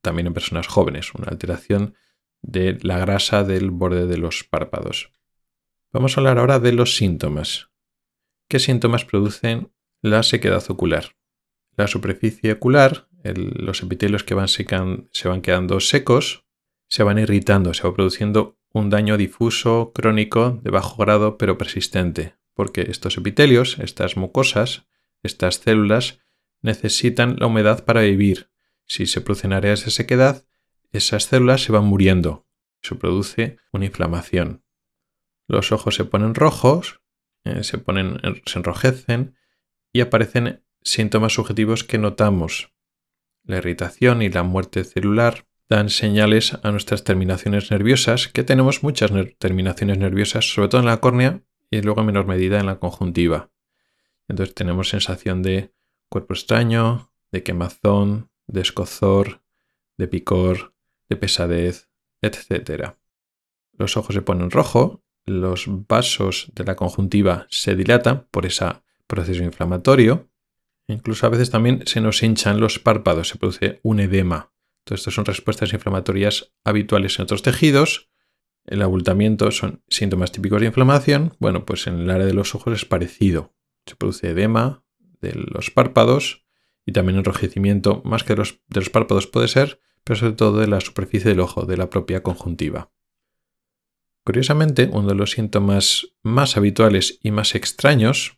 también 0.02 0.28
en 0.28 0.34
personas 0.34 0.68
jóvenes, 0.68 1.14
una 1.14 1.28
alteración 1.28 1.96
de 2.42 2.78
la 2.84 3.00
grasa 3.00 3.44
del 3.44 3.72
borde 3.72 4.06
de 4.06 4.18
los 4.18 4.46
párpados. 4.46 5.12
Vamos 5.96 6.18
a 6.18 6.20
hablar 6.20 6.40
ahora 6.40 6.60
de 6.60 6.74
los 6.74 6.98
síntomas. 6.98 7.70
¿Qué 8.50 8.60
síntomas 8.60 9.06
producen 9.06 9.72
la 10.02 10.24
sequedad 10.24 10.62
ocular? 10.68 11.16
La 11.78 11.88
superficie 11.88 12.52
ocular 12.52 13.08
los 13.24 13.82
epitelios 13.82 14.26
que 14.26 14.36
se 14.46 15.28
van 15.30 15.42
quedando 15.42 15.80
secos, 15.80 16.44
se 16.90 17.04
van 17.04 17.18
irritando, 17.18 17.74
se 17.74 17.84
va 17.84 17.94
produciendo 17.94 18.60
un 18.74 18.90
daño 18.90 19.16
difuso, 19.16 19.94
crónico, 19.96 20.60
de 20.62 20.70
bajo 20.70 20.98
grado, 20.98 21.38
pero 21.38 21.58
persistente, 21.58 22.36
porque 22.56 22.82
estos 22.90 23.16
epitelios, 23.18 23.80
estas 23.80 24.18
mucosas, 24.18 24.88
estas 25.24 25.56
células, 25.56 26.20
necesitan 26.62 27.38
la 27.40 27.48
humedad 27.48 27.86
para 27.86 28.02
vivir. 28.02 28.50
Si 28.86 29.06
se 29.06 29.22
producen 29.22 29.54
áreas 29.54 29.86
de 29.86 29.92
sequedad, 29.92 30.44
esas 30.92 31.24
células 31.24 31.64
se 31.64 31.72
van 31.72 31.86
muriendo. 31.86 32.46
Se 32.82 32.96
produce 32.96 33.60
una 33.72 33.86
inflamación. 33.86 34.65
Los 35.48 35.72
ojos 35.72 35.96
se 35.96 36.06
ponen 36.06 36.36
rojos, 36.36 37.02
eh, 37.44 37.64
se, 37.64 37.78
ponen, 37.78 38.20
se 38.46 38.60
enrojecen 38.60 39.36
y 39.94 40.02
aparecen 40.02 40.64
síntomas 40.82 41.34
subjetivos 41.34 41.84
que 41.84 41.98
notamos 41.98 42.74
la 43.44 43.58
irritación 43.58 44.22
y 44.22 44.30
la 44.30 44.44
muerte 44.44 44.84
celular 44.84 45.46
dan 45.70 45.90
señales 45.90 46.58
a 46.64 46.72
nuestras 46.72 47.04
terminaciones 47.04 47.72
nerviosas, 47.72 48.28
que 48.28 48.44
tenemos 48.44 48.84
muchas 48.84 49.12
terminaciones 49.38 49.98
nerviosas, 49.98 50.54
sobre 50.54 50.70
todo 50.70 50.82
en 50.82 50.88
la 50.88 51.00
córnea 51.00 51.42
y 51.72 51.82
luego 51.82 52.02
en 52.02 52.08
menor 52.08 52.28
medida 52.28 52.60
en 52.60 52.68
la 52.68 52.80
conjuntiva. 52.80 53.52
Entonces 54.28 54.56
tenemos 54.56 54.90
sensación 54.90 55.42
de 55.42 55.74
cuerpo 56.10 56.34
extraño, 56.34 57.12
de 57.32 57.44
quemazón, 57.44 58.30
de 58.48 58.62
escozor, 58.62 59.42
de 59.98 60.08
picor, 60.08 60.74
de 61.10 61.16
pesadez, 61.16 61.90
etc. 62.22 62.96
Los 63.74 63.98
ojos 63.98 64.16
se 64.16 64.22
ponen 64.22 64.52
rojo, 64.52 65.04
los 65.26 65.66
vasos 65.68 66.52
de 66.54 66.64
la 66.64 66.76
conjuntiva 66.76 67.48
se 67.50 67.76
dilatan 67.76 68.28
por 68.32 68.46
ese 68.46 68.66
proceso 69.08 69.44
inflamatorio 69.44 70.30
Incluso 70.88 71.26
a 71.26 71.30
veces 71.30 71.50
también 71.50 71.84
se 71.86 72.02
nos 72.02 72.22
hinchan 72.22 72.60
los 72.60 72.80
párpados, 72.80 73.30
se 73.30 73.38
produce 73.38 73.80
un 73.84 74.00
edema. 74.00 74.52
Todo 74.84 74.96
esto 74.96 75.12
son 75.12 75.26
respuestas 75.26 75.74
inflamatorias 75.74 76.54
habituales 76.64 77.18
en 77.18 77.24
otros 77.24 77.42
tejidos. 77.42 78.10
El 78.66 78.82
abultamiento 78.82 79.50
son 79.52 79.84
síntomas 79.88 80.32
típicos 80.32 80.62
de 80.62 80.68
inflamación. 80.68 81.36
Bueno, 81.40 81.66
pues 81.66 81.88
en 81.88 82.00
el 82.00 82.10
área 82.10 82.28
de 82.28 82.34
los 82.34 82.54
ojos 82.54 82.74
es 82.74 82.86
parecido. 82.86 83.56
Se 83.86 83.96
produce 83.96 84.30
edema 84.30 84.84
de 85.22 85.34
los 85.34 85.72
párpados 85.72 86.46
y 86.86 86.92
también 86.92 87.18
enrojecimiento, 87.18 88.04
más 88.06 88.24
que 88.24 88.36
de 88.36 88.44
los 88.76 88.90
párpados 88.92 89.26
puede 89.26 89.48
ser, 89.48 89.82
pero 90.04 90.20
sobre 90.20 90.34
todo 90.34 90.60
de 90.60 90.68
la 90.68 90.82
superficie 90.82 91.30
del 91.30 91.40
ojo, 91.40 91.66
de 91.66 91.78
la 91.78 91.90
propia 91.90 92.22
conjuntiva. 92.22 92.92
Curiosamente, 94.26 94.90
uno 94.92 95.08
de 95.08 95.16
los 95.16 95.32
síntomas 95.32 96.08
más 96.22 96.58
habituales 96.58 97.20
y 97.24 97.32
más 97.32 97.56
extraños 97.56 98.38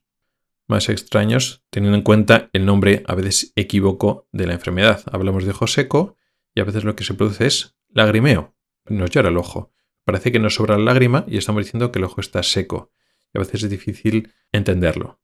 más 0.68 0.90
extraños, 0.90 1.64
teniendo 1.70 1.98
en 1.98 2.04
cuenta 2.04 2.50
el 2.54 2.66
nombre 2.66 3.04
a 3.08 3.16
veces 3.16 3.54
equívoco 3.56 4.28
de 4.32 4.48
la 4.48 4.54
enfermedad. 4.54 5.02
Hablamos 5.12 5.46
de 5.46 5.52
ojo 5.52 5.68
seco 5.68 6.18
y 6.54 6.60
a 6.60 6.66
veces 6.66 6.84
lo 6.84 6.96
que 6.96 7.04
se 7.04 7.14
produce 7.14 7.48
es 7.48 7.76
lagrimeo. 7.90 8.56
Nos 8.86 9.10
llora 9.10 9.30
el 9.30 9.38
ojo. 9.38 9.72
Parece 10.04 10.32
que 10.32 10.40
nos 10.40 10.56
sobra 10.56 10.78
la 10.78 10.84
lágrima 10.84 11.26
y 11.28 11.38
estamos 11.38 11.64
diciendo 11.64 11.92
que 11.92 12.00
el 12.00 12.06
ojo 12.06 12.22
está 12.22 12.44
seco. 12.44 12.92
Y 13.34 13.38
a 13.38 13.42
veces 13.42 13.64
es 13.64 13.70
difícil 13.70 14.32
entenderlo. 14.52 15.20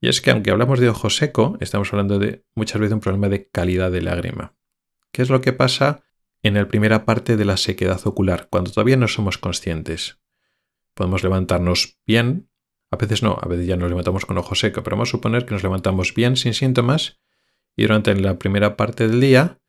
Y 0.00 0.08
es 0.08 0.20
que 0.20 0.30
aunque 0.30 0.50
hablamos 0.50 0.80
de 0.80 0.88
ojo 0.88 1.10
seco, 1.10 1.56
estamos 1.60 1.92
hablando 1.92 2.18
de 2.18 2.44
muchas 2.54 2.80
veces 2.80 2.94
un 2.94 3.00
problema 3.00 3.28
de 3.28 3.48
calidad 3.48 3.90
de 3.90 4.02
lágrima. 4.02 4.54
¿Qué 5.12 5.22
es 5.22 5.30
lo 5.30 5.40
que 5.40 5.52
pasa 5.52 6.04
en 6.44 6.54
la 6.54 6.68
primera 6.68 7.04
parte 7.04 7.36
de 7.36 7.44
la 7.44 7.56
sequedad 7.56 8.00
ocular, 8.06 8.48
cuando 8.50 8.70
todavía 8.70 8.96
no 8.96 9.08
somos 9.08 9.38
conscientes? 9.38 10.20
Podemos 10.94 11.22
levantarnos 11.24 11.98
bien, 12.06 12.50
a 12.90 12.96
veces 12.96 13.22
no, 13.22 13.36
a 13.40 13.48
veces 13.48 13.66
ya 13.66 13.76
nos 13.76 13.88
levantamos 13.88 14.26
con 14.26 14.38
ojo 14.38 14.54
seco, 14.54 14.82
pero 14.82 14.96
vamos 14.96 15.08
a 15.08 15.12
suponer 15.12 15.46
que 15.46 15.54
nos 15.54 15.62
levantamos 15.62 16.14
bien 16.14 16.36
sin 16.36 16.54
síntomas 16.54 17.18
y 17.76 17.82
durante 17.82 18.14
la 18.14 18.38
primera 18.38 18.76
parte 18.76 19.08
del 19.08 19.20
día 19.20 19.60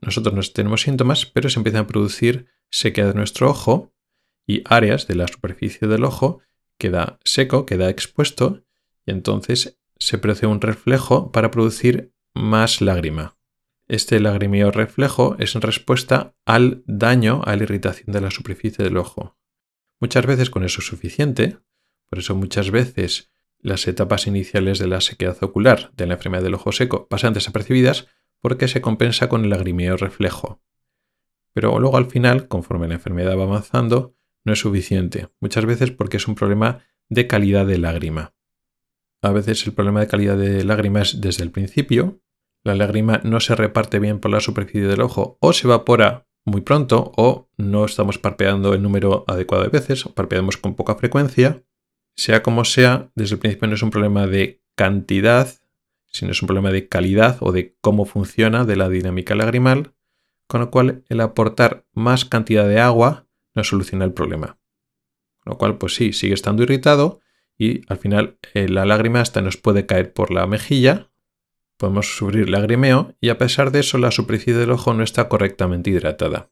nosotros 0.00 0.34
no 0.34 0.42
tenemos 0.42 0.82
síntomas, 0.82 1.26
pero 1.26 1.48
se 1.48 1.60
empiezan 1.60 1.82
a 1.82 1.86
producir 1.86 2.48
sequedad 2.70 3.08
de 3.08 3.14
nuestro 3.14 3.50
ojo 3.50 3.92
y 4.46 4.62
áreas 4.64 5.06
de 5.06 5.14
la 5.14 5.28
superficie 5.28 5.86
del 5.86 6.04
ojo 6.04 6.40
queda 6.78 7.18
seco, 7.24 7.66
queda 7.66 7.88
expuesto 7.90 8.64
y 9.06 9.12
entonces 9.12 9.78
se 9.98 10.18
produce 10.18 10.46
un 10.46 10.60
reflejo 10.60 11.30
para 11.30 11.50
producir 11.50 12.12
más 12.34 12.80
lágrima. 12.80 13.36
Este 13.86 14.18
lagrimeo 14.18 14.70
reflejo 14.70 15.36
es 15.38 15.54
en 15.54 15.60
respuesta 15.60 16.34
al 16.46 16.82
daño, 16.86 17.42
a 17.44 17.54
la 17.54 17.64
irritación 17.64 18.12
de 18.12 18.22
la 18.22 18.30
superficie 18.30 18.82
del 18.82 18.96
ojo. 18.96 19.36
Muchas 20.00 20.24
veces 20.24 20.48
con 20.48 20.64
eso 20.64 20.80
es 20.80 20.86
suficiente, 20.86 21.58
por 22.08 22.18
eso 22.18 22.34
muchas 22.34 22.70
veces 22.70 23.30
las 23.58 23.86
etapas 23.86 24.26
iniciales 24.26 24.78
de 24.78 24.86
la 24.86 25.02
sequedad 25.02 25.36
ocular 25.42 25.90
de 25.96 26.06
la 26.06 26.14
enfermedad 26.14 26.42
del 26.42 26.54
ojo 26.54 26.72
seco 26.72 27.08
pasan 27.08 27.34
desapercibidas 27.34 28.08
porque 28.40 28.68
se 28.68 28.80
compensa 28.80 29.28
con 29.28 29.44
el 29.44 29.50
lagrimeo 29.50 29.96
reflejo. 29.96 30.62
Pero 31.52 31.78
luego 31.78 31.98
al 31.98 32.06
final, 32.06 32.48
conforme 32.48 32.88
la 32.88 32.94
enfermedad 32.94 33.38
va 33.38 33.44
avanzando, 33.44 34.16
no 34.44 34.52
es 34.54 34.60
suficiente, 34.60 35.28
muchas 35.40 35.66
veces 35.66 35.90
porque 35.90 36.16
es 36.16 36.26
un 36.26 36.34
problema 36.34 36.84
de 37.08 37.26
calidad 37.26 37.66
de 37.66 37.78
lágrima. 37.78 38.34
A 39.22 39.30
veces 39.30 39.66
el 39.66 39.72
problema 39.72 40.00
de 40.00 40.06
calidad 40.06 40.36
de 40.36 40.64
lágrima 40.64 41.02
es 41.02 41.20
desde 41.20 41.44
el 41.44 41.50
principio, 41.50 42.20
la 42.64 42.74
lágrima 42.74 43.20
no 43.24 43.40
se 43.40 43.54
reparte 43.54 43.98
bien 43.98 44.18
por 44.18 44.30
la 44.30 44.40
superficie 44.40 44.88
del 44.88 45.02
ojo 45.02 45.36
o 45.40 45.52
se 45.52 45.66
evapora 45.66 46.26
muy 46.46 46.62
pronto 46.62 47.12
o 47.16 47.50
no 47.58 47.84
estamos 47.84 48.18
parpadeando 48.18 48.72
el 48.72 48.82
número 48.82 49.24
adecuado 49.28 49.64
de 49.64 49.70
veces 49.70 50.06
o 50.06 50.14
parpadeamos 50.14 50.56
con 50.56 50.74
poca 50.74 50.94
frecuencia. 50.94 51.62
Sea 52.16 52.42
como 52.42 52.64
sea, 52.64 53.10
desde 53.14 53.34
el 53.34 53.40
principio 53.40 53.68
no 53.68 53.74
es 53.74 53.82
un 53.82 53.90
problema 53.90 54.26
de 54.26 54.62
cantidad, 54.74 55.48
sino 56.06 56.32
es 56.32 56.40
un 56.42 56.46
problema 56.46 56.70
de 56.70 56.88
calidad 56.88 57.36
o 57.40 57.52
de 57.52 57.76
cómo 57.82 58.06
funciona 58.06 58.64
de 58.64 58.76
la 58.76 58.88
dinámica 58.88 59.34
lagrimal, 59.34 59.92
con 60.46 60.60
lo 60.60 60.70
cual 60.70 61.04
el 61.08 61.20
aportar 61.20 61.84
más 61.92 62.24
cantidad 62.24 62.66
de 62.66 62.80
agua 62.80 63.26
no 63.54 63.62
soluciona 63.62 64.06
el 64.06 64.12
problema. 64.12 64.58
Con 65.40 65.52
lo 65.52 65.58
cual, 65.58 65.76
pues 65.76 65.94
sí, 65.94 66.14
sigue 66.14 66.34
estando 66.34 66.62
irritado 66.62 67.20
y 67.58 67.82
al 67.88 67.98
final 67.98 68.38
eh, 68.54 68.68
la 68.68 68.86
lágrima 68.86 69.20
hasta 69.20 69.42
nos 69.42 69.58
puede 69.58 69.84
caer 69.86 70.12
por 70.12 70.30
la 70.30 70.46
mejilla 70.46 71.10
Podemos 71.76 72.16
sufrir 72.16 72.48
lagrimeo 72.48 73.14
y 73.20 73.30
a 73.30 73.38
pesar 73.38 73.70
de 73.70 73.80
eso 73.80 73.98
la 73.98 74.10
superficie 74.10 74.54
del 74.54 74.70
ojo 74.70 74.94
no 74.94 75.02
está 75.02 75.28
correctamente 75.28 75.90
hidratada. 75.90 76.50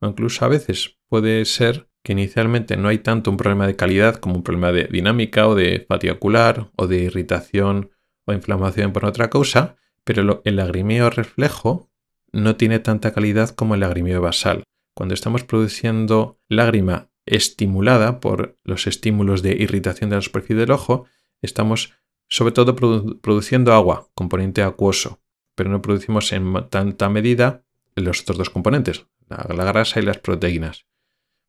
O 0.00 0.06
incluso 0.06 0.44
a 0.44 0.48
veces 0.48 0.98
puede 1.08 1.44
ser 1.44 1.88
que 2.02 2.12
inicialmente 2.12 2.76
no 2.76 2.88
hay 2.88 2.98
tanto 2.98 3.30
un 3.30 3.36
problema 3.36 3.66
de 3.66 3.76
calidad 3.76 4.16
como 4.16 4.36
un 4.36 4.42
problema 4.42 4.72
de 4.72 4.84
dinámica 4.84 5.46
o 5.46 5.54
de 5.54 5.84
fatiga 5.86 6.14
ocular 6.14 6.70
o 6.76 6.86
de 6.86 6.98
irritación 6.98 7.90
o 8.26 8.32
inflamación 8.32 8.92
por 8.92 9.04
otra 9.04 9.28
causa, 9.28 9.76
pero 10.04 10.42
el 10.44 10.56
lagrimeo 10.56 11.10
reflejo 11.10 11.90
no 12.32 12.56
tiene 12.56 12.78
tanta 12.78 13.12
calidad 13.12 13.50
como 13.50 13.74
el 13.74 13.80
lagrimeo 13.80 14.20
basal. 14.20 14.64
Cuando 14.94 15.14
estamos 15.14 15.44
produciendo 15.44 16.38
lágrima 16.48 17.10
estimulada 17.26 18.20
por 18.20 18.58
los 18.64 18.86
estímulos 18.86 19.42
de 19.42 19.52
irritación 19.52 20.10
de 20.10 20.16
la 20.16 20.22
superficie 20.22 20.56
del 20.56 20.70
ojo, 20.70 21.06
estamos 21.42 21.94
sobre 22.30 22.52
todo 22.52 22.76
produciendo 23.20 23.74
agua, 23.74 24.08
componente 24.14 24.62
acuoso, 24.62 25.20
pero 25.56 25.68
no 25.68 25.82
producimos 25.82 26.32
en 26.32 26.54
tanta 26.70 27.10
medida 27.10 27.64
los 27.96 28.22
otros 28.22 28.38
dos 28.38 28.50
componentes, 28.50 29.06
la, 29.28 29.64
grasa 29.64 30.00
y 30.00 30.04
las 30.04 30.18
proteínas. 30.18 30.86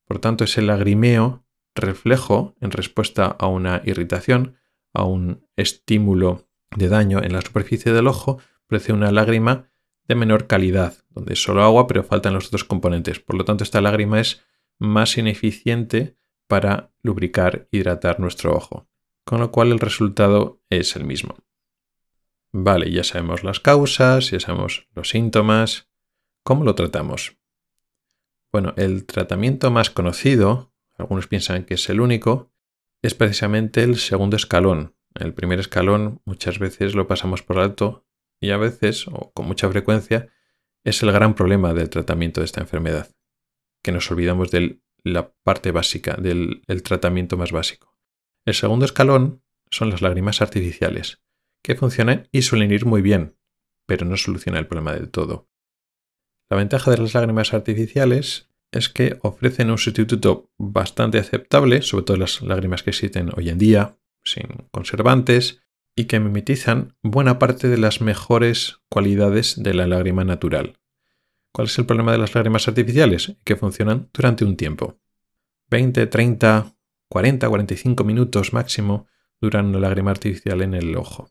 Por 0.05 0.19
tanto, 0.19 0.43
ese 0.43 0.63
lagrimeo 0.63 1.45
reflejo 1.75 2.55
en 2.59 2.71
respuesta 2.71 3.27
a 3.27 3.45
una 3.45 3.82
irritación, 3.86 4.57
a 4.93 5.03
un 5.03 5.47
estímulo 5.55 6.47
de 6.75 6.89
daño 6.89 7.23
en 7.23 7.34
la 7.34 7.41
superficie 7.41 7.93
del 7.93 8.07
ojo, 8.07 8.39
produce 8.65 8.91
una 8.91 9.11
lágrima 9.11 9.69
de 10.07 10.15
menor 10.15 10.47
calidad, 10.47 10.95
donde 11.11 11.34
es 11.34 11.43
solo 11.43 11.63
agua, 11.63 11.86
pero 11.86 12.03
faltan 12.03 12.34
los 12.34 12.47
otros 12.47 12.63
componentes. 12.63 13.19
Por 13.19 13.38
lo 13.38 13.45
tanto, 13.45 13.63
esta 13.63 13.82
lágrima 13.82 14.19
es 14.19 14.41
más 14.79 15.17
ineficiente 15.17 16.17
para 16.47 16.91
lubricar, 17.03 17.67
hidratar 17.71 18.19
nuestro 18.19 18.55
ojo 18.55 18.90
con 19.32 19.39
lo 19.39 19.49
cual 19.49 19.71
el 19.71 19.79
resultado 19.79 20.61
es 20.69 20.97
el 20.97 21.05
mismo. 21.05 21.38
Vale, 22.51 22.91
ya 22.91 23.05
sabemos 23.05 23.45
las 23.45 23.61
causas, 23.61 24.29
ya 24.29 24.41
sabemos 24.41 24.89
los 24.93 25.07
síntomas. 25.07 25.89
¿Cómo 26.43 26.65
lo 26.65 26.75
tratamos? 26.75 27.38
Bueno, 28.51 28.73
el 28.75 29.05
tratamiento 29.05 29.71
más 29.71 29.89
conocido, 29.89 30.73
algunos 30.97 31.27
piensan 31.27 31.63
que 31.63 31.75
es 31.75 31.89
el 31.89 32.01
único, 32.01 32.51
es 33.01 33.15
precisamente 33.15 33.84
el 33.84 33.95
segundo 33.95 34.36
escalón. 34.36 34.97
El 35.15 35.34
primer 35.34 35.61
escalón 35.61 36.19
muchas 36.25 36.59
veces 36.59 36.93
lo 36.93 37.07
pasamos 37.07 37.41
por 37.41 37.57
alto 37.57 38.05
y 38.41 38.49
a 38.49 38.57
veces, 38.57 39.07
o 39.07 39.32
con 39.32 39.47
mucha 39.47 39.69
frecuencia, 39.69 40.27
es 40.84 41.03
el 41.03 41.11
gran 41.13 41.36
problema 41.36 41.73
del 41.73 41.89
tratamiento 41.89 42.41
de 42.41 42.47
esta 42.47 42.59
enfermedad, 42.59 43.09
que 43.82 43.93
nos 43.93 44.11
olvidamos 44.11 44.51
de 44.51 44.82
la 45.05 45.32
parte 45.32 45.71
básica, 45.71 46.17
del 46.17 46.63
tratamiento 46.84 47.38
más 47.38 47.53
básico. 47.53 47.90
El 48.45 48.53
segundo 48.53 48.85
escalón 48.85 49.43
son 49.69 49.89
las 49.89 50.01
lágrimas 50.01 50.41
artificiales, 50.41 51.21
que 51.63 51.75
funcionan 51.75 52.27
y 52.31 52.41
suelen 52.41 52.71
ir 52.71 52.85
muy 52.85 53.01
bien, 53.01 53.37
pero 53.85 54.05
no 54.05 54.17
solucionan 54.17 54.59
el 54.59 54.67
problema 54.67 54.93
del 54.93 55.09
todo. 55.09 55.47
La 56.49 56.57
ventaja 56.57 56.91
de 56.91 56.97
las 56.97 57.13
lágrimas 57.13 57.53
artificiales 57.53 58.49
es 58.71 58.89
que 58.89 59.17
ofrecen 59.21 59.69
un 59.69 59.77
sustituto 59.77 60.51
bastante 60.57 61.19
aceptable, 61.19 61.81
sobre 61.81 62.05
todo 62.05 62.17
las 62.17 62.41
lágrimas 62.41 62.83
que 62.83 62.89
existen 62.89 63.29
hoy 63.35 63.49
en 63.49 63.57
día, 63.57 63.97
sin 64.23 64.47
conservantes, 64.71 65.61
y 65.95 66.05
que 66.05 66.19
mimetizan 66.19 66.95
buena 67.03 67.37
parte 67.37 67.67
de 67.67 67.77
las 67.77 68.01
mejores 68.01 68.79
cualidades 68.89 69.61
de 69.61 69.73
la 69.73 69.87
lágrima 69.87 70.23
natural. 70.23 70.79
¿Cuál 71.53 71.67
es 71.67 71.77
el 71.77 71.85
problema 71.85 72.13
de 72.13 72.17
las 72.17 72.33
lágrimas 72.33 72.67
artificiales? 72.67 73.35
Que 73.43 73.57
funcionan 73.57 74.09
durante 74.13 74.45
un 74.45 74.55
tiempo. 74.55 74.99
20, 75.69 76.07
30, 76.07 76.75
40-45 77.12 78.05
minutos 78.05 78.53
máximo 78.53 79.05
duran 79.41 79.68
una 79.68 79.80
lágrima 79.80 80.12
artificial 80.12 80.62
en 80.62 80.74
el 80.74 80.95
ojo. 80.95 81.30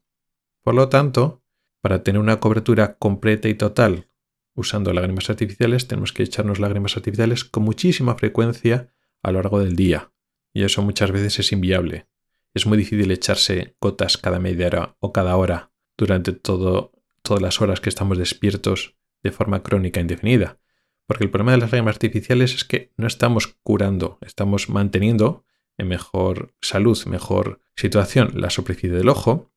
Por 0.62 0.74
lo 0.74 0.90
tanto, 0.90 1.42
para 1.80 2.02
tener 2.02 2.20
una 2.20 2.38
cobertura 2.38 2.98
completa 2.98 3.48
y 3.48 3.54
total 3.54 4.10
usando 4.54 4.92
lágrimas 4.92 5.30
artificiales, 5.30 5.88
tenemos 5.88 6.12
que 6.12 6.22
echarnos 6.22 6.60
lágrimas 6.60 6.96
artificiales 6.96 7.44
con 7.44 7.62
muchísima 7.62 8.14
frecuencia 8.16 8.92
a 9.22 9.32
lo 9.32 9.38
largo 9.40 9.58
del 9.58 9.74
día. 9.74 10.12
Y 10.52 10.64
eso 10.64 10.82
muchas 10.82 11.12
veces 11.12 11.38
es 11.38 11.52
inviable. 11.52 12.06
Es 12.52 12.66
muy 12.66 12.76
difícil 12.76 13.10
echarse 13.10 13.76
gotas 13.80 14.18
cada 14.18 14.38
media 14.38 14.66
hora 14.66 14.96
o 15.00 15.12
cada 15.12 15.36
hora 15.36 15.72
durante 15.96 16.32
todo, 16.32 16.92
todas 17.22 17.40
las 17.42 17.60
horas 17.62 17.80
que 17.80 17.88
estamos 17.88 18.18
despiertos 18.18 18.96
de 19.22 19.32
forma 19.32 19.62
crónica 19.62 20.00
indefinida. 20.00 20.58
Porque 21.06 21.24
el 21.24 21.30
problema 21.30 21.52
de 21.52 21.58
las 21.58 21.70
lágrimas 21.70 21.94
artificiales 21.94 22.54
es 22.54 22.64
que 22.64 22.92
no 22.96 23.06
estamos 23.06 23.56
curando, 23.62 24.18
estamos 24.20 24.68
manteniendo 24.68 25.44
en 25.80 25.88
mejor 25.88 26.54
salud, 26.60 26.98
mejor 27.06 27.60
situación 27.74 28.32
la 28.34 28.50
superficie 28.50 28.96
del 28.96 29.08
ojo, 29.08 29.50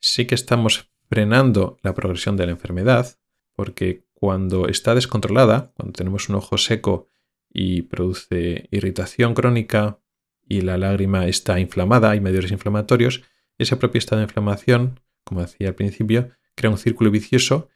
sí 0.00 0.26
que 0.26 0.34
estamos 0.34 0.90
frenando 1.08 1.78
la 1.82 1.94
progresión 1.94 2.36
de 2.36 2.46
la 2.46 2.52
enfermedad, 2.52 3.18
porque 3.54 4.04
cuando 4.12 4.68
está 4.68 4.94
descontrolada, 4.94 5.72
cuando 5.76 5.92
tenemos 5.92 6.28
un 6.28 6.34
ojo 6.34 6.58
seco 6.58 7.08
y 7.48 7.82
produce 7.82 8.68
irritación 8.72 9.34
crónica 9.34 10.00
y 10.46 10.62
la 10.62 10.76
lágrima 10.76 11.26
está 11.26 11.60
inflamada, 11.60 12.10
hay 12.10 12.20
medios 12.20 12.50
inflamatorios, 12.50 13.22
ese 13.56 13.76
propio 13.76 14.00
estado 14.00 14.20
de 14.20 14.24
inflamación, 14.24 15.00
como 15.24 15.42
decía 15.42 15.68
al 15.68 15.74
principio, 15.74 16.30
crea 16.56 16.70
un 16.70 16.78
círculo 16.78 17.10
vicioso 17.10 17.68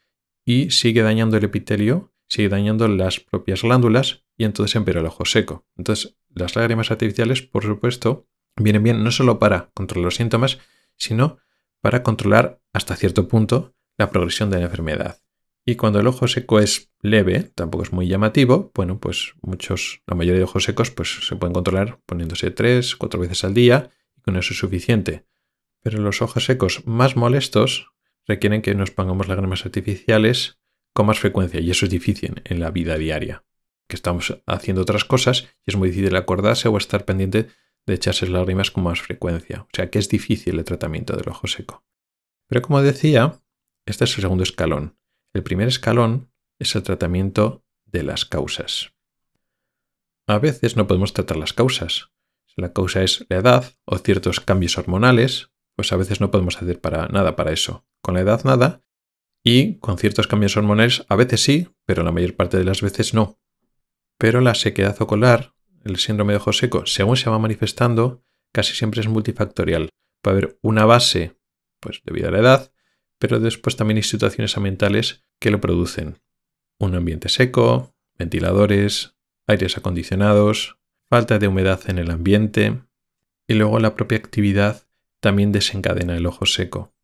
y 0.45 0.71
sigue 0.71 1.03
dañando 1.03 1.37
el 1.37 1.45
epitelio, 1.45 2.13
sigue 2.29 2.49
dañando 2.49 2.89
las 2.89 3.21
propias 3.21 3.63
glándulas 3.63 4.25
y 4.37 4.45
entonces 4.45 4.75
empeora 4.75 5.01
el 5.01 5.07
ojo 5.07 5.25
seco. 5.25 5.67
Entonces, 5.77 6.17
las 6.35 6.57
lágrimas 6.57 6.91
artificiales, 6.91 7.43
por 7.43 7.65
supuesto, 7.65 8.27
vienen 8.57 8.83
bien 8.83 9.03
no 9.03 9.11
solo 9.11 9.39
para 9.39 9.71
controlar 9.75 10.07
los 10.07 10.17
síntomas, 10.17 10.59
sino 10.97 11.39
para 11.81 12.03
controlar 12.03 12.61
hasta 12.73 12.97
cierto 12.97 13.29
punto 13.29 13.75
la 13.99 14.11
progresión 14.11 14.51
de 14.51 14.59
la 14.59 14.65
enfermedad. 14.65 15.19
Y 15.65 15.77
cuando 15.77 16.01
el 16.01 16.07
ojo 16.07 16.27
seco 16.27 16.59
es 16.59 16.91
leve, 17.01 17.53
tampoco 17.55 17.85
es 17.85 17.93
muy 17.93 18.09
llamativo, 18.09 18.73
bueno, 18.75 18.99
pues 18.99 19.35
muchos, 19.43 20.03
la 20.07 20.17
mayoría 20.17 20.39
de 20.39 20.45
ojos 20.45 20.65
secos, 20.65 20.91
pues 20.91 21.27
se 21.27 21.37
pueden 21.37 21.55
controlar 21.55 22.01
poniéndose 22.07 22.51
tres, 22.51 22.97
cuatro 22.97 23.21
veces 23.21 23.45
al 23.45 23.55
día 23.55 23.91
y 24.17 24.23
con 24.23 24.37
eso 24.37 24.55
es 24.55 24.59
suficiente. 24.59 25.25
Pero 25.81 26.01
los 26.01 26.23
ojos 26.23 26.45
secos 26.45 26.87
más 26.87 27.17
molestos 27.17 27.93
requieren 28.27 28.63
que 28.63 28.75
nos 28.75 28.91
pongamos 28.91 29.29
lágrimas 29.29 29.65
artificiales 29.65 30.59
con 30.93 31.07
más 31.07 31.21
frecuencia 31.21 31.61
y 31.61 31.71
eso 31.71 31.87
es 31.87 31.91
difícil 31.91 32.43
en 32.45 32.61
la 32.61 32.71
vida 32.71 32.97
diaria 32.97 33.45
que 33.93 33.97
estamos 33.97 34.41
haciendo 34.47 34.81
otras 34.81 35.05
cosas 35.05 35.49
y 35.67 35.71
es 35.71 35.77
muy 35.77 35.91
difícil 35.91 36.17
acordarse 36.17 36.67
o 36.67 36.79
estar 36.79 37.05
pendiente 37.05 37.49
de 37.85 37.93
echarse 37.93 38.27
lágrimas 38.27 38.71
con 38.71 38.85
más 38.85 39.03
frecuencia. 39.03 39.65
O 39.65 39.69
sea 39.71 39.91
que 39.91 39.99
es 39.99 40.09
difícil 40.09 40.59
el 40.59 40.65
tratamiento 40.65 41.15
del 41.15 41.29
ojo 41.29 41.47
seco. 41.47 41.85
Pero 42.49 42.63
como 42.63 42.81
decía, 42.81 43.43
este 43.85 44.05
es 44.05 44.17
el 44.17 44.23
segundo 44.23 44.45
escalón. 44.45 44.97
El 45.35 45.43
primer 45.43 45.69
escalón 45.69 46.33
es 46.59 46.75
el 46.75 46.83
tratamiento 46.83 47.67
de 47.85 48.03
las 48.03 48.25
causas. 48.25 48.95
A 50.27 50.39
veces 50.39 50.75
no 50.75 50.87
podemos 50.87 51.13
tratar 51.13 51.37
las 51.37 51.53
causas. 51.53 52.13
Si 52.47 52.63
la 52.63 52.73
causa 52.73 53.03
es 53.03 53.27
la 53.29 53.37
edad 53.37 53.75
o 53.85 53.99
ciertos 53.99 54.41
cambios 54.41 54.79
hormonales, 54.79 55.51
pues 55.77 55.93
a 55.93 55.97
veces 55.97 56.23
no 56.23 56.31
podemos 56.31 56.57
hacer 56.57 56.81
para 56.81 57.09
nada 57.09 57.37
para 57.37 57.53
eso. 57.53 57.85
Con 58.01 58.15
la 58.15 58.23
edad 58.23 58.43
nada 58.45 58.83
y 59.45 59.81
con 59.81 59.99
ciertos 59.99 60.29
cambios 60.29 60.57
hormonales 60.57 61.05
a 61.11 61.17
veces 61.17 61.43
sí, 61.43 61.69
pero 61.85 62.03
la 62.03 62.13
mayor 62.13 62.37
parte 62.37 62.57
de 62.57 62.65
las 62.65 62.81
veces 62.81 63.13
no. 63.13 63.39
Pero 64.23 64.41
la 64.41 64.55
sequedad 64.55 65.03
ocular 65.03 65.53
el 65.83 65.97
síndrome 65.97 66.35
de 66.35 66.37
ojo 66.37 66.53
seco, 66.53 66.87
según 66.87 67.17
se 67.17 67.29
va 67.29 67.41
manifestando, 67.41 68.23
casi 68.53 68.73
siempre 68.73 69.01
es 69.01 69.09
multifactorial. 69.09 69.89
Puede 70.23 70.37
haber 70.37 70.59
una 70.63 70.85
base, 70.85 71.41
pues 71.81 72.03
debido 72.05 72.29
a 72.29 72.31
la 72.31 72.39
edad, 72.39 72.73
pero 73.19 73.41
después 73.41 73.75
también 73.75 73.97
hay 73.97 74.05
situaciones 74.05 74.57
ambientales 74.57 75.25
que 75.41 75.51
lo 75.51 75.61
producen. 75.61 76.21
Un 76.79 76.95
ambiente 76.95 77.29
seco, 77.29 77.97
ventiladores, 78.17 79.17
aires 79.49 79.77
acondicionados, 79.77 80.79
falta 81.09 81.41
de 81.41 81.49
humedad 81.49 81.81
en 81.89 81.99
el 81.99 82.13
ambiente 82.13 82.81
y 83.49 83.55
luego 83.55 83.81
la 83.81 83.97
propia 83.97 84.19
actividad 84.19 84.87
también 85.19 85.51
desencadena 85.51 86.17
el 86.17 86.27
ojo 86.27 86.47
seco. 86.47 86.95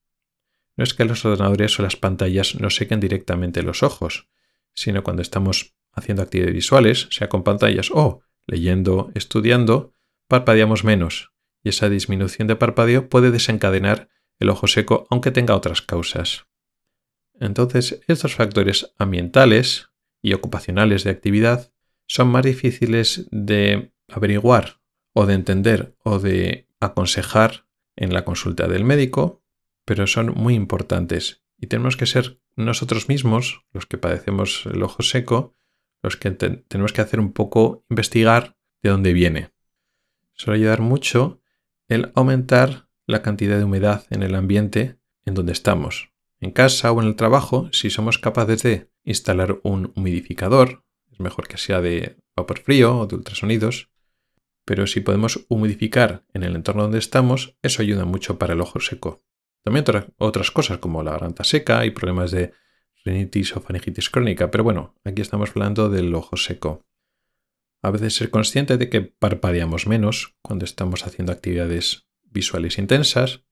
No 0.76 0.84
es 0.84 0.94
que 0.94 1.04
los 1.04 1.24
ordenadores 1.24 1.80
o 1.80 1.82
las 1.82 1.96
pantallas 1.96 2.54
nos 2.60 2.76
sequen 2.76 3.00
directamente 3.00 3.64
los 3.64 3.82
ojos, 3.82 4.28
sino 4.72 5.02
cuando 5.02 5.22
estamos 5.22 5.74
haciendo 5.98 6.22
actividades 6.22 6.54
visuales, 6.54 7.08
sea 7.10 7.28
con 7.28 7.44
pantallas 7.44 7.90
o 7.92 8.22
leyendo, 8.46 9.10
estudiando, 9.14 9.94
parpadeamos 10.26 10.84
menos 10.84 11.32
y 11.62 11.68
esa 11.68 11.88
disminución 11.88 12.48
de 12.48 12.56
parpadeo 12.56 13.08
puede 13.08 13.30
desencadenar 13.30 14.08
el 14.38 14.50
ojo 14.50 14.66
seco 14.66 15.06
aunque 15.10 15.30
tenga 15.30 15.54
otras 15.54 15.82
causas. 15.82 16.46
Entonces, 17.40 18.00
estos 18.08 18.34
factores 18.34 18.94
ambientales 18.98 19.90
y 20.22 20.32
ocupacionales 20.32 21.04
de 21.04 21.10
actividad 21.10 21.72
son 22.06 22.28
más 22.28 22.44
difíciles 22.44 23.28
de 23.30 23.92
averiguar 24.08 24.80
o 25.12 25.26
de 25.26 25.34
entender 25.34 25.96
o 26.02 26.18
de 26.18 26.68
aconsejar 26.80 27.66
en 27.96 28.12
la 28.12 28.24
consulta 28.24 28.66
del 28.66 28.84
médico, 28.84 29.44
pero 29.84 30.06
son 30.06 30.32
muy 30.34 30.54
importantes 30.54 31.44
y 31.58 31.66
tenemos 31.66 31.96
que 31.96 32.06
ser 32.06 32.40
nosotros 32.56 33.08
mismos, 33.08 33.64
los 33.72 33.86
que 33.86 33.98
padecemos 33.98 34.64
el 34.66 34.82
ojo 34.82 35.02
seco, 35.02 35.56
los 36.02 36.16
que 36.16 36.30
tenemos 36.30 36.92
que 36.92 37.00
hacer 37.00 37.20
un 37.20 37.32
poco 37.32 37.84
investigar 37.88 38.56
de 38.82 38.90
dónde 38.90 39.12
viene. 39.12 39.50
Suele 40.32 40.60
ayudar 40.60 40.80
mucho 40.80 41.40
el 41.88 42.12
aumentar 42.14 42.88
la 43.06 43.22
cantidad 43.22 43.58
de 43.58 43.64
humedad 43.64 44.04
en 44.10 44.22
el 44.22 44.34
ambiente 44.34 44.98
en 45.24 45.34
donde 45.34 45.52
estamos. 45.52 46.12
En 46.40 46.52
casa 46.52 46.92
o 46.92 47.02
en 47.02 47.08
el 47.08 47.16
trabajo, 47.16 47.68
si 47.72 47.90
somos 47.90 48.18
capaces 48.18 48.62
de 48.62 48.90
instalar 49.04 49.58
un 49.62 49.92
humidificador, 49.96 50.84
es 51.10 51.18
mejor 51.18 51.48
que 51.48 51.58
sea 51.58 51.80
de 51.80 52.16
vapor 52.36 52.60
frío 52.60 52.98
o 52.98 53.06
de 53.06 53.16
ultrasonidos, 53.16 53.90
pero 54.64 54.86
si 54.86 55.00
podemos 55.00 55.46
humidificar 55.48 56.24
en 56.34 56.42
el 56.42 56.54
entorno 56.54 56.82
donde 56.82 56.98
estamos, 56.98 57.56
eso 57.62 57.82
ayuda 57.82 58.04
mucho 58.04 58.38
para 58.38 58.52
el 58.52 58.60
ojo 58.60 58.80
seco. 58.80 59.24
También 59.64 59.84
otras 60.18 60.50
cosas 60.50 60.78
como 60.78 61.02
la 61.02 61.12
garganta 61.12 61.42
seca 61.42 61.84
y 61.84 61.90
problemas 61.90 62.30
de 62.30 62.52
o 63.56 64.10
crónica, 64.10 64.50
pero 64.50 64.64
bueno, 64.64 64.94
aquí 65.04 65.22
estamos 65.22 65.50
hablando 65.50 65.88
del 65.88 66.14
ojo 66.14 66.36
seco. 66.36 66.84
A 67.82 67.90
veces 67.90 68.14
ser 68.14 68.30
consciente 68.30 68.76
de 68.76 68.88
que 68.88 69.00
parpadeamos 69.00 69.86
menos 69.86 70.36
cuando 70.42 70.64
estamos 70.64 71.06
haciendo 71.06 71.32
actividades 71.32 72.08
visuales 72.22 72.78
intensas. 72.78 73.44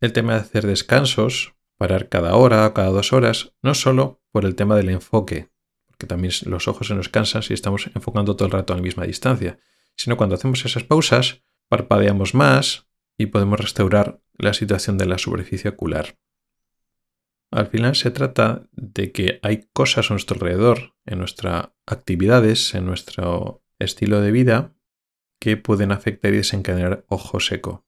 El 0.00 0.12
tema 0.12 0.34
de 0.34 0.40
hacer 0.40 0.66
descansos, 0.66 1.54
parar 1.76 2.08
cada 2.08 2.36
hora 2.36 2.66
o 2.66 2.74
cada 2.74 2.90
dos 2.90 3.12
horas, 3.12 3.54
no 3.62 3.74
solo 3.74 4.22
por 4.30 4.44
el 4.44 4.54
tema 4.54 4.76
del 4.76 4.90
enfoque, 4.90 5.50
porque 5.86 6.06
también 6.06 6.32
los 6.46 6.68
ojos 6.68 6.86
se 6.86 6.94
nos 6.94 7.08
cansan 7.08 7.42
si 7.42 7.54
estamos 7.54 7.90
enfocando 7.94 8.36
todo 8.36 8.46
el 8.46 8.52
rato 8.52 8.72
a 8.72 8.76
la 8.76 8.82
misma 8.82 9.04
distancia, 9.04 9.58
sino 9.96 10.16
cuando 10.16 10.36
hacemos 10.36 10.64
esas 10.64 10.84
pausas, 10.84 11.42
parpadeamos 11.68 12.34
más 12.34 12.86
y 13.18 13.26
podemos 13.26 13.60
restaurar 13.60 14.22
la 14.38 14.54
situación 14.54 14.96
de 14.96 15.06
la 15.06 15.18
superficie 15.18 15.70
ocular. 15.70 16.16
Al 17.50 17.66
final 17.66 17.96
se 17.96 18.12
trata 18.12 18.68
de 18.72 19.10
que 19.10 19.40
hay 19.42 19.68
cosas 19.72 20.10
a 20.10 20.14
nuestro 20.14 20.36
alrededor, 20.36 20.94
en 21.04 21.18
nuestras 21.18 21.70
actividades, 21.84 22.74
en 22.74 22.86
nuestro 22.86 23.64
estilo 23.80 24.20
de 24.20 24.30
vida, 24.30 24.74
que 25.40 25.56
pueden 25.56 25.90
afectar 25.90 26.32
y 26.32 26.36
desencadenar 26.36 27.04
ojo 27.08 27.40
seco. 27.40 27.84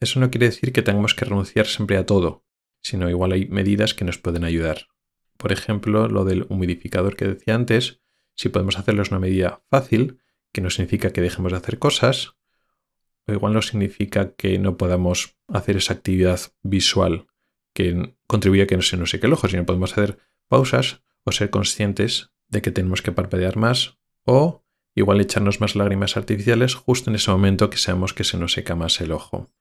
Eso 0.00 0.20
no 0.20 0.30
quiere 0.30 0.46
decir 0.46 0.72
que 0.72 0.82
tengamos 0.82 1.14
que 1.14 1.24
renunciar 1.24 1.66
siempre 1.66 1.96
a 1.96 2.04
todo, 2.04 2.44
sino 2.82 3.08
igual 3.08 3.32
hay 3.32 3.46
medidas 3.46 3.94
que 3.94 4.04
nos 4.04 4.18
pueden 4.18 4.44
ayudar. 4.44 4.88
Por 5.38 5.52
ejemplo, 5.52 6.08
lo 6.08 6.24
del 6.24 6.46
humidificador 6.50 7.16
que 7.16 7.26
decía 7.26 7.54
antes, 7.54 8.02
si 8.34 8.50
podemos 8.50 8.78
hacerlo 8.78 9.02
es 9.02 9.10
una 9.10 9.20
medida 9.20 9.62
fácil, 9.70 10.18
que 10.52 10.60
no 10.60 10.68
significa 10.68 11.10
que 11.10 11.22
dejemos 11.22 11.52
de 11.52 11.58
hacer 11.58 11.78
cosas, 11.78 12.34
o 13.26 13.32
igual 13.32 13.54
no 13.54 13.62
significa 13.62 14.34
que 14.34 14.58
no 14.58 14.76
podamos 14.76 15.38
hacer 15.48 15.78
esa 15.78 15.94
actividad 15.94 16.40
visual 16.62 17.26
que 17.76 18.16
contribuye 18.26 18.62
a 18.62 18.66
que 18.66 18.76
no 18.76 18.82
se 18.82 18.96
nos 18.96 19.10
seque 19.10 19.26
el 19.26 19.34
ojo, 19.34 19.48
sino 19.48 19.66
podemos 19.66 19.92
hacer 19.92 20.18
pausas 20.48 21.02
o 21.24 21.30
ser 21.30 21.50
conscientes 21.50 22.32
de 22.48 22.62
que 22.62 22.70
tenemos 22.70 23.02
que 23.02 23.12
parpadear 23.12 23.58
más 23.58 23.98
o 24.24 24.64
igual 24.94 25.20
echarnos 25.20 25.60
más 25.60 25.76
lágrimas 25.76 26.16
artificiales 26.16 26.74
justo 26.74 27.10
en 27.10 27.16
ese 27.16 27.30
momento 27.30 27.68
que 27.68 27.76
sabemos 27.76 28.14
que 28.14 28.24
se 28.24 28.38
nos 28.38 28.54
seca 28.54 28.74
más 28.76 28.98
el 29.02 29.12
ojo. 29.12 29.52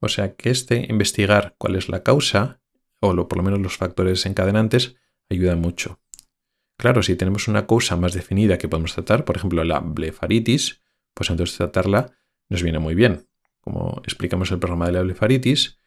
O 0.00 0.08
sea 0.08 0.34
que 0.34 0.50
este 0.50 0.86
investigar 0.88 1.54
cuál 1.58 1.76
es 1.76 1.88
la 1.88 2.02
causa, 2.02 2.60
o 2.98 3.12
lo, 3.12 3.28
por 3.28 3.38
lo 3.38 3.44
menos 3.44 3.60
los 3.60 3.76
factores 3.76 4.26
encadenantes, 4.26 4.96
ayuda 5.30 5.54
mucho. 5.54 6.00
Claro, 6.76 7.04
si 7.04 7.14
tenemos 7.14 7.46
una 7.46 7.68
causa 7.68 7.96
más 7.96 8.14
definida 8.14 8.58
que 8.58 8.68
podemos 8.68 8.94
tratar, 8.94 9.24
por 9.24 9.36
ejemplo 9.36 9.62
la 9.62 9.78
blefaritis, 9.78 10.82
pues 11.14 11.30
entonces 11.30 11.56
tratarla 11.56 12.18
nos 12.48 12.64
viene 12.64 12.80
muy 12.80 12.96
bien. 12.96 13.28
Como 13.60 14.02
explicamos 14.04 14.50
el 14.50 14.58
programa 14.58 14.86
de 14.86 14.92
la 14.92 15.02
blefaritis, 15.02 15.78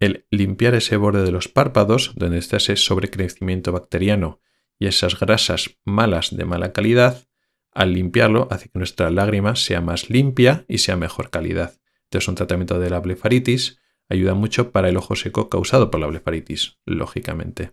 el 0.00 0.26
limpiar 0.30 0.74
ese 0.74 0.96
borde 0.96 1.22
de 1.22 1.30
los 1.30 1.48
párpados, 1.48 2.12
donde 2.16 2.38
está 2.38 2.56
ese 2.56 2.76
sobrecrecimiento 2.76 3.70
bacteriano 3.70 4.40
y 4.78 4.86
esas 4.86 5.20
grasas 5.20 5.78
malas 5.84 6.34
de 6.34 6.44
mala 6.46 6.72
calidad, 6.72 7.28
al 7.72 7.92
limpiarlo 7.92 8.48
hace 8.50 8.70
que 8.70 8.78
nuestra 8.78 9.10
lágrima 9.10 9.54
sea 9.54 9.80
más 9.80 10.10
limpia 10.10 10.64
y 10.68 10.78
sea 10.78 10.96
mejor 10.96 11.30
calidad. 11.30 11.78
Entonces 12.04 12.28
un 12.28 12.34
tratamiento 12.34 12.80
de 12.80 12.90
la 12.90 12.98
blefaritis 12.98 13.78
ayuda 14.08 14.34
mucho 14.34 14.72
para 14.72 14.88
el 14.88 14.96
ojo 14.96 15.14
seco 15.14 15.48
causado 15.48 15.90
por 15.90 16.00
la 16.00 16.08
blefaritis, 16.08 16.78
lógicamente. 16.86 17.72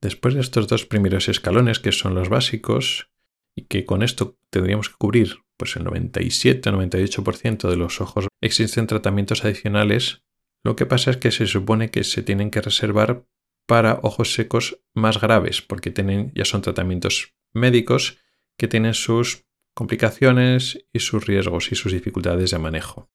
Después 0.00 0.34
de 0.34 0.40
estos 0.40 0.68
dos 0.68 0.86
primeros 0.86 1.28
escalones, 1.28 1.80
que 1.80 1.92
son 1.92 2.14
los 2.14 2.28
básicos, 2.28 3.10
y 3.54 3.62
que 3.62 3.84
con 3.84 4.02
esto 4.02 4.38
tendríamos 4.50 4.88
que 4.88 4.94
cubrir 4.96 5.38
pues 5.56 5.74
el 5.76 5.84
97-98% 5.84 7.68
de 7.68 7.76
los 7.76 8.00
ojos, 8.00 8.28
existen 8.40 8.86
tratamientos 8.86 9.44
adicionales 9.44 10.22
lo 10.68 10.76
que 10.76 10.84
pasa 10.84 11.10
es 11.10 11.16
que 11.16 11.30
se 11.30 11.46
supone 11.46 11.90
que 11.90 12.04
se 12.04 12.22
tienen 12.22 12.50
que 12.50 12.60
reservar 12.60 13.24
para 13.64 14.00
ojos 14.02 14.34
secos 14.34 14.82
más 14.92 15.18
graves, 15.18 15.62
porque 15.62 15.90
tienen, 15.90 16.30
ya 16.34 16.44
son 16.44 16.60
tratamientos 16.60 17.32
médicos 17.54 18.18
que 18.58 18.68
tienen 18.68 18.92
sus 18.92 19.46
complicaciones 19.72 20.84
y 20.92 20.98
sus 20.98 21.26
riesgos 21.26 21.72
y 21.72 21.74
sus 21.74 21.92
dificultades 21.92 22.50
de 22.50 22.58
manejo. 22.58 23.10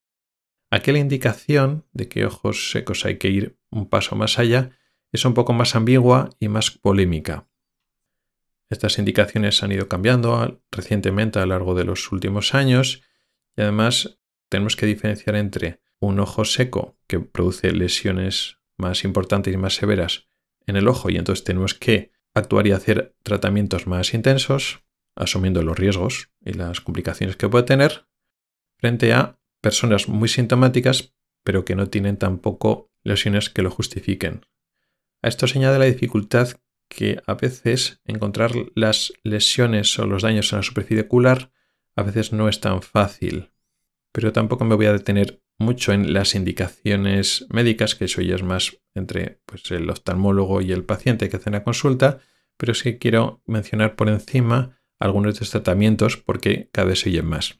Aquí 0.71 0.91
la 0.91 0.97
indicación 0.97 1.85
de 1.91 2.07
que 2.07 2.25
ojos 2.25 2.71
secos 2.71 3.05
hay 3.05 3.19
que 3.19 3.29
ir 3.29 3.59
un 3.69 3.87
paso 3.87 4.15
más 4.15 4.39
allá 4.39 4.71
es 5.11 5.23
un 5.23 5.35
poco 5.35 5.53
más 5.53 5.75
ambigua 5.75 6.31
y 6.39 6.47
más 6.47 6.71
polémica. 6.71 7.47
Estas 8.71 8.97
indicaciones 8.97 9.61
han 9.61 9.73
ido 9.73 9.87
cambiando 9.87 10.59
recientemente 10.71 11.37
a 11.37 11.43
lo 11.45 11.49
largo 11.49 11.75
de 11.75 11.83
los 11.83 12.11
últimos 12.11 12.55
años 12.55 13.03
y 13.55 13.61
además 13.61 14.17
tenemos 14.49 14.75
que 14.75 14.87
diferenciar 14.87 15.35
entre 15.35 15.82
un 16.07 16.19
ojo 16.19 16.45
seco 16.45 16.97
que 17.07 17.19
produce 17.19 17.71
lesiones 17.71 18.59
más 18.77 19.03
importantes 19.03 19.53
y 19.53 19.57
más 19.57 19.75
severas 19.75 20.27
en 20.65 20.75
el 20.75 20.87
ojo 20.87 21.09
y 21.09 21.17
entonces 21.17 21.43
tenemos 21.43 21.73
que 21.73 22.11
actuar 22.33 22.67
y 22.67 22.71
hacer 22.71 23.15
tratamientos 23.23 23.87
más 23.87 24.13
intensos, 24.13 24.83
asumiendo 25.15 25.61
los 25.61 25.77
riesgos 25.77 26.31
y 26.43 26.53
las 26.53 26.81
complicaciones 26.81 27.35
que 27.35 27.49
puede 27.49 27.65
tener, 27.65 28.07
frente 28.77 29.13
a 29.13 29.39
personas 29.61 30.07
muy 30.07 30.29
sintomáticas 30.29 31.13
pero 31.43 31.65
que 31.65 31.75
no 31.75 31.89
tienen 31.89 32.17
tampoco 32.17 32.91
lesiones 33.03 33.49
que 33.49 33.61
lo 33.61 33.69
justifiquen. 33.69 34.45
A 35.21 35.27
esto 35.27 35.47
se 35.47 35.59
añade 35.59 35.79
la 35.79 35.85
dificultad 35.85 36.49
que 36.87 37.21
a 37.25 37.33
veces 37.33 38.01
encontrar 38.05 38.51
las 38.75 39.13
lesiones 39.23 39.97
o 39.99 40.05
los 40.05 40.23
daños 40.23 40.51
en 40.51 40.59
la 40.59 40.63
superficie 40.63 41.03
ocular 41.03 41.51
a 41.95 42.03
veces 42.03 42.33
no 42.33 42.49
es 42.49 42.59
tan 42.59 42.81
fácil. 42.81 43.51
Pero 44.11 44.31
tampoco 44.31 44.65
me 44.65 44.75
voy 44.75 44.85
a 44.85 44.93
detener 44.93 45.42
mucho 45.57 45.93
en 45.93 46.13
las 46.13 46.35
indicaciones 46.35 47.45
médicas, 47.49 47.95
que 47.95 48.05
eso 48.05 48.21
ya 48.21 48.35
es 48.35 48.43
más 48.43 48.77
entre 48.95 49.39
pues, 49.45 49.69
el 49.71 49.89
oftalmólogo 49.89 50.61
y 50.61 50.71
el 50.71 50.83
paciente 50.83 51.29
que 51.29 51.37
hace 51.37 51.51
la 51.51 51.63
consulta, 51.63 52.19
pero 52.57 52.73
sí 52.73 52.97
quiero 52.97 53.41
mencionar 53.45 53.95
por 53.95 54.09
encima 54.09 54.77
algunos 54.99 55.33
de 55.33 55.33
estos 55.33 55.51
tratamientos 55.51 56.17
porque 56.17 56.69
cada 56.71 56.89
vez 56.89 56.99
se 57.01 57.09
oyen 57.09 57.25
más. 57.25 57.59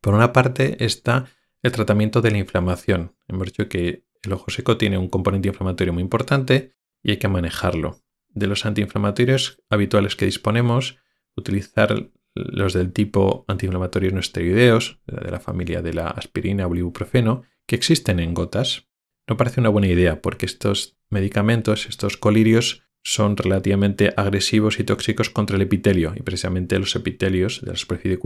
Por 0.00 0.14
una 0.14 0.32
parte 0.32 0.84
está 0.84 1.26
el 1.62 1.72
tratamiento 1.72 2.20
de 2.20 2.30
la 2.30 2.38
inflamación. 2.38 3.16
Hemos 3.28 3.46
dicho 3.46 3.68
que 3.68 4.04
el 4.22 4.32
ojo 4.32 4.50
seco 4.50 4.76
tiene 4.76 4.98
un 4.98 5.08
componente 5.08 5.48
inflamatorio 5.48 5.92
muy 5.92 6.02
importante 6.02 6.74
y 7.02 7.12
hay 7.12 7.16
que 7.18 7.28
manejarlo. 7.28 8.00
De 8.28 8.46
los 8.46 8.66
antiinflamatorios 8.66 9.62
habituales 9.70 10.16
que 10.16 10.26
disponemos, 10.26 10.98
utilizar 11.36 12.10
los 12.34 12.72
del 12.72 12.92
tipo 12.92 13.44
antiinflamatorios 13.48 14.12
no 14.12 14.20
esteroideos, 14.20 15.00
de 15.06 15.30
la 15.30 15.40
familia 15.40 15.82
de 15.82 15.94
la 15.94 16.08
aspirina 16.08 16.66
o 16.66 16.74
ibuprofeno, 16.74 17.42
que 17.66 17.76
existen 17.76 18.18
en 18.20 18.34
gotas, 18.34 18.88
no 19.26 19.36
parece 19.36 19.60
una 19.60 19.70
buena 19.70 19.88
idea 19.88 20.20
porque 20.20 20.46
estos 20.46 20.98
medicamentos, 21.08 21.86
estos 21.86 22.16
colirios, 22.16 22.82
son 23.02 23.36
relativamente 23.36 24.14
agresivos 24.16 24.80
y 24.80 24.84
tóxicos 24.84 25.30
contra 25.30 25.56
el 25.56 25.62
epitelio, 25.62 26.14
y 26.16 26.22
precisamente 26.22 26.78
los 26.78 26.96
epitelios 26.96 27.60
de 27.60 27.72
la 27.72 27.76
superficie 27.76 28.18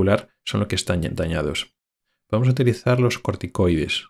son 0.45 0.61
los 0.61 0.69
que 0.69 0.77
están 0.77 1.03
dañados. 1.15 1.75
Podemos 2.29 2.49
utilizar 2.49 3.01
los 3.01 3.19
corticoides. 3.19 4.07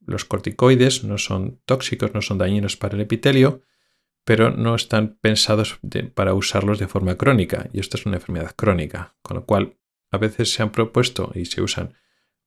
Los 0.00 0.24
corticoides 0.24 1.04
no 1.04 1.18
son 1.18 1.60
tóxicos, 1.64 2.12
no 2.14 2.20
son 2.20 2.38
dañinos 2.38 2.76
para 2.76 2.96
el 2.96 3.00
epitelio, 3.00 3.62
pero 4.24 4.50
no 4.50 4.74
están 4.74 5.18
pensados 5.20 5.78
para 6.14 6.34
usarlos 6.34 6.78
de 6.78 6.88
forma 6.88 7.16
crónica, 7.16 7.68
y 7.72 7.80
esto 7.80 7.96
es 7.96 8.06
una 8.06 8.16
enfermedad 8.16 8.54
crónica, 8.54 9.16
con 9.22 9.36
lo 9.36 9.44
cual 9.44 9.78
a 10.10 10.18
veces 10.18 10.52
se 10.52 10.62
han 10.62 10.72
propuesto 10.72 11.32
y 11.34 11.46
se 11.46 11.62
usan 11.62 11.94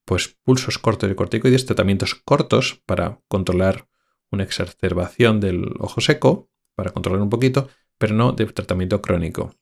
pues 0.05 0.37
pulsos 0.43 0.77
cortos 0.77 1.09
de 1.09 1.15
corticoides, 1.15 1.65
tratamientos 1.65 2.15
cortos 2.15 2.81
para 2.85 3.21
controlar 3.27 3.87
una 4.31 4.43
exacerbación 4.43 5.39
del 5.39 5.71
ojo 5.79 6.01
seco, 6.01 6.49
para 6.75 6.91
controlar 6.91 7.21
un 7.21 7.29
poquito, 7.29 7.69
pero 7.97 8.13
no 8.13 8.33
de 8.33 8.45
tratamiento 8.47 9.01
crónico. 9.01 9.55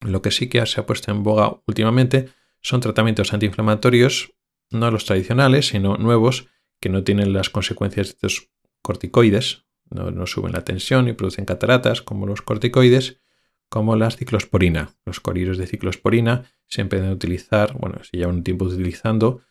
Lo 0.00 0.22
que 0.22 0.30
sí 0.30 0.48
que 0.48 0.64
se 0.66 0.80
ha 0.80 0.86
puesto 0.86 1.10
en 1.10 1.22
boga 1.22 1.60
últimamente 1.66 2.30
son 2.60 2.80
tratamientos 2.80 3.32
antiinflamatorios, 3.32 4.34
no 4.70 4.90
los 4.90 5.04
tradicionales, 5.04 5.68
sino 5.68 5.96
nuevos, 5.96 6.48
que 6.80 6.88
no 6.88 7.04
tienen 7.04 7.32
las 7.32 7.50
consecuencias 7.50 8.08
de 8.08 8.12
estos 8.12 8.50
corticoides, 8.82 9.66
no, 9.90 10.26
suben 10.26 10.52
la 10.52 10.64
tensión 10.64 11.08
y 11.08 11.12
producen 11.12 11.44
cataratas 11.44 12.02
como 12.02 12.26
los 12.26 12.42
corticoides, 12.42 13.20
como 13.68 13.96
la 13.96 14.10
ciclosporina. 14.10 14.94
Los 15.04 15.20
coliros 15.20 15.58
de 15.58 15.66
ciclosporina 15.66 16.50
se 16.66 16.84
pueden 16.84 17.10
utilizar, 17.10 17.76
bueno, 17.78 18.02
se 18.02 18.16
llevan 18.16 18.36
un 18.36 18.44
tiempo 18.44 18.64
utilizando 18.64 19.42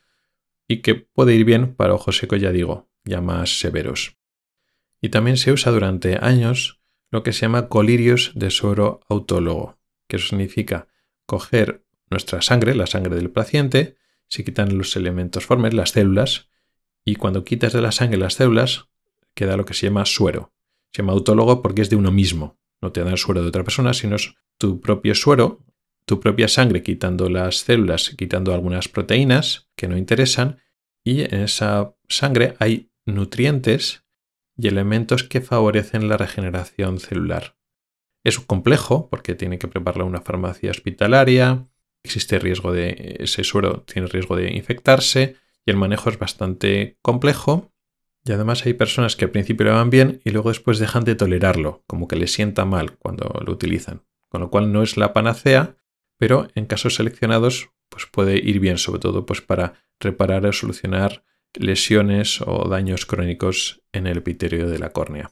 y 0.68 0.82
que 0.82 0.96
puede 0.96 1.36
ir 1.36 1.46
bien 1.46 1.76
para 1.76 1.94
ojos 1.94 2.18
secos, 2.18 2.42
ya 2.42 2.52
digo, 2.52 2.90
ya 3.06 3.22
más 3.22 3.60
severos. 3.60 4.18
Y 5.02 5.10
también 5.10 5.38
se 5.38 5.52
usa 5.52 5.72
durante 5.72 6.18
años 6.18 6.82
lo 7.12 7.24
que 7.24 7.34
se 7.34 7.42
llama 7.42 7.68
colirios 7.68 8.32
de 8.36 8.50
suero 8.50 9.02
autólogo, 9.08 9.78
que 10.08 10.16
eso 10.16 10.30
significa 10.30 10.88
coger 11.26 11.86
nuestra 12.10 12.42
sangre, 12.42 12.76
la 12.76 12.88
sangre 12.88 13.16
del 13.16 13.30
paciente, 13.30 13.98
se 14.28 14.44
quitan 14.44 14.78
los 14.78 14.96
elementos 14.96 15.46
formes, 15.46 15.74
las 15.74 15.92
células, 15.92 16.50
y 17.06 17.16
cuando 17.16 17.44
quitas 17.44 17.74
de 17.74 17.82
la 17.82 17.92
sangre 17.92 18.18
las 18.18 18.36
células, 18.36 18.90
queda 19.34 19.58
lo 19.58 19.66
que 19.66 19.74
se 19.74 19.88
llama 19.88 20.06
suero. 20.06 20.54
Se 20.92 21.02
llama 21.02 21.14
autólogo 21.14 21.62
porque 21.62 21.82
es 21.82 21.90
de 21.90 21.96
uno 21.96 22.12
mismo. 22.12 22.60
No 22.82 22.92
te 22.92 23.04
dan 23.04 23.18
suero 23.18 23.42
de 23.42 23.48
otra 23.48 23.64
persona, 23.64 23.94
sino 23.94 24.16
es 24.16 24.36
tu 24.58 24.80
propio 24.80 25.16
suero, 25.16 25.64
tu 26.06 26.20
propia 26.20 26.48
sangre, 26.48 26.84
quitando 26.84 27.30
las 27.30 27.58
células, 27.58 28.14
quitando 28.18 28.54
algunas 28.54 28.90
proteínas 28.90 29.70
que 29.76 29.88
no 29.88 29.98
interesan, 29.98 30.60
y 31.04 31.22
en 31.22 31.42
esa 31.42 31.96
sangre 32.08 32.56
hay 32.60 32.92
nutrientes 33.06 34.06
y 34.58 34.68
elementos 34.68 35.24
que 35.24 35.42
favorecen 35.42 36.08
la 36.08 36.18
regeneración 36.18 37.00
celular. 37.00 37.58
Es 38.24 38.40
complejo 38.40 39.10
porque 39.10 39.36
tiene 39.36 39.58
que 39.58 39.68
prepararla 39.68 40.06
una 40.06 40.22
farmacia 40.22 40.72
hospitalaria, 40.72 41.68
existe 42.04 42.40
riesgo 42.40 42.72
de 42.72 43.18
ese 43.20 43.44
suero 43.44 43.82
tiene 43.82 44.08
riesgo 44.08 44.36
de 44.36 44.52
infectarse 44.54 45.38
y 45.66 45.72
el 45.72 45.78
manejo 45.78 46.10
es 46.10 46.20
bastante 46.20 46.98
complejo 47.02 47.73
y 48.26 48.32
además 48.32 48.66
hay 48.66 48.74
personas 48.74 49.16
que 49.16 49.26
al 49.26 49.32
principio 49.32 49.66
lo 49.66 49.74
van 49.74 49.90
bien 49.90 50.22
y 50.24 50.32
luego 50.32 50.50
después 50.50 50.80
dejan 50.80 51.04
de 51.04 51.16
tolerarlo, 51.16 51.84
como 51.88 52.08
que 52.08 52.16
les 52.16 52.32
sienta 52.32 52.66
mal 52.66 52.98
cuando 52.98 53.42
lo 53.46 53.52
utilizan. 53.52 54.04
Con 54.30 54.42
lo 54.42 54.50
cual 54.50 54.72
no 54.72 54.82
es 54.82 54.98
la 54.98 55.14
panacea, 55.14 55.76
pero 56.18 56.48
en 56.56 56.66
casos 56.66 56.96
seleccionados 56.96 57.70
pues 57.90 58.06
puede 58.06 58.38
ir 58.38 58.60
bien, 58.60 58.78
sobre 58.78 59.00
todo 59.00 59.26
pues 59.26 59.42
para 59.42 59.74
reparar 60.00 60.46
o 60.46 60.54
solucionar 60.54 61.24
lesiones 61.54 62.42
o 62.42 62.68
daños 62.68 63.06
crónicos 63.06 63.84
en 63.92 64.08
el 64.08 64.18
epitelio 64.20 64.68
de 64.70 64.80
la 64.80 64.92
córnea. 64.92 65.32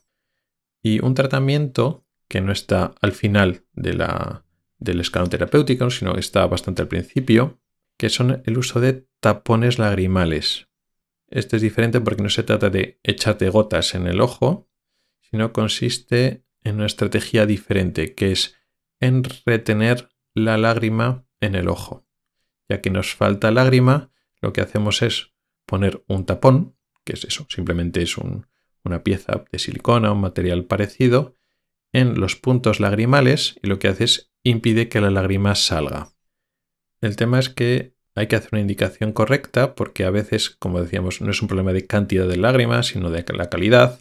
Y 0.83 1.03
un 1.03 1.15
tratamiento 1.15 2.05
que 2.27 2.41
no 2.41 2.51
está 2.51 2.93
al 3.01 3.13
final 3.13 3.65
de 3.73 3.93
la, 3.93 4.45
del 4.77 4.99
escalón 4.99 5.29
terapéutico, 5.29 5.89
sino 5.89 6.13
que 6.13 6.19
está 6.19 6.45
bastante 6.45 6.81
al 6.81 6.87
principio, 6.87 7.59
que 7.97 8.09
son 8.09 8.41
el 8.45 8.57
uso 8.57 8.79
de 8.79 9.07
tapones 9.19 9.79
lagrimales. 9.79 10.67
Este 11.31 11.55
es 11.55 11.61
diferente 11.61 12.01
porque 12.01 12.21
no 12.21 12.29
se 12.29 12.43
trata 12.43 12.69
de 12.69 12.99
echarte 13.03 13.49
gotas 13.49 13.95
en 13.95 14.05
el 14.05 14.19
ojo, 14.19 14.69
sino 15.21 15.53
consiste 15.53 16.45
en 16.61 16.75
una 16.75 16.85
estrategia 16.85 17.45
diferente, 17.45 18.13
que 18.13 18.33
es 18.33 18.55
en 18.99 19.23
retener 19.45 20.09
la 20.35 20.57
lágrima 20.57 21.25
en 21.39 21.55
el 21.55 21.69
ojo. 21.69 22.05
Ya 22.69 22.81
que 22.81 22.89
nos 22.89 23.15
falta 23.15 23.49
lágrima, 23.49 24.11
lo 24.41 24.51
que 24.51 24.61
hacemos 24.61 25.01
es 25.01 25.33
poner 25.65 26.03
un 26.07 26.25
tapón, 26.25 26.75
que 27.05 27.13
es 27.13 27.23
eso, 27.23 27.47
simplemente 27.49 28.01
es 28.01 28.17
una 28.17 29.03
pieza 29.03 29.45
de 29.51 29.57
silicona, 29.59 30.11
un 30.11 30.21
material 30.21 30.65
parecido, 30.65 31.37
en 31.93 32.19
los 32.19 32.35
puntos 32.35 32.79
lagrimales 32.79 33.57
y 33.63 33.67
lo 33.67 33.79
que 33.79 33.87
hace 33.87 34.03
es 34.03 34.33
impide 34.43 34.89
que 34.89 35.01
la 35.01 35.11
lágrima 35.11 35.55
salga. 35.55 36.13
El 36.99 37.15
tema 37.15 37.39
es 37.39 37.49
que 37.49 37.95
hay 38.15 38.27
que 38.27 38.35
hacer 38.35 38.49
una 38.51 38.61
indicación 38.61 39.13
correcta 39.13 39.75
porque 39.75 40.03
a 40.03 40.09
veces, 40.09 40.49
como 40.49 40.81
decíamos, 40.81 41.21
no 41.21 41.31
es 41.31 41.41
un 41.41 41.47
problema 41.47 41.73
de 41.73 41.87
cantidad 41.87 42.27
de 42.27 42.37
lágrimas, 42.37 42.87
sino 42.87 43.09
de 43.09 43.25
la 43.33 43.49
calidad. 43.49 43.99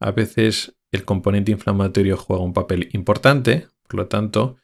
A 0.00 0.10
veces 0.10 0.76
el 0.92 1.04
componente 1.04 1.52
inflamatorio 1.52 2.16
juega 2.16 2.42
un 2.42 2.54
papel 2.54 2.88
importante, 2.92 3.68
por 3.88 3.94
lo 3.94 4.06
tanto, 4.06 4.56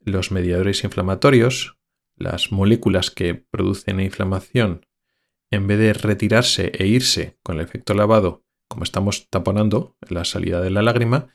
los 0.00 0.32
mediadores 0.32 0.84
inflamatorios, 0.84 1.76
las 2.16 2.50
moléculas 2.50 3.10
que 3.10 3.34
producen 3.34 4.00
inflamación, 4.00 4.86
en 5.50 5.66
vez 5.66 5.78
de 5.78 5.92
retirarse 5.92 6.72
e 6.74 6.86
irse 6.86 7.38
con 7.42 7.56
el 7.56 7.64
efecto 7.64 7.94
lavado, 7.94 8.44
como 8.68 8.84
estamos 8.84 9.28
taponando 9.30 9.96
la 10.08 10.24
salida 10.24 10.60
de 10.60 10.70
la 10.70 10.82
lágrima, 10.82 11.28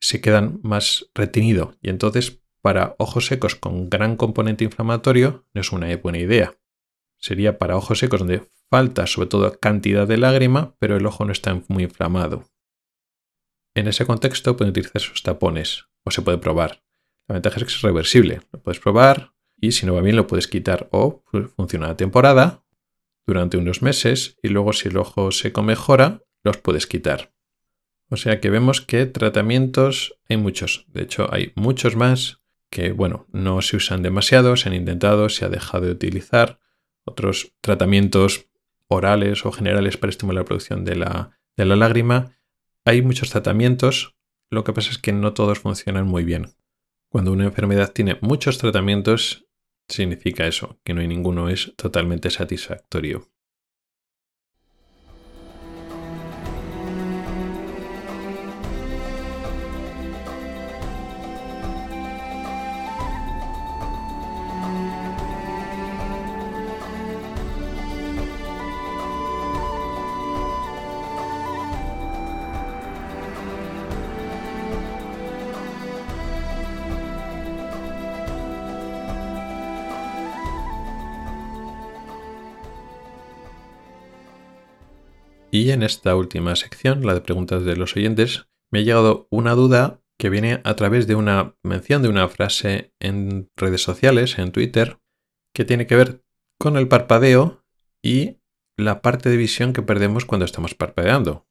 se 0.00 0.20
quedan 0.20 0.60
más 0.62 1.10
retenido 1.14 1.76
y 1.80 1.90
entonces 1.90 2.42
para 2.60 2.94
ojos 2.98 3.26
secos 3.26 3.54
con 3.54 3.88
gran 3.88 4.16
componente 4.16 4.64
inflamatorio 4.64 5.46
no 5.54 5.60
es 5.60 5.72
una 5.72 5.94
buena 5.96 6.18
idea. 6.18 6.56
Sería 7.18 7.58
para 7.58 7.76
ojos 7.76 7.98
secos 7.98 8.20
donde 8.20 8.48
falta 8.70 9.06
sobre 9.06 9.28
todo 9.28 9.58
cantidad 9.58 10.06
de 10.06 10.18
lágrima, 10.18 10.74
pero 10.78 10.96
el 10.96 11.06
ojo 11.06 11.24
no 11.24 11.32
está 11.32 11.60
muy 11.68 11.84
inflamado. 11.84 12.44
En 13.74 13.88
ese 13.88 14.06
contexto 14.06 14.56
pueden 14.56 14.70
utilizar 14.70 14.96
esos 14.96 15.22
tapones 15.22 15.86
o 16.04 16.10
se 16.10 16.22
puede 16.22 16.38
probar. 16.38 16.82
La 17.28 17.34
ventaja 17.34 17.56
es 17.56 17.64
que 17.64 17.70
es 17.70 17.82
reversible. 17.82 18.40
Lo 18.52 18.60
puedes 18.60 18.80
probar 18.80 19.34
y 19.56 19.72
si 19.72 19.86
no 19.86 19.94
va 19.94 20.00
bien 20.00 20.16
lo 20.16 20.26
puedes 20.26 20.48
quitar 20.48 20.88
o 20.90 21.22
funciona 21.56 21.86
una 21.86 21.96
temporada 21.96 22.64
durante 23.26 23.56
unos 23.56 23.82
meses 23.82 24.38
y 24.42 24.48
luego 24.48 24.72
si 24.72 24.88
el 24.88 24.96
ojo 24.96 25.30
seco 25.30 25.62
mejora 25.62 26.22
los 26.42 26.56
puedes 26.56 26.86
quitar. 26.86 27.32
O 28.10 28.16
sea 28.16 28.40
que 28.40 28.48
vemos 28.50 28.80
que 28.80 29.04
tratamientos 29.06 30.18
hay 30.28 30.38
muchos. 30.38 30.86
De 30.88 31.02
hecho 31.02 31.32
hay 31.32 31.52
muchos 31.54 31.94
más 31.94 32.40
que 32.70 32.92
bueno, 32.92 33.26
no 33.32 33.62
se 33.62 33.76
usan 33.76 34.02
demasiado, 34.02 34.56
se 34.56 34.68
han 34.68 34.74
intentado, 34.74 35.28
se 35.28 35.44
ha 35.44 35.48
dejado 35.48 35.86
de 35.86 35.92
utilizar. 35.92 36.60
Otros 37.04 37.54
tratamientos 37.60 38.46
orales 38.88 39.46
o 39.46 39.52
generales 39.52 39.96
para 39.96 40.10
estimular 40.10 40.42
la 40.42 40.46
producción 40.46 40.84
de 40.84 40.96
la, 40.96 41.38
de 41.56 41.64
la 41.64 41.76
lágrima. 41.76 42.36
Hay 42.84 43.02
muchos 43.02 43.30
tratamientos, 43.30 44.16
lo 44.50 44.64
que 44.64 44.72
pasa 44.72 44.90
es 44.90 44.98
que 44.98 45.12
no 45.12 45.34
todos 45.34 45.60
funcionan 45.60 46.06
muy 46.06 46.24
bien. 46.24 46.54
Cuando 47.10 47.32
una 47.32 47.44
enfermedad 47.44 47.92
tiene 47.92 48.18
muchos 48.20 48.58
tratamientos, 48.58 49.46
significa 49.88 50.46
eso, 50.46 50.78
que 50.84 50.92
no 50.92 51.00
hay 51.00 51.08
ninguno 51.08 51.48
es 51.48 51.74
totalmente 51.76 52.30
satisfactorio. 52.30 53.30
Y 85.58 85.72
en 85.72 85.82
esta 85.82 86.14
última 86.14 86.54
sección, 86.54 87.04
la 87.04 87.14
de 87.14 87.20
preguntas 87.20 87.64
de 87.64 87.74
los 87.74 87.96
oyentes, 87.96 88.46
me 88.70 88.78
ha 88.78 88.82
llegado 88.82 89.26
una 89.28 89.54
duda 89.54 90.00
que 90.16 90.30
viene 90.30 90.60
a 90.62 90.76
través 90.76 91.08
de 91.08 91.16
una 91.16 91.56
mención 91.64 92.00
de 92.00 92.08
una 92.08 92.28
frase 92.28 92.94
en 93.00 93.50
redes 93.56 93.82
sociales, 93.82 94.38
en 94.38 94.52
Twitter, 94.52 95.00
que 95.52 95.64
tiene 95.64 95.88
que 95.88 95.96
ver 95.96 96.22
con 96.60 96.76
el 96.76 96.86
parpadeo 96.86 97.64
y 98.00 98.38
la 98.76 99.02
parte 99.02 99.30
de 99.30 99.36
visión 99.36 99.72
que 99.72 99.82
perdemos 99.82 100.26
cuando 100.26 100.44
estamos 100.44 100.76
parpadeando. 100.76 101.48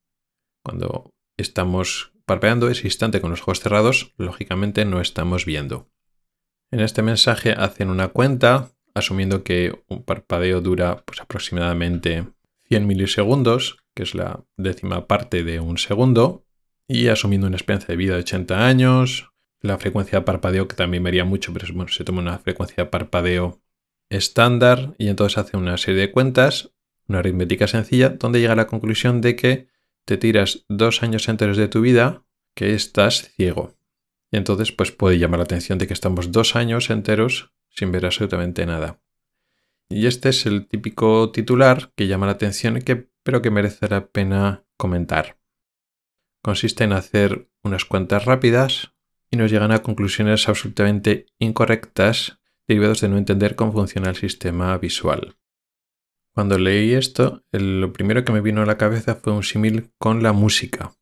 Cuando 0.64 1.14
estamos 1.36 2.14
parpadeando 2.26 2.70
ese 2.70 2.88
instante 2.88 3.20
con 3.20 3.32
los 3.32 3.42
ojos 3.42 3.60
cerrados, 3.60 4.14
lógicamente 4.18 4.86
no 4.86 5.02
estamos 5.02 5.44
viendo. 5.44 5.90
En 6.72 6.80
este 6.80 7.02
mensaje 7.02 7.52
hacen 7.52 7.90
una 7.90 8.08
cuenta, 8.08 8.72
asumiendo 8.94 9.44
que 9.44 9.84
un 9.90 10.04
parpadeo 10.04 10.62
dura 10.62 11.04
pues, 11.06 11.20
aproximadamente 11.20 12.26
100 12.70 12.88
milisegundos, 12.88 13.80
que 13.98 14.04
es 14.04 14.14
la 14.14 14.46
décima 14.58 15.08
parte 15.08 15.44
de 15.44 15.60
un 15.60 15.80
segundo, 15.80 16.46
y 16.88 17.08
asumiendo 17.08 17.48
una 17.48 17.58
experiencia 17.58 17.88
de 17.88 17.98
vida 17.98 18.14
de 18.14 18.20
80 18.20 18.68
años, 18.68 19.32
la 19.60 19.80
frecuencia 19.80 20.20
de 20.20 20.26
parpadeo 20.26 20.68
que 20.68 20.76
también 20.76 21.04
varía 21.04 21.26
mucho, 21.26 21.52
pero 21.52 21.66
bueno, 21.74 21.92
se 21.92 22.04
toma 22.04 22.22
una 22.22 22.38
frecuencia 22.38 22.84
de 22.84 22.92
parpadeo 22.92 23.60
estándar 24.12 24.94
y 25.00 25.08
entonces 25.08 25.40
hace 25.40 25.58
una 25.58 25.78
serie 25.78 26.02
de 26.02 26.12
cuentas, 26.12 26.76
una 27.08 27.20
aritmética 27.20 27.66
sencilla, 27.66 28.10
donde 28.10 28.40
llega 28.40 28.54
a 28.54 28.56
la 28.56 28.68
conclusión 28.68 29.20
de 29.20 29.36
que 29.36 29.68
te 30.06 30.18
tiras 30.18 30.64
dos 30.70 31.02
años 31.02 31.28
enteros 31.28 31.58
de 31.58 31.68
tu 31.68 31.82
vida 31.82 32.24
que 32.54 32.76
estás 32.76 33.32
ciego. 33.32 33.74
Y 34.32 34.38
entonces 34.38 34.72
pues 34.72 34.92
puede 34.92 35.18
llamar 35.18 35.40
la 35.40 35.46
atención 35.46 35.80
de 35.80 35.88
que 35.88 35.94
estamos 35.94 36.32
dos 36.32 36.56
años 36.56 36.92
enteros 36.92 37.52
sin 37.72 37.92
ver 37.92 38.06
absolutamente 38.06 38.64
nada. 38.68 39.02
Y 39.90 40.08
este 40.08 40.30
es 40.30 40.46
el 40.46 40.68
típico 40.68 41.32
titular 41.32 41.92
que 41.96 42.08
llama 42.08 42.26
la 42.26 42.34
atención, 42.34 42.80
que, 42.82 43.10
pero 43.24 43.42
que 43.42 43.52
merece 43.52 43.88
la 43.88 44.08
pena 44.08 44.66
comentar. 44.78 45.40
Consiste 46.44 46.84
en 46.84 46.94
hacer 46.94 47.50
unas 47.64 47.86
cuentas 47.86 48.26
rápidas 48.26 48.94
y 49.32 49.38
nos 49.38 49.52
llegan 49.52 49.72
a 49.72 49.82
conclusiones 49.82 50.48
absolutamente 50.48 51.26
incorrectas 51.40 52.40
derivados 52.68 53.02
de 53.02 53.10
no 53.10 53.18
entender 53.18 53.56
cómo 53.56 53.72
funciona 53.72 54.10
el 54.10 54.16
sistema 54.16 54.78
visual. 54.78 55.38
Cuando 56.34 56.60
leí 56.60 56.94
esto, 56.94 57.44
lo 57.52 57.92
primero 57.94 58.24
que 58.24 58.32
me 58.32 58.42
vino 58.42 58.62
a 58.62 58.66
la 58.66 58.78
cabeza 58.78 59.16
fue 59.16 59.34
un 59.34 59.44
símil 59.44 59.92
con 59.98 60.22
la 60.22 60.34
música. 60.34 60.94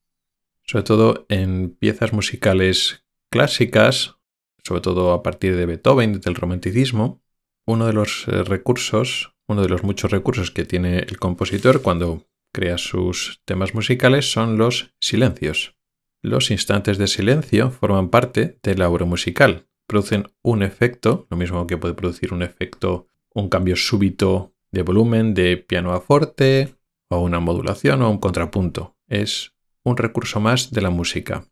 Sobre 0.63 0.83
todo 0.83 1.25
en 1.27 1.75
piezas 1.75 2.13
musicales 2.13 3.05
clásicas, 3.29 4.15
sobre 4.63 4.81
todo 4.81 5.11
a 5.11 5.23
partir 5.23 5.55
de 5.55 5.65
Beethoven, 5.65 6.21
del 6.21 6.35
romanticismo, 6.35 7.21
uno 7.65 7.87
de 7.87 7.93
los 7.93 8.27
eh, 8.27 8.43
recursos, 8.43 9.33
uno 9.47 9.61
de 9.61 9.69
los 9.69 9.83
muchos 9.83 10.11
recursos 10.11 10.51
que 10.51 10.65
tiene 10.65 10.99
el 10.99 11.17
compositor 11.17 11.81
cuando 11.81 12.27
crea 12.53 12.77
sus 12.77 13.41
temas 13.45 13.73
musicales 13.73 14.31
son 14.31 14.57
los 14.57 14.93
silencios. 14.99 15.75
Los 16.21 16.51
instantes 16.51 16.97
de 16.97 17.07
silencio 17.07 17.69
forman 17.69 18.09
parte 18.09 18.59
de 18.63 18.75
la 18.75 18.89
musical. 18.89 19.67
Producen 19.87 20.27
un 20.41 20.63
efecto, 20.63 21.27
lo 21.29 21.37
mismo 21.37 21.67
que 21.67 21.77
puede 21.77 21.93
producir 21.93 22.33
un 22.33 22.41
efecto, 22.41 23.07
un 23.33 23.49
cambio 23.49 23.75
súbito 23.75 24.55
de 24.71 24.81
volumen 24.81 25.33
de 25.33 25.57
piano 25.57 25.93
a 25.93 26.01
forte, 26.01 26.75
o 27.09 27.19
una 27.19 27.39
modulación 27.39 28.01
o 28.01 28.09
un 28.09 28.17
contrapunto. 28.17 28.97
Es 29.07 29.53
un 29.83 29.97
recurso 29.97 30.39
más 30.39 30.71
de 30.71 30.81
la 30.81 30.89
música. 30.89 31.45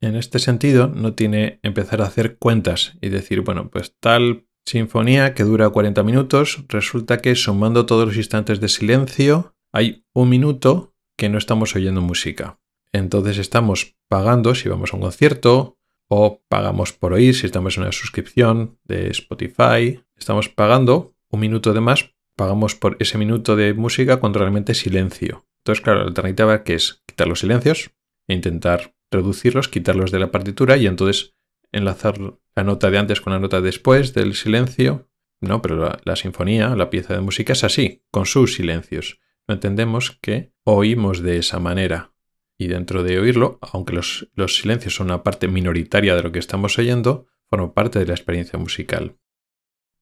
En 0.00 0.16
este 0.16 0.38
sentido, 0.38 0.88
no 0.88 1.14
tiene 1.14 1.58
empezar 1.62 2.02
a 2.02 2.06
hacer 2.06 2.36
cuentas 2.36 2.96
y 3.00 3.08
decir, 3.08 3.40
bueno, 3.40 3.70
pues 3.70 3.96
tal 3.98 4.43
sinfonía 4.66 5.34
que 5.34 5.44
dura 5.44 5.70
40 5.70 6.02
minutos, 6.02 6.64
resulta 6.68 7.18
que 7.18 7.34
sumando 7.34 7.86
todos 7.86 8.06
los 8.08 8.16
instantes 8.16 8.60
de 8.60 8.68
silencio, 8.68 9.54
hay 9.72 10.04
un 10.12 10.28
minuto 10.28 10.94
que 11.16 11.28
no 11.28 11.38
estamos 11.38 11.74
oyendo 11.76 12.00
música. 12.00 12.58
Entonces 12.92 13.38
estamos 13.38 13.96
pagando 14.08 14.54
si 14.54 14.68
vamos 14.68 14.92
a 14.92 14.96
un 14.96 15.02
concierto 15.02 15.78
o 16.08 16.42
pagamos 16.48 16.92
por 16.92 17.12
oír 17.12 17.34
si 17.34 17.46
estamos 17.46 17.76
en 17.76 17.82
una 17.82 17.92
suscripción 17.92 18.78
de 18.84 19.08
Spotify. 19.08 20.00
Estamos 20.16 20.48
pagando 20.48 21.14
un 21.30 21.40
minuto 21.40 21.72
de 21.72 21.80
más, 21.80 22.14
pagamos 22.36 22.74
por 22.74 22.96
ese 23.00 23.18
minuto 23.18 23.56
de 23.56 23.74
música 23.74 24.20
con 24.20 24.32
realmente 24.34 24.74
silencio. 24.74 25.46
Entonces, 25.58 25.82
claro, 25.82 26.00
la 26.00 26.06
alternativa 26.06 26.62
que 26.62 26.74
es 26.74 27.02
quitar 27.06 27.26
los 27.26 27.40
silencios 27.40 27.90
e 28.28 28.34
intentar 28.34 28.94
reducirlos, 29.10 29.68
quitarlos 29.68 30.10
de 30.10 30.18
la 30.18 30.30
partitura 30.30 30.76
y 30.76 30.86
entonces 30.86 31.34
enlazar 31.74 32.18
la 32.18 32.64
nota 32.64 32.90
de 32.90 32.98
antes 32.98 33.20
con 33.20 33.32
la 33.32 33.38
nota 33.38 33.60
después 33.60 34.14
del 34.14 34.34
silencio. 34.34 35.08
No, 35.40 35.60
pero 35.60 35.98
la, 36.04 36.16
sinfonía, 36.16 36.74
la 36.74 36.90
pieza 36.90 37.14
de 37.14 37.20
música 37.20 37.52
es 37.52 37.64
así, 37.64 38.02
con 38.10 38.24
sus 38.24 38.54
silencios. 38.54 39.20
No 39.46 39.54
entendemos 39.54 40.18
que 40.22 40.52
oímos 40.62 41.22
de 41.22 41.38
esa 41.38 41.58
manera. 41.58 42.12
Y 42.56 42.68
dentro 42.68 43.02
de 43.02 43.18
oírlo, 43.18 43.58
aunque 43.60 43.92
los, 43.92 44.30
los 44.34 44.56
silencios 44.56 44.94
son 44.94 45.08
una 45.08 45.22
parte 45.22 45.48
minoritaria 45.48 46.14
de 46.14 46.22
lo 46.22 46.32
que 46.32 46.38
estamos 46.38 46.78
oyendo, 46.78 47.26
forman 47.50 47.72
parte 47.72 47.98
de 47.98 48.06
la 48.06 48.14
experiencia 48.14 48.58
musical. 48.58 49.18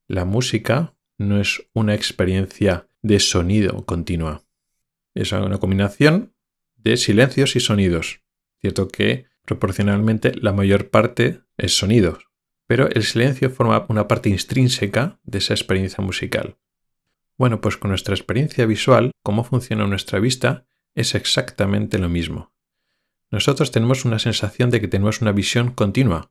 La 0.07 0.25
música 0.25 0.95
no 1.19 1.41
es 1.41 1.69
una 1.73 1.95
experiencia 1.95 2.89
de 3.01 3.19
sonido 3.19 3.85
continua. 3.87 4.45
Es 5.15 5.33
una 5.33 5.59
combinación 5.59 6.35
de 6.77 6.97
silencios 6.97 7.57
y 7.57 7.61
sonidos. 7.61 8.21
Cierto 8.61 8.89
que 8.89 9.27
proporcionalmente 9.45 10.33
la 10.35 10.53
mayor 10.53 10.91
parte 10.91 11.41
es 11.57 11.77
sonido, 11.77 12.19
pero 12.67 12.89
el 12.89 13.03
silencio 13.03 13.51
forma 13.51 13.85
una 13.89 14.09
parte 14.09 14.29
intrínseca 14.31 15.21
de 15.25 15.39
esa 15.39 15.55
experiencia 15.55 16.03
musical. 16.03 16.57
Bueno, 17.37 17.61
pues 17.61 17.77
con 17.77 17.91
nuestra 17.91 18.15
experiencia 18.15 18.67
visual, 18.67 19.11
cómo 19.23 19.45
funciona 19.45 19.87
nuestra 19.87 20.21
vista, 20.21 20.67
es 20.95 21.15
exactamente 21.15 21.99
lo 21.99 22.09
mismo. 22.09 22.53
Nosotros 23.31 23.71
tenemos 23.71 24.05
una 24.05 24.19
sensación 24.19 24.71
de 24.71 24.81
que 24.81 24.89
tenemos 24.89 25.21
una 25.21 25.33
visión 25.33 25.73
continua, 25.73 26.31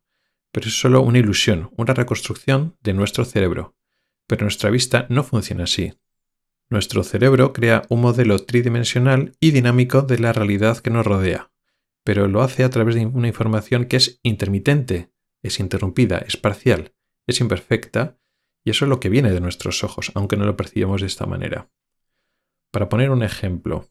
pero 0.51 0.68
es 0.68 0.80
solo 0.80 1.01
una 1.01 1.20
ilusión, 1.20 1.72
una 1.78 1.93
reconstrucción 1.93 2.78
de 2.82 2.93
nuestro 2.93 3.26
cerebro. 3.26 3.76
Pero 4.28 4.45
nuestra 4.45 4.70
vista 4.70 5.07
no 5.09 5.24
funciona 5.24 5.66
así. 5.66 5.93
Nuestro 6.70 7.03
cerebro 7.03 7.51
crea 7.53 7.84
un 7.89 8.01
modelo 8.01 8.39
tridimensional 8.39 9.36
y 9.39 9.51
dinámico 9.51 10.03
de 10.03 10.20
la 10.20 10.32
realidad 10.32 10.78
que 10.78 10.89
nos 10.89 11.05
rodea 11.05 11.50
pero 12.03 12.27
lo 12.27 12.41
hace 12.41 12.63
a 12.63 12.69
través 12.69 12.95
de 12.95 13.05
una 13.05 13.27
información 13.27 13.85
que 13.85 13.97
es 13.97 14.19
intermitente, 14.23 15.11
es 15.43 15.59
interrumpida, 15.59 16.19
es 16.19 16.37
parcial, 16.37 16.93
es 17.27 17.39
imperfecta, 17.39 18.17
y 18.63 18.71
eso 18.71 18.85
es 18.85 18.89
lo 18.89 18.99
que 18.99 19.09
viene 19.09 19.31
de 19.31 19.41
nuestros 19.41 19.83
ojos, 19.83 20.11
aunque 20.15 20.37
no 20.37 20.45
lo 20.45 20.57
percibamos 20.57 21.01
de 21.01 21.07
esta 21.07 21.25
manera. 21.25 21.71
Para 22.71 22.89
poner 22.89 23.09
un 23.09 23.23
ejemplo, 23.23 23.89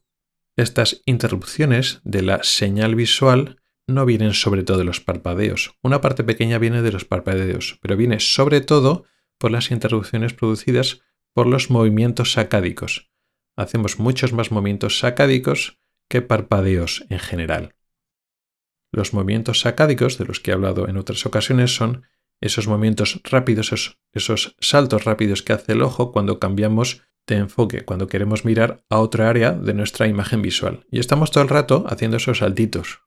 estas 0.55 1.01
interrupciones 1.05 2.01
de 2.03 2.21
la 2.21 2.43
señal 2.43 2.95
visual 2.95 3.61
no 3.87 4.05
vienen 4.05 4.33
sobre 4.33 4.63
todo 4.63 4.77
de 4.77 4.83
los 4.83 5.01
parpadeos. 5.01 5.77
Una 5.81 6.01
parte 6.01 6.23
pequeña 6.23 6.57
viene 6.57 6.81
de 6.81 6.91
los 6.91 7.05
parpadeos, 7.05 7.79
pero 7.81 7.97
viene 7.97 8.19
sobre 8.19 8.61
todo 8.61 9.05
por 9.37 9.51
las 9.51 9.71
interrupciones 9.71 10.33
producidas 10.33 11.01
por 11.33 11.47
los 11.47 11.69
movimientos 11.69 12.33
sacádicos. 12.33 13.11
Hacemos 13.55 13.99
muchos 13.99 14.33
más 14.33 14.51
movimientos 14.51 14.99
sacádicos 14.99 15.79
que 16.07 16.21
parpadeos 16.21 17.05
en 17.09 17.19
general. 17.19 17.75
Los 18.91 19.13
movimientos 19.13 19.61
sacádicos, 19.61 20.17
de 20.17 20.25
los 20.25 20.39
que 20.39 20.51
he 20.51 20.53
hablado 20.53 20.87
en 20.87 20.97
otras 20.97 21.25
ocasiones, 21.25 21.75
son 21.75 22.03
esos 22.41 22.67
movimientos 22.67 23.21
rápidos, 23.23 23.71
esos, 24.13 24.55
saltos 24.59 25.05
rápidos 25.05 25.43
que 25.43 25.53
hace 25.53 25.73
el 25.73 25.81
ojo 25.81 26.11
cuando 26.11 26.39
cambiamos 26.39 27.03
de 27.27 27.35
enfoque, 27.37 27.85
cuando 27.85 28.07
queremos 28.07 28.45
mirar 28.45 28.83
a 28.89 28.99
otra 28.99 29.29
área 29.29 29.51
de 29.51 29.73
nuestra 29.73 30.07
imagen 30.07 30.41
visual. 30.41 30.85
Y 30.91 30.99
estamos 30.99 31.31
todo 31.31 31.43
el 31.43 31.49
rato 31.49 31.85
haciendo 31.87 32.17
esos 32.17 32.39
saltitos, 32.39 33.01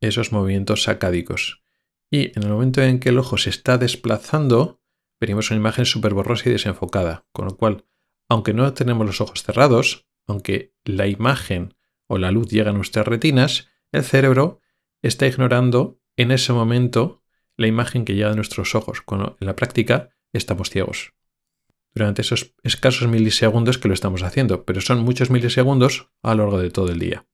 esos 0.00 0.32
movimientos 0.32 0.82
sacádicos. 0.82 1.62
Y 2.10 2.38
en 2.38 2.44
el 2.44 2.50
momento 2.50 2.82
en 2.82 3.00
que 3.00 3.08
el 3.08 3.18
ojo 3.18 3.38
se 3.38 3.50
está 3.50 3.78
desplazando, 3.78 4.80
venimos 5.18 5.50
una 5.50 5.60
imagen 5.60 5.86
súper 5.86 6.14
borrosa 6.14 6.48
y 6.48 6.52
desenfocada. 6.52 7.26
Con 7.32 7.46
lo 7.46 7.56
cual, 7.56 7.84
aunque 8.28 8.52
no 8.52 8.72
tenemos 8.74 9.06
los 9.06 9.20
ojos 9.20 9.42
cerrados, 9.42 10.06
aunque 10.26 10.74
la 10.84 11.06
imagen 11.06 11.74
o 12.06 12.18
la 12.18 12.30
luz 12.30 12.48
llega 12.48 12.70
a 12.70 12.74
nuestras 12.74 13.06
retinas, 13.06 13.68
el 13.92 14.04
cerebro 14.04 14.60
está 15.02 15.26
ignorando 15.26 16.00
en 16.16 16.30
ese 16.30 16.52
momento 16.52 17.22
la 17.56 17.66
imagen 17.66 18.04
que 18.04 18.14
llega 18.14 18.30
a 18.30 18.34
nuestros 18.34 18.74
ojos, 18.74 19.00
cuando 19.02 19.36
en 19.40 19.46
la 19.46 19.56
práctica 19.56 20.10
estamos 20.32 20.70
ciegos. 20.70 21.12
Durante 21.94 22.22
esos 22.22 22.54
escasos 22.62 23.08
milisegundos 23.08 23.78
que 23.78 23.88
lo 23.88 23.94
estamos 23.94 24.22
haciendo, 24.22 24.64
pero 24.64 24.80
son 24.80 25.00
muchos 25.00 25.30
milisegundos 25.30 26.10
a 26.22 26.34
lo 26.34 26.44
largo 26.44 26.58
de 26.60 26.70
todo 26.70 26.90
el 26.90 26.98
día. 26.98 27.26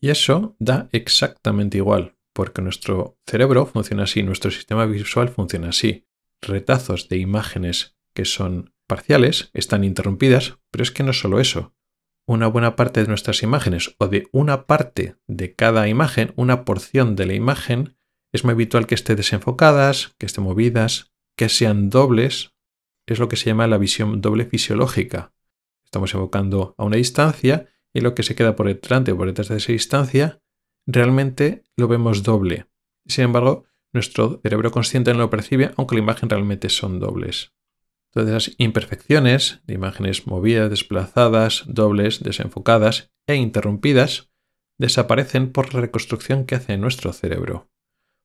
Y 0.00 0.10
eso 0.10 0.56
da 0.58 0.88
exactamente 0.92 1.78
igual, 1.78 2.16
porque 2.32 2.62
nuestro 2.62 3.18
cerebro 3.26 3.66
funciona 3.66 4.04
así, 4.04 4.22
nuestro 4.22 4.50
sistema 4.50 4.86
visual 4.86 5.28
funciona 5.28 5.70
así. 5.70 6.06
Retazos 6.40 7.08
de 7.08 7.18
imágenes 7.18 7.96
que 8.14 8.24
son 8.24 8.74
parciales 8.86 9.50
están 9.54 9.84
interrumpidas, 9.84 10.58
pero 10.70 10.82
es 10.82 10.90
que 10.90 11.02
no 11.02 11.12
solo 11.12 11.40
eso, 11.40 11.74
una 12.28 12.46
buena 12.46 12.76
parte 12.76 13.00
de 13.00 13.06
nuestras 13.06 13.42
imágenes 13.42 13.96
o 13.98 14.06
de 14.06 14.28
una 14.32 14.66
parte 14.66 15.16
de 15.26 15.54
cada 15.54 15.88
imagen, 15.88 16.34
una 16.36 16.66
porción 16.66 17.16
de 17.16 17.24
la 17.24 17.32
imagen, 17.32 17.96
es 18.32 18.44
muy 18.44 18.52
habitual 18.52 18.86
que 18.86 18.94
esté 18.94 19.16
desenfocadas, 19.16 20.14
que 20.18 20.26
estén 20.26 20.44
movidas, 20.44 21.14
que 21.36 21.48
sean 21.48 21.88
dobles. 21.88 22.52
Es 23.06 23.18
lo 23.18 23.28
que 23.28 23.36
se 23.36 23.46
llama 23.46 23.66
la 23.66 23.78
visión 23.78 24.20
doble 24.20 24.44
fisiológica. 24.44 25.32
Estamos 25.86 26.12
enfocando 26.12 26.74
a 26.76 26.84
una 26.84 26.96
distancia 26.96 27.70
y 27.94 28.02
lo 28.02 28.14
que 28.14 28.22
se 28.22 28.34
queda 28.34 28.54
por 28.54 28.66
delante 28.66 29.12
o 29.12 29.16
por 29.16 29.26
detrás 29.26 29.48
de 29.48 29.56
esa 29.56 29.72
distancia, 29.72 30.42
realmente 30.86 31.64
lo 31.78 31.88
vemos 31.88 32.24
doble. 32.24 32.66
Sin 33.06 33.24
embargo, 33.24 33.64
nuestro 33.94 34.38
cerebro 34.42 34.70
consciente 34.70 35.14
no 35.14 35.20
lo 35.20 35.30
percibe, 35.30 35.72
aunque 35.78 35.96
la 35.96 36.02
imagen 36.02 36.28
realmente 36.28 36.68
son 36.68 37.00
dobles. 37.00 37.54
Todas 38.10 38.28
esas 38.28 38.54
imperfecciones 38.58 39.60
de 39.66 39.74
imágenes 39.74 40.26
movidas, 40.26 40.70
desplazadas, 40.70 41.64
dobles, 41.66 42.22
desenfocadas 42.22 43.12
e 43.26 43.36
interrumpidas 43.36 44.30
desaparecen 44.78 45.52
por 45.52 45.74
la 45.74 45.80
reconstrucción 45.80 46.46
que 46.46 46.54
hace 46.54 46.78
nuestro 46.78 47.12
cerebro. 47.12 47.70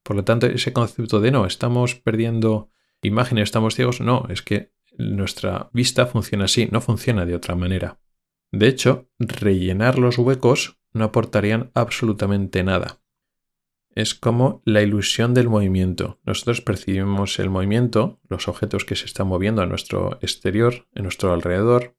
Por 0.03 0.15
lo 0.15 0.23
tanto, 0.23 0.47
ese 0.47 0.73
concepto 0.73 1.19
de 1.19 1.31
no, 1.31 1.45
estamos 1.45 1.95
perdiendo 1.95 2.69
imágenes, 3.01 3.43
estamos 3.43 3.75
ciegos, 3.75 4.01
no, 4.01 4.27
es 4.29 4.41
que 4.41 4.71
nuestra 4.97 5.69
vista 5.73 6.05
funciona 6.05 6.45
así, 6.45 6.69
no 6.71 6.81
funciona 6.81 7.25
de 7.25 7.35
otra 7.35 7.55
manera. 7.55 7.99
De 8.51 8.67
hecho, 8.67 9.09
rellenar 9.19 9.97
los 9.97 10.17
huecos 10.17 10.79
no 10.91 11.05
aportarían 11.05 11.71
absolutamente 11.73 12.63
nada. 12.63 13.02
Es 13.95 14.15
como 14.15 14.61
la 14.65 14.81
ilusión 14.81 15.33
del 15.33 15.49
movimiento. 15.49 16.19
Nosotros 16.25 16.61
percibimos 16.61 17.37
el 17.39 17.49
movimiento, 17.49 18.19
los 18.27 18.47
objetos 18.47 18.85
que 18.85 18.95
se 18.95 19.05
están 19.05 19.27
moviendo 19.27 19.61
a 19.61 19.65
nuestro 19.65 20.17
exterior, 20.21 20.87
en 20.93 21.03
nuestro 21.03 21.31
alrededor, 21.33 21.95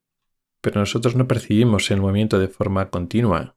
pero 0.61 0.80
nosotros 0.80 1.14
no 1.14 1.28
percibimos 1.28 1.90
el 1.90 2.01
movimiento 2.01 2.38
de 2.38 2.49
forma 2.49 2.90
continua. 2.90 3.57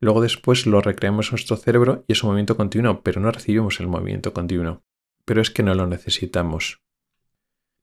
Luego 0.00 0.20
después 0.20 0.66
lo 0.66 0.80
recreamos 0.80 1.26
en 1.26 1.32
nuestro 1.32 1.56
cerebro 1.56 2.04
y 2.06 2.12
es 2.12 2.22
un 2.22 2.30
movimiento 2.30 2.56
continuo, 2.56 3.02
pero 3.02 3.20
no 3.20 3.30
recibimos 3.30 3.80
el 3.80 3.86
movimiento 3.86 4.32
continuo. 4.32 4.82
Pero 5.24 5.40
es 5.40 5.50
que 5.50 5.62
no 5.62 5.74
lo 5.74 5.86
necesitamos. 5.86 6.82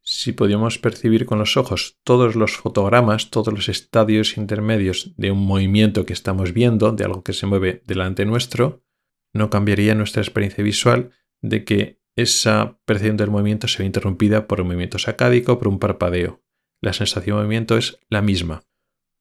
Si 0.01 0.34
podíamos 0.34 0.80
percibir 0.80 1.26
con 1.26 1.39
los 1.39 1.55
ojos 1.55 1.97
todos 2.03 2.36
los 2.36 2.57
fotogramas, 2.57 3.30
todos 3.30 3.53
los 3.53 3.70
estadios 3.70 4.38
intermedios 4.38 5.14
de 5.16 5.32
un 5.32 5.45
movimiento 5.45 6.05
que 6.05 6.11
estamos 6.11 6.51
viendo, 6.51 6.91
de 6.91 7.05
algo 7.05 7.24
que 7.24 7.32
se 7.32 7.45
mueve 7.45 7.82
delante 7.88 8.26
nuestro, 8.26 8.83
no 9.34 9.50
cambiaría 9.50 9.96
nuestra 9.96 10.22
experiencia 10.22 10.64
visual 10.64 11.12
de 11.42 11.66
que 11.66 12.00
esa 12.16 12.80
percepción 12.86 13.18
del 13.18 13.32
movimiento 13.32 13.68
se 13.68 13.80
ve 13.80 13.86
interrumpida 13.86 14.48
por 14.48 14.62
un 14.62 14.68
movimiento 14.68 15.00
sacádico, 15.00 15.58
por 15.58 15.68
un 15.68 15.80
parpadeo. 15.80 16.44
La 16.80 16.94
sensación 16.94 17.38
de 17.38 17.44
movimiento 17.44 17.78
es 17.78 18.00
la 18.10 18.22
misma. 18.22 18.64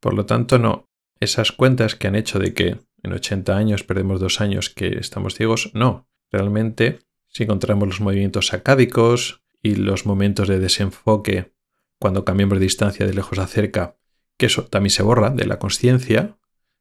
Por 0.00 0.14
lo 0.14 0.26
tanto, 0.26 0.58
no. 0.58 0.90
Esas 1.20 1.52
cuentas 1.52 1.94
que 1.94 2.08
han 2.08 2.16
hecho 2.16 2.38
de 2.38 2.52
que 2.52 2.78
en 3.02 3.12
80 3.12 3.56
años 3.56 3.84
perdemos 3.84 4.20
dos 4.20 4.40
años 4.40 4.68
que 4.68 4.98
estamos 4.98 5.34
ciegos, 5.34 5.70
no. 5.74 6.08
Realmente, 6.30 7.00
si 7.28 7.44
encontramos 7.44 7.88
los 7.88 8.00
movimientos 8.00 8.48
sacádicos 8.48 9.42
y 9.62 9.76
los 9.76 10.06
momentos 10.06 10.48
de 10.48 10.58
desenfoque 10.58 11.54
cuando 11.98 12.24
cambiamos 12.24 12.58
de 12.58 12.64
distancia 12.64 13.06
de 13.06 13.14
lejos 13.14 13.38
a 13.38 13.46
cerca, 13.46 13.96
que 14.36 14.46
eso 14.46 14.64
también 14.64 14.90
se 14.90 15.04
borra 15.04 15.30
de 15.30 15.46
la 15.46 15.58
conciencia, 15.58 16.36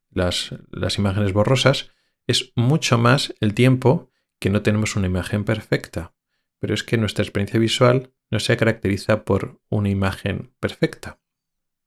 las, 0.10 0.56
las 0.72 0.98
imágenes 0.98 1.32
borrosas, 1.32 1.92
es 2.32 2.52
mucho 2.56 2.98
más 2.98 3.34
el 3.40 3.54
tiempo 3.54 4.10
que 4.40 4.50
no 4.50 4.64
tenemos 4.64 4.96
una 4.96 5.08
imagen 5.08 5.44
perfecta. 5.44 6.14
Pero 6.60 6.74
es 6.74 6.84
que 6.84 6.98
nuestra 6.98 7.24
experiencia 7.24 7.60
visual 7.60 8.14
no 8.30 8.40
se 8.40 8.58
caracteriza 8.58 9.24
por 9.24 9.62
una 9.70 9.90
imagen 9.90 10.54
perfecta. 10.60 11.20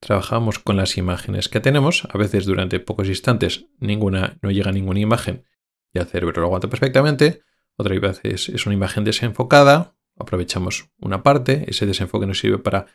Trabajamos 0.01 0.59
con 0.59 0.77
las 0.77 0.97
imágenes 0.99 1.49
que 1.49 1.61
tenemos, 1.61 2.07
a 2.11 2.19
veces 2.19 2.45
durante 2.45 2.79
pocos 2.79 3.09
instantes 3.09 3.67
ninguna, 3.79 4.39
no 4.43 4.51
llega 4.51 4.71
ninguna 4.71 5.01
imagen 5.01 5.45
y 5.93 5.99
el 5.99 6.07
cerebro 6.07 6.43
lo 6.43 6.47
aguanta 6.49 6.69
perfectamente, 6.69 7.43
otra 7.77 7.99
vez 7.99 8.21
es 8.25 8.67
una 8.67 8.75
imagen 8.75 9.05
desenfocada, 9.05 9.97
aprovechamos 10.19 10.91
una 10.99 11.23
parte, 11.23 11.65
ese 11.69 11.87
desenfoque 11.87 12.27
nos 12.27 12.39
sirve 12.39 12.59
para 12.59 12.87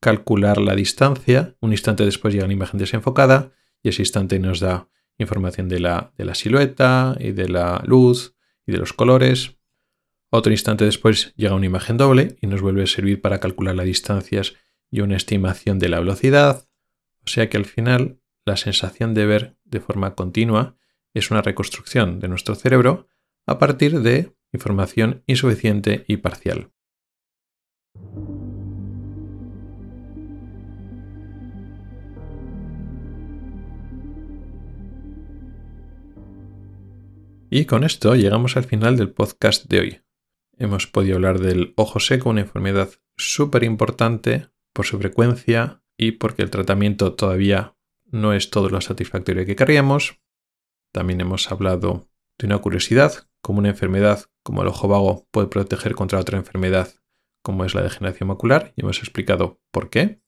calcular 0.00 0.58
la 0.58 0.74
distancia, 0.74 1.56
un 1.60 1.72
instante 1.72 2.04
después 2.04 2.32
llega 2.34 2.46
la 2.46 2.52
imagen 2.52 2.78
desenfocada 2.78 3.52
y 3.82 3.90
ese 3.90 4.02
instante 4.02 4.38
nos 4.38 4.60
da 4.60 4.88
información 5.18 5.68
de 5.68 5.80
la, 5.80 6.12
de 6.16 6.24
la 6.24 6.34
silueta 6.34 7.16
y 7.18 7.32
de 7.32 7.48
la 7.48 7.82
luz 7.86 8.34
y 8.66 8.72
de 8.72 8.78
los 8.78 8.92
colores. 8.92 9.56
Otro 10.30 10.52
instante 10.52 10.84
después 10.84 11.32
llega 11.36 11.54
una 11.54 11.66
imagen 11.66 11.96
doble 11.96 12.36
y 12.40 12.46
nos 12.46 12.60
vuelve 12.60 12.82
a 12.82 12.86
servir 12.86 13.20
para 13.20 13.38
calcular 13.38 13.74
las 13.74 13.86
distancias 13.86 14.54
y 14.90 15.00
una 15.00 15.16
estimación 15.16 15.78
de 15.78 15.88
la 15.88 16.00
velocidad. 16.00 16.68
O 17.24 17.28
sea 17.28 17.48
que 17.48 17.56
al 17.56 17.64
final 17.64 18.20
la 18.44 18.56
sensación 18.56 19.14
de 19.14 19.26
ver 19.26 19.56
de 19.64 19.80
forma 19.80 20.14
continua 20.14 20.76
es 21.14 21.30
una 21.30 21.42
reconstrucción 21.42 22.20
de 22.20 22.28
nuestro 22.28 22.54
cerebro 22.54 23.08
a 23.46 23.58
partir 23.58 24.00
de 24.00 24.34
información 24.52 25.22
insuficiente 25.26 26.04
y 26.08 26.18
parcial. 26.18 26.73
Y 37.56 37.66
con 37.66 37.84
esto 37.84 38.16
llegamos 38.16 38.56
al 38.56 38.64
final 38.64 38.96
del 38.96 39.12
podcast 39.12 39.66
de 39.66 39.78
hoy. 39.78 40.00
Hemos 40.58 40.88
podido 40.88 41.14
hablar 41.14 41.38
del 41.38 41.72
ojo 41.76 42.00
seco, 42.00 42.30
una 42.30 42.40
enfermedad 42.40 42.90
súper 43.16 43.62
importante 43.62 44.48
por 44.72 44.86
su 44.86 44.98
frecuencia 44.98 45.80
y 45.96 46.10
porque 46.10 46.42
el 46.42 46.50
tratamiento 46.50 47.14
todavía 47.14 47.76
no 48.06 48.32
es 48.32 48.50
todo 48.50 48.70
lo 48.70 48.80
satisfactorio 48.80 49.46
que 49.46 49.54
querríamos. 49.54 50.20
También 50.92 51.20
hemos 51.20 51.52
hablado 51.52 52.08
de 52.38 52.46
una 52.46 52.58
curiosidad, 52.58 53.28
como 53.40 53.60
una 53.60 53.68
enfermedad 53.68 54.24
como 54.42 54.62
el 54.62 54.66
ojo 54.66 54.88
vago 54.88 55.28
puede 55.30 55.46
proteger 55.46 55.94
contra 55.94 56.18
otra 56.18 56.38
enfermedad 56.38 56.92
como 57.44 57.64
es 57.64 57.72
la 57.76 57.82
degeneración 57.82 58.30
macular 58.30 58.72
y 58.74 58.80
hemos 58.80 58.98
explicado 58.98 59.60
por 59.70 59.90
qué. 59.90 60.20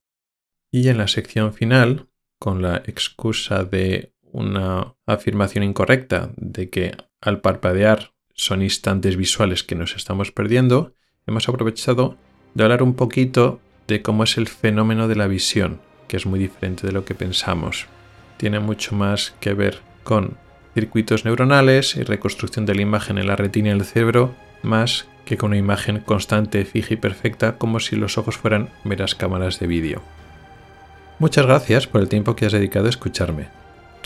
Y 0.70 0.90
en 0.90 0.98
la 0.98 1.08
sección 1.08 1.52
final, 1.52 2.08
con 2.38 2.62
la 2.62 2.76
excusa 2.86 3.64
de 3.64 4.14
una 4.20 4.96
afirmación 5.06 5.64
incorrecta 5.64 6.30
de 6.36 6.70
que 6.70 6.94
al 7.20 7.40
parpadear 7.40 8.12
son 8.34 8.62
instantes 8.62 9.16
visuales 9.16 9.64
que 9.64 9.74
nos 9.74 9.96
estamos 9.96 10.32
perdiendo, 10.32 10.94
hemos 11.26 11.48
aprovechado 11.48 12.16
de 12.54 12.64
hablar 12.64 12.82
un 12.82 12.94
poquito 12.94 13.60
de 13.86 14.02
cómo 14.02 14.24
es 14.24 14.36
el 14.36 14.48
fenómeno 14.48 15.08
de 15.08 15.16
la 15.16 15.26
visión, 15.26 15.80
que 16.08 16.16
es 16.16 16.26
muy 16.26 16.38
diferente 16.38 16.86
de 16.86 16.92
lo 16.92 17.04
que 17.04 17.14
pensamos. 17.14 17.86
Tiene 18.36 18.60
mucho 18.60 18.94
más 18.94 19.34
que 19.40 19.54
ver 19.54 19.80
con 20.04 20.36
circuitos 20.74 21.24
neuronales 21.24 21.96
y 21.96 22.02
reconstrucción 22.02 22.66
de 22.66 22.74
la 22.74 22.82
imagen 22.82 23.18
en 23.18 23.26
la 23.26 23.36
retina 23.36 23.68
y 23.68 23.72
el 23.72 23.84
cerebro, 23.84 24.34
más 24.62 25.06
que 25.24 25.36
con 25.36 25.50
una 25.50 25.58
imagen 25.58 26.00
constante, 26.00 26.64
fija 26.64 26.94
y 26.94 26.96
perfecta, 26.96 27.56
como 27.56 27.80
si 27.80 27.96
los 27.96 28.18
ojos 28.18 28.36
fueran 28.36 28.70
meras 28.84 29.14
cámaras 29.14 29.58
de 29.58 29.66
vídeo. 29.66 30.02
Muchas 31.18 31.46
gracias 31.46 31.86
por 31.86 32.02
el 32.02 32.08
tiempo 32.08 32.36
que 32.36 32.46
has 32.46 32.52
dedicado 32.52 32.86
a 32.86 32.90
escucharme. 32.90 33.48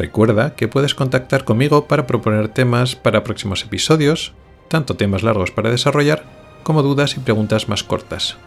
Recuerda 0.01 0.55
que 0.55 0.67
puedes 0.67 0.95
contactar 0.95 1.45
conmigo 1.45 1.85
para 1.85 2.07
proponer 2.07 2.49
temas 2.49 2.97
para 2.97 3.23
próximos 3.23 3.63
episodios, 3.65 4.33
tanto 4.69 4.97
temas 4.97 5.23
largos 5.23 5.51
para 5.51 5.71
desarrollar 5.71 6.25
como 6.63 6.83
dudas 6.83 7.19
y 7.19 7.21
preguntas 7.21 7.69
más 7.69 7.85
cortas. 7.85 8.39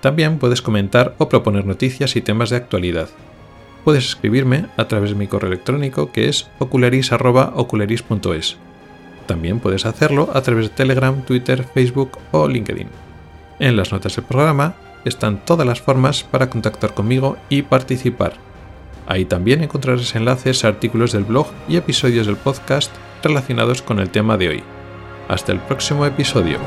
También 0.00 0.38
puedes 0.38 0.62
comentar 0.62 1.16
o 1.18 1.28
proponer 1.28 1.66
noticias 1.66 2.14
y 2.14 2.20
temas 2.20 2.50
de 2.50 2.58
actualidad. 2.58 3.08
Puedes 3.82 4.04
escribirme 4.04 4.66
a 4.76 4.86
través 4.86 5.10
de 5.10 5.16
mi 5.16 5.26
correo 5.26 5.48
electrónico 5.48 6.12
que 6.12 6.28
es 6.28 6.48
ocularis.ocularis.es. 6.60 8.56
También 9.26 9.58
puedes 9.58 9.86
hacerlo 9.86 10.30
a 10.32 10.42
través 10.42 10.66
de 10.66 10.76
Telegram, 10.76 11.24
Twitter, 11.24 11.64
Facebook 11.74 12.18
o 12.30 12.46
LinkedIn. 12.46 12.86
En 13.58 13.76
las 13.76 13.90
notas 13.90 14.14
del 14.14 14.26
programa 14.26 14.76
están 15.04 15.44
todas 15.44 15.66
las 15.66 15.80
formas 15.80 16.22
para 16.22 16.48
contactar 16.50 16.94
conmigo 16.94 17.36
y 17.48 17.62
participar. 17.62 18.53
Ahí 19.06 19.24
también 19.24 19.62
encontrarás 19.62 20.14
enlaces 20.14 20.64
a 20.64 20.68
artículos 20.68 21.12
del 21.12 21.24
blog 21.24 21.46
y 21.68 21.76
episodios 21.76 22.26
del 22.26 22.36
podcast 22.36 22.90
relacionados 23.22 23.82
con 23.82 23.98
el 23.98 24.10
tema 24.10 24.36
de 24.36 24.48
hoy. 24.48 24.62
Hasta 25.28 25.52
el 25.52 25.60
próximo 25.60 26.06
episodio. 26.06 26.58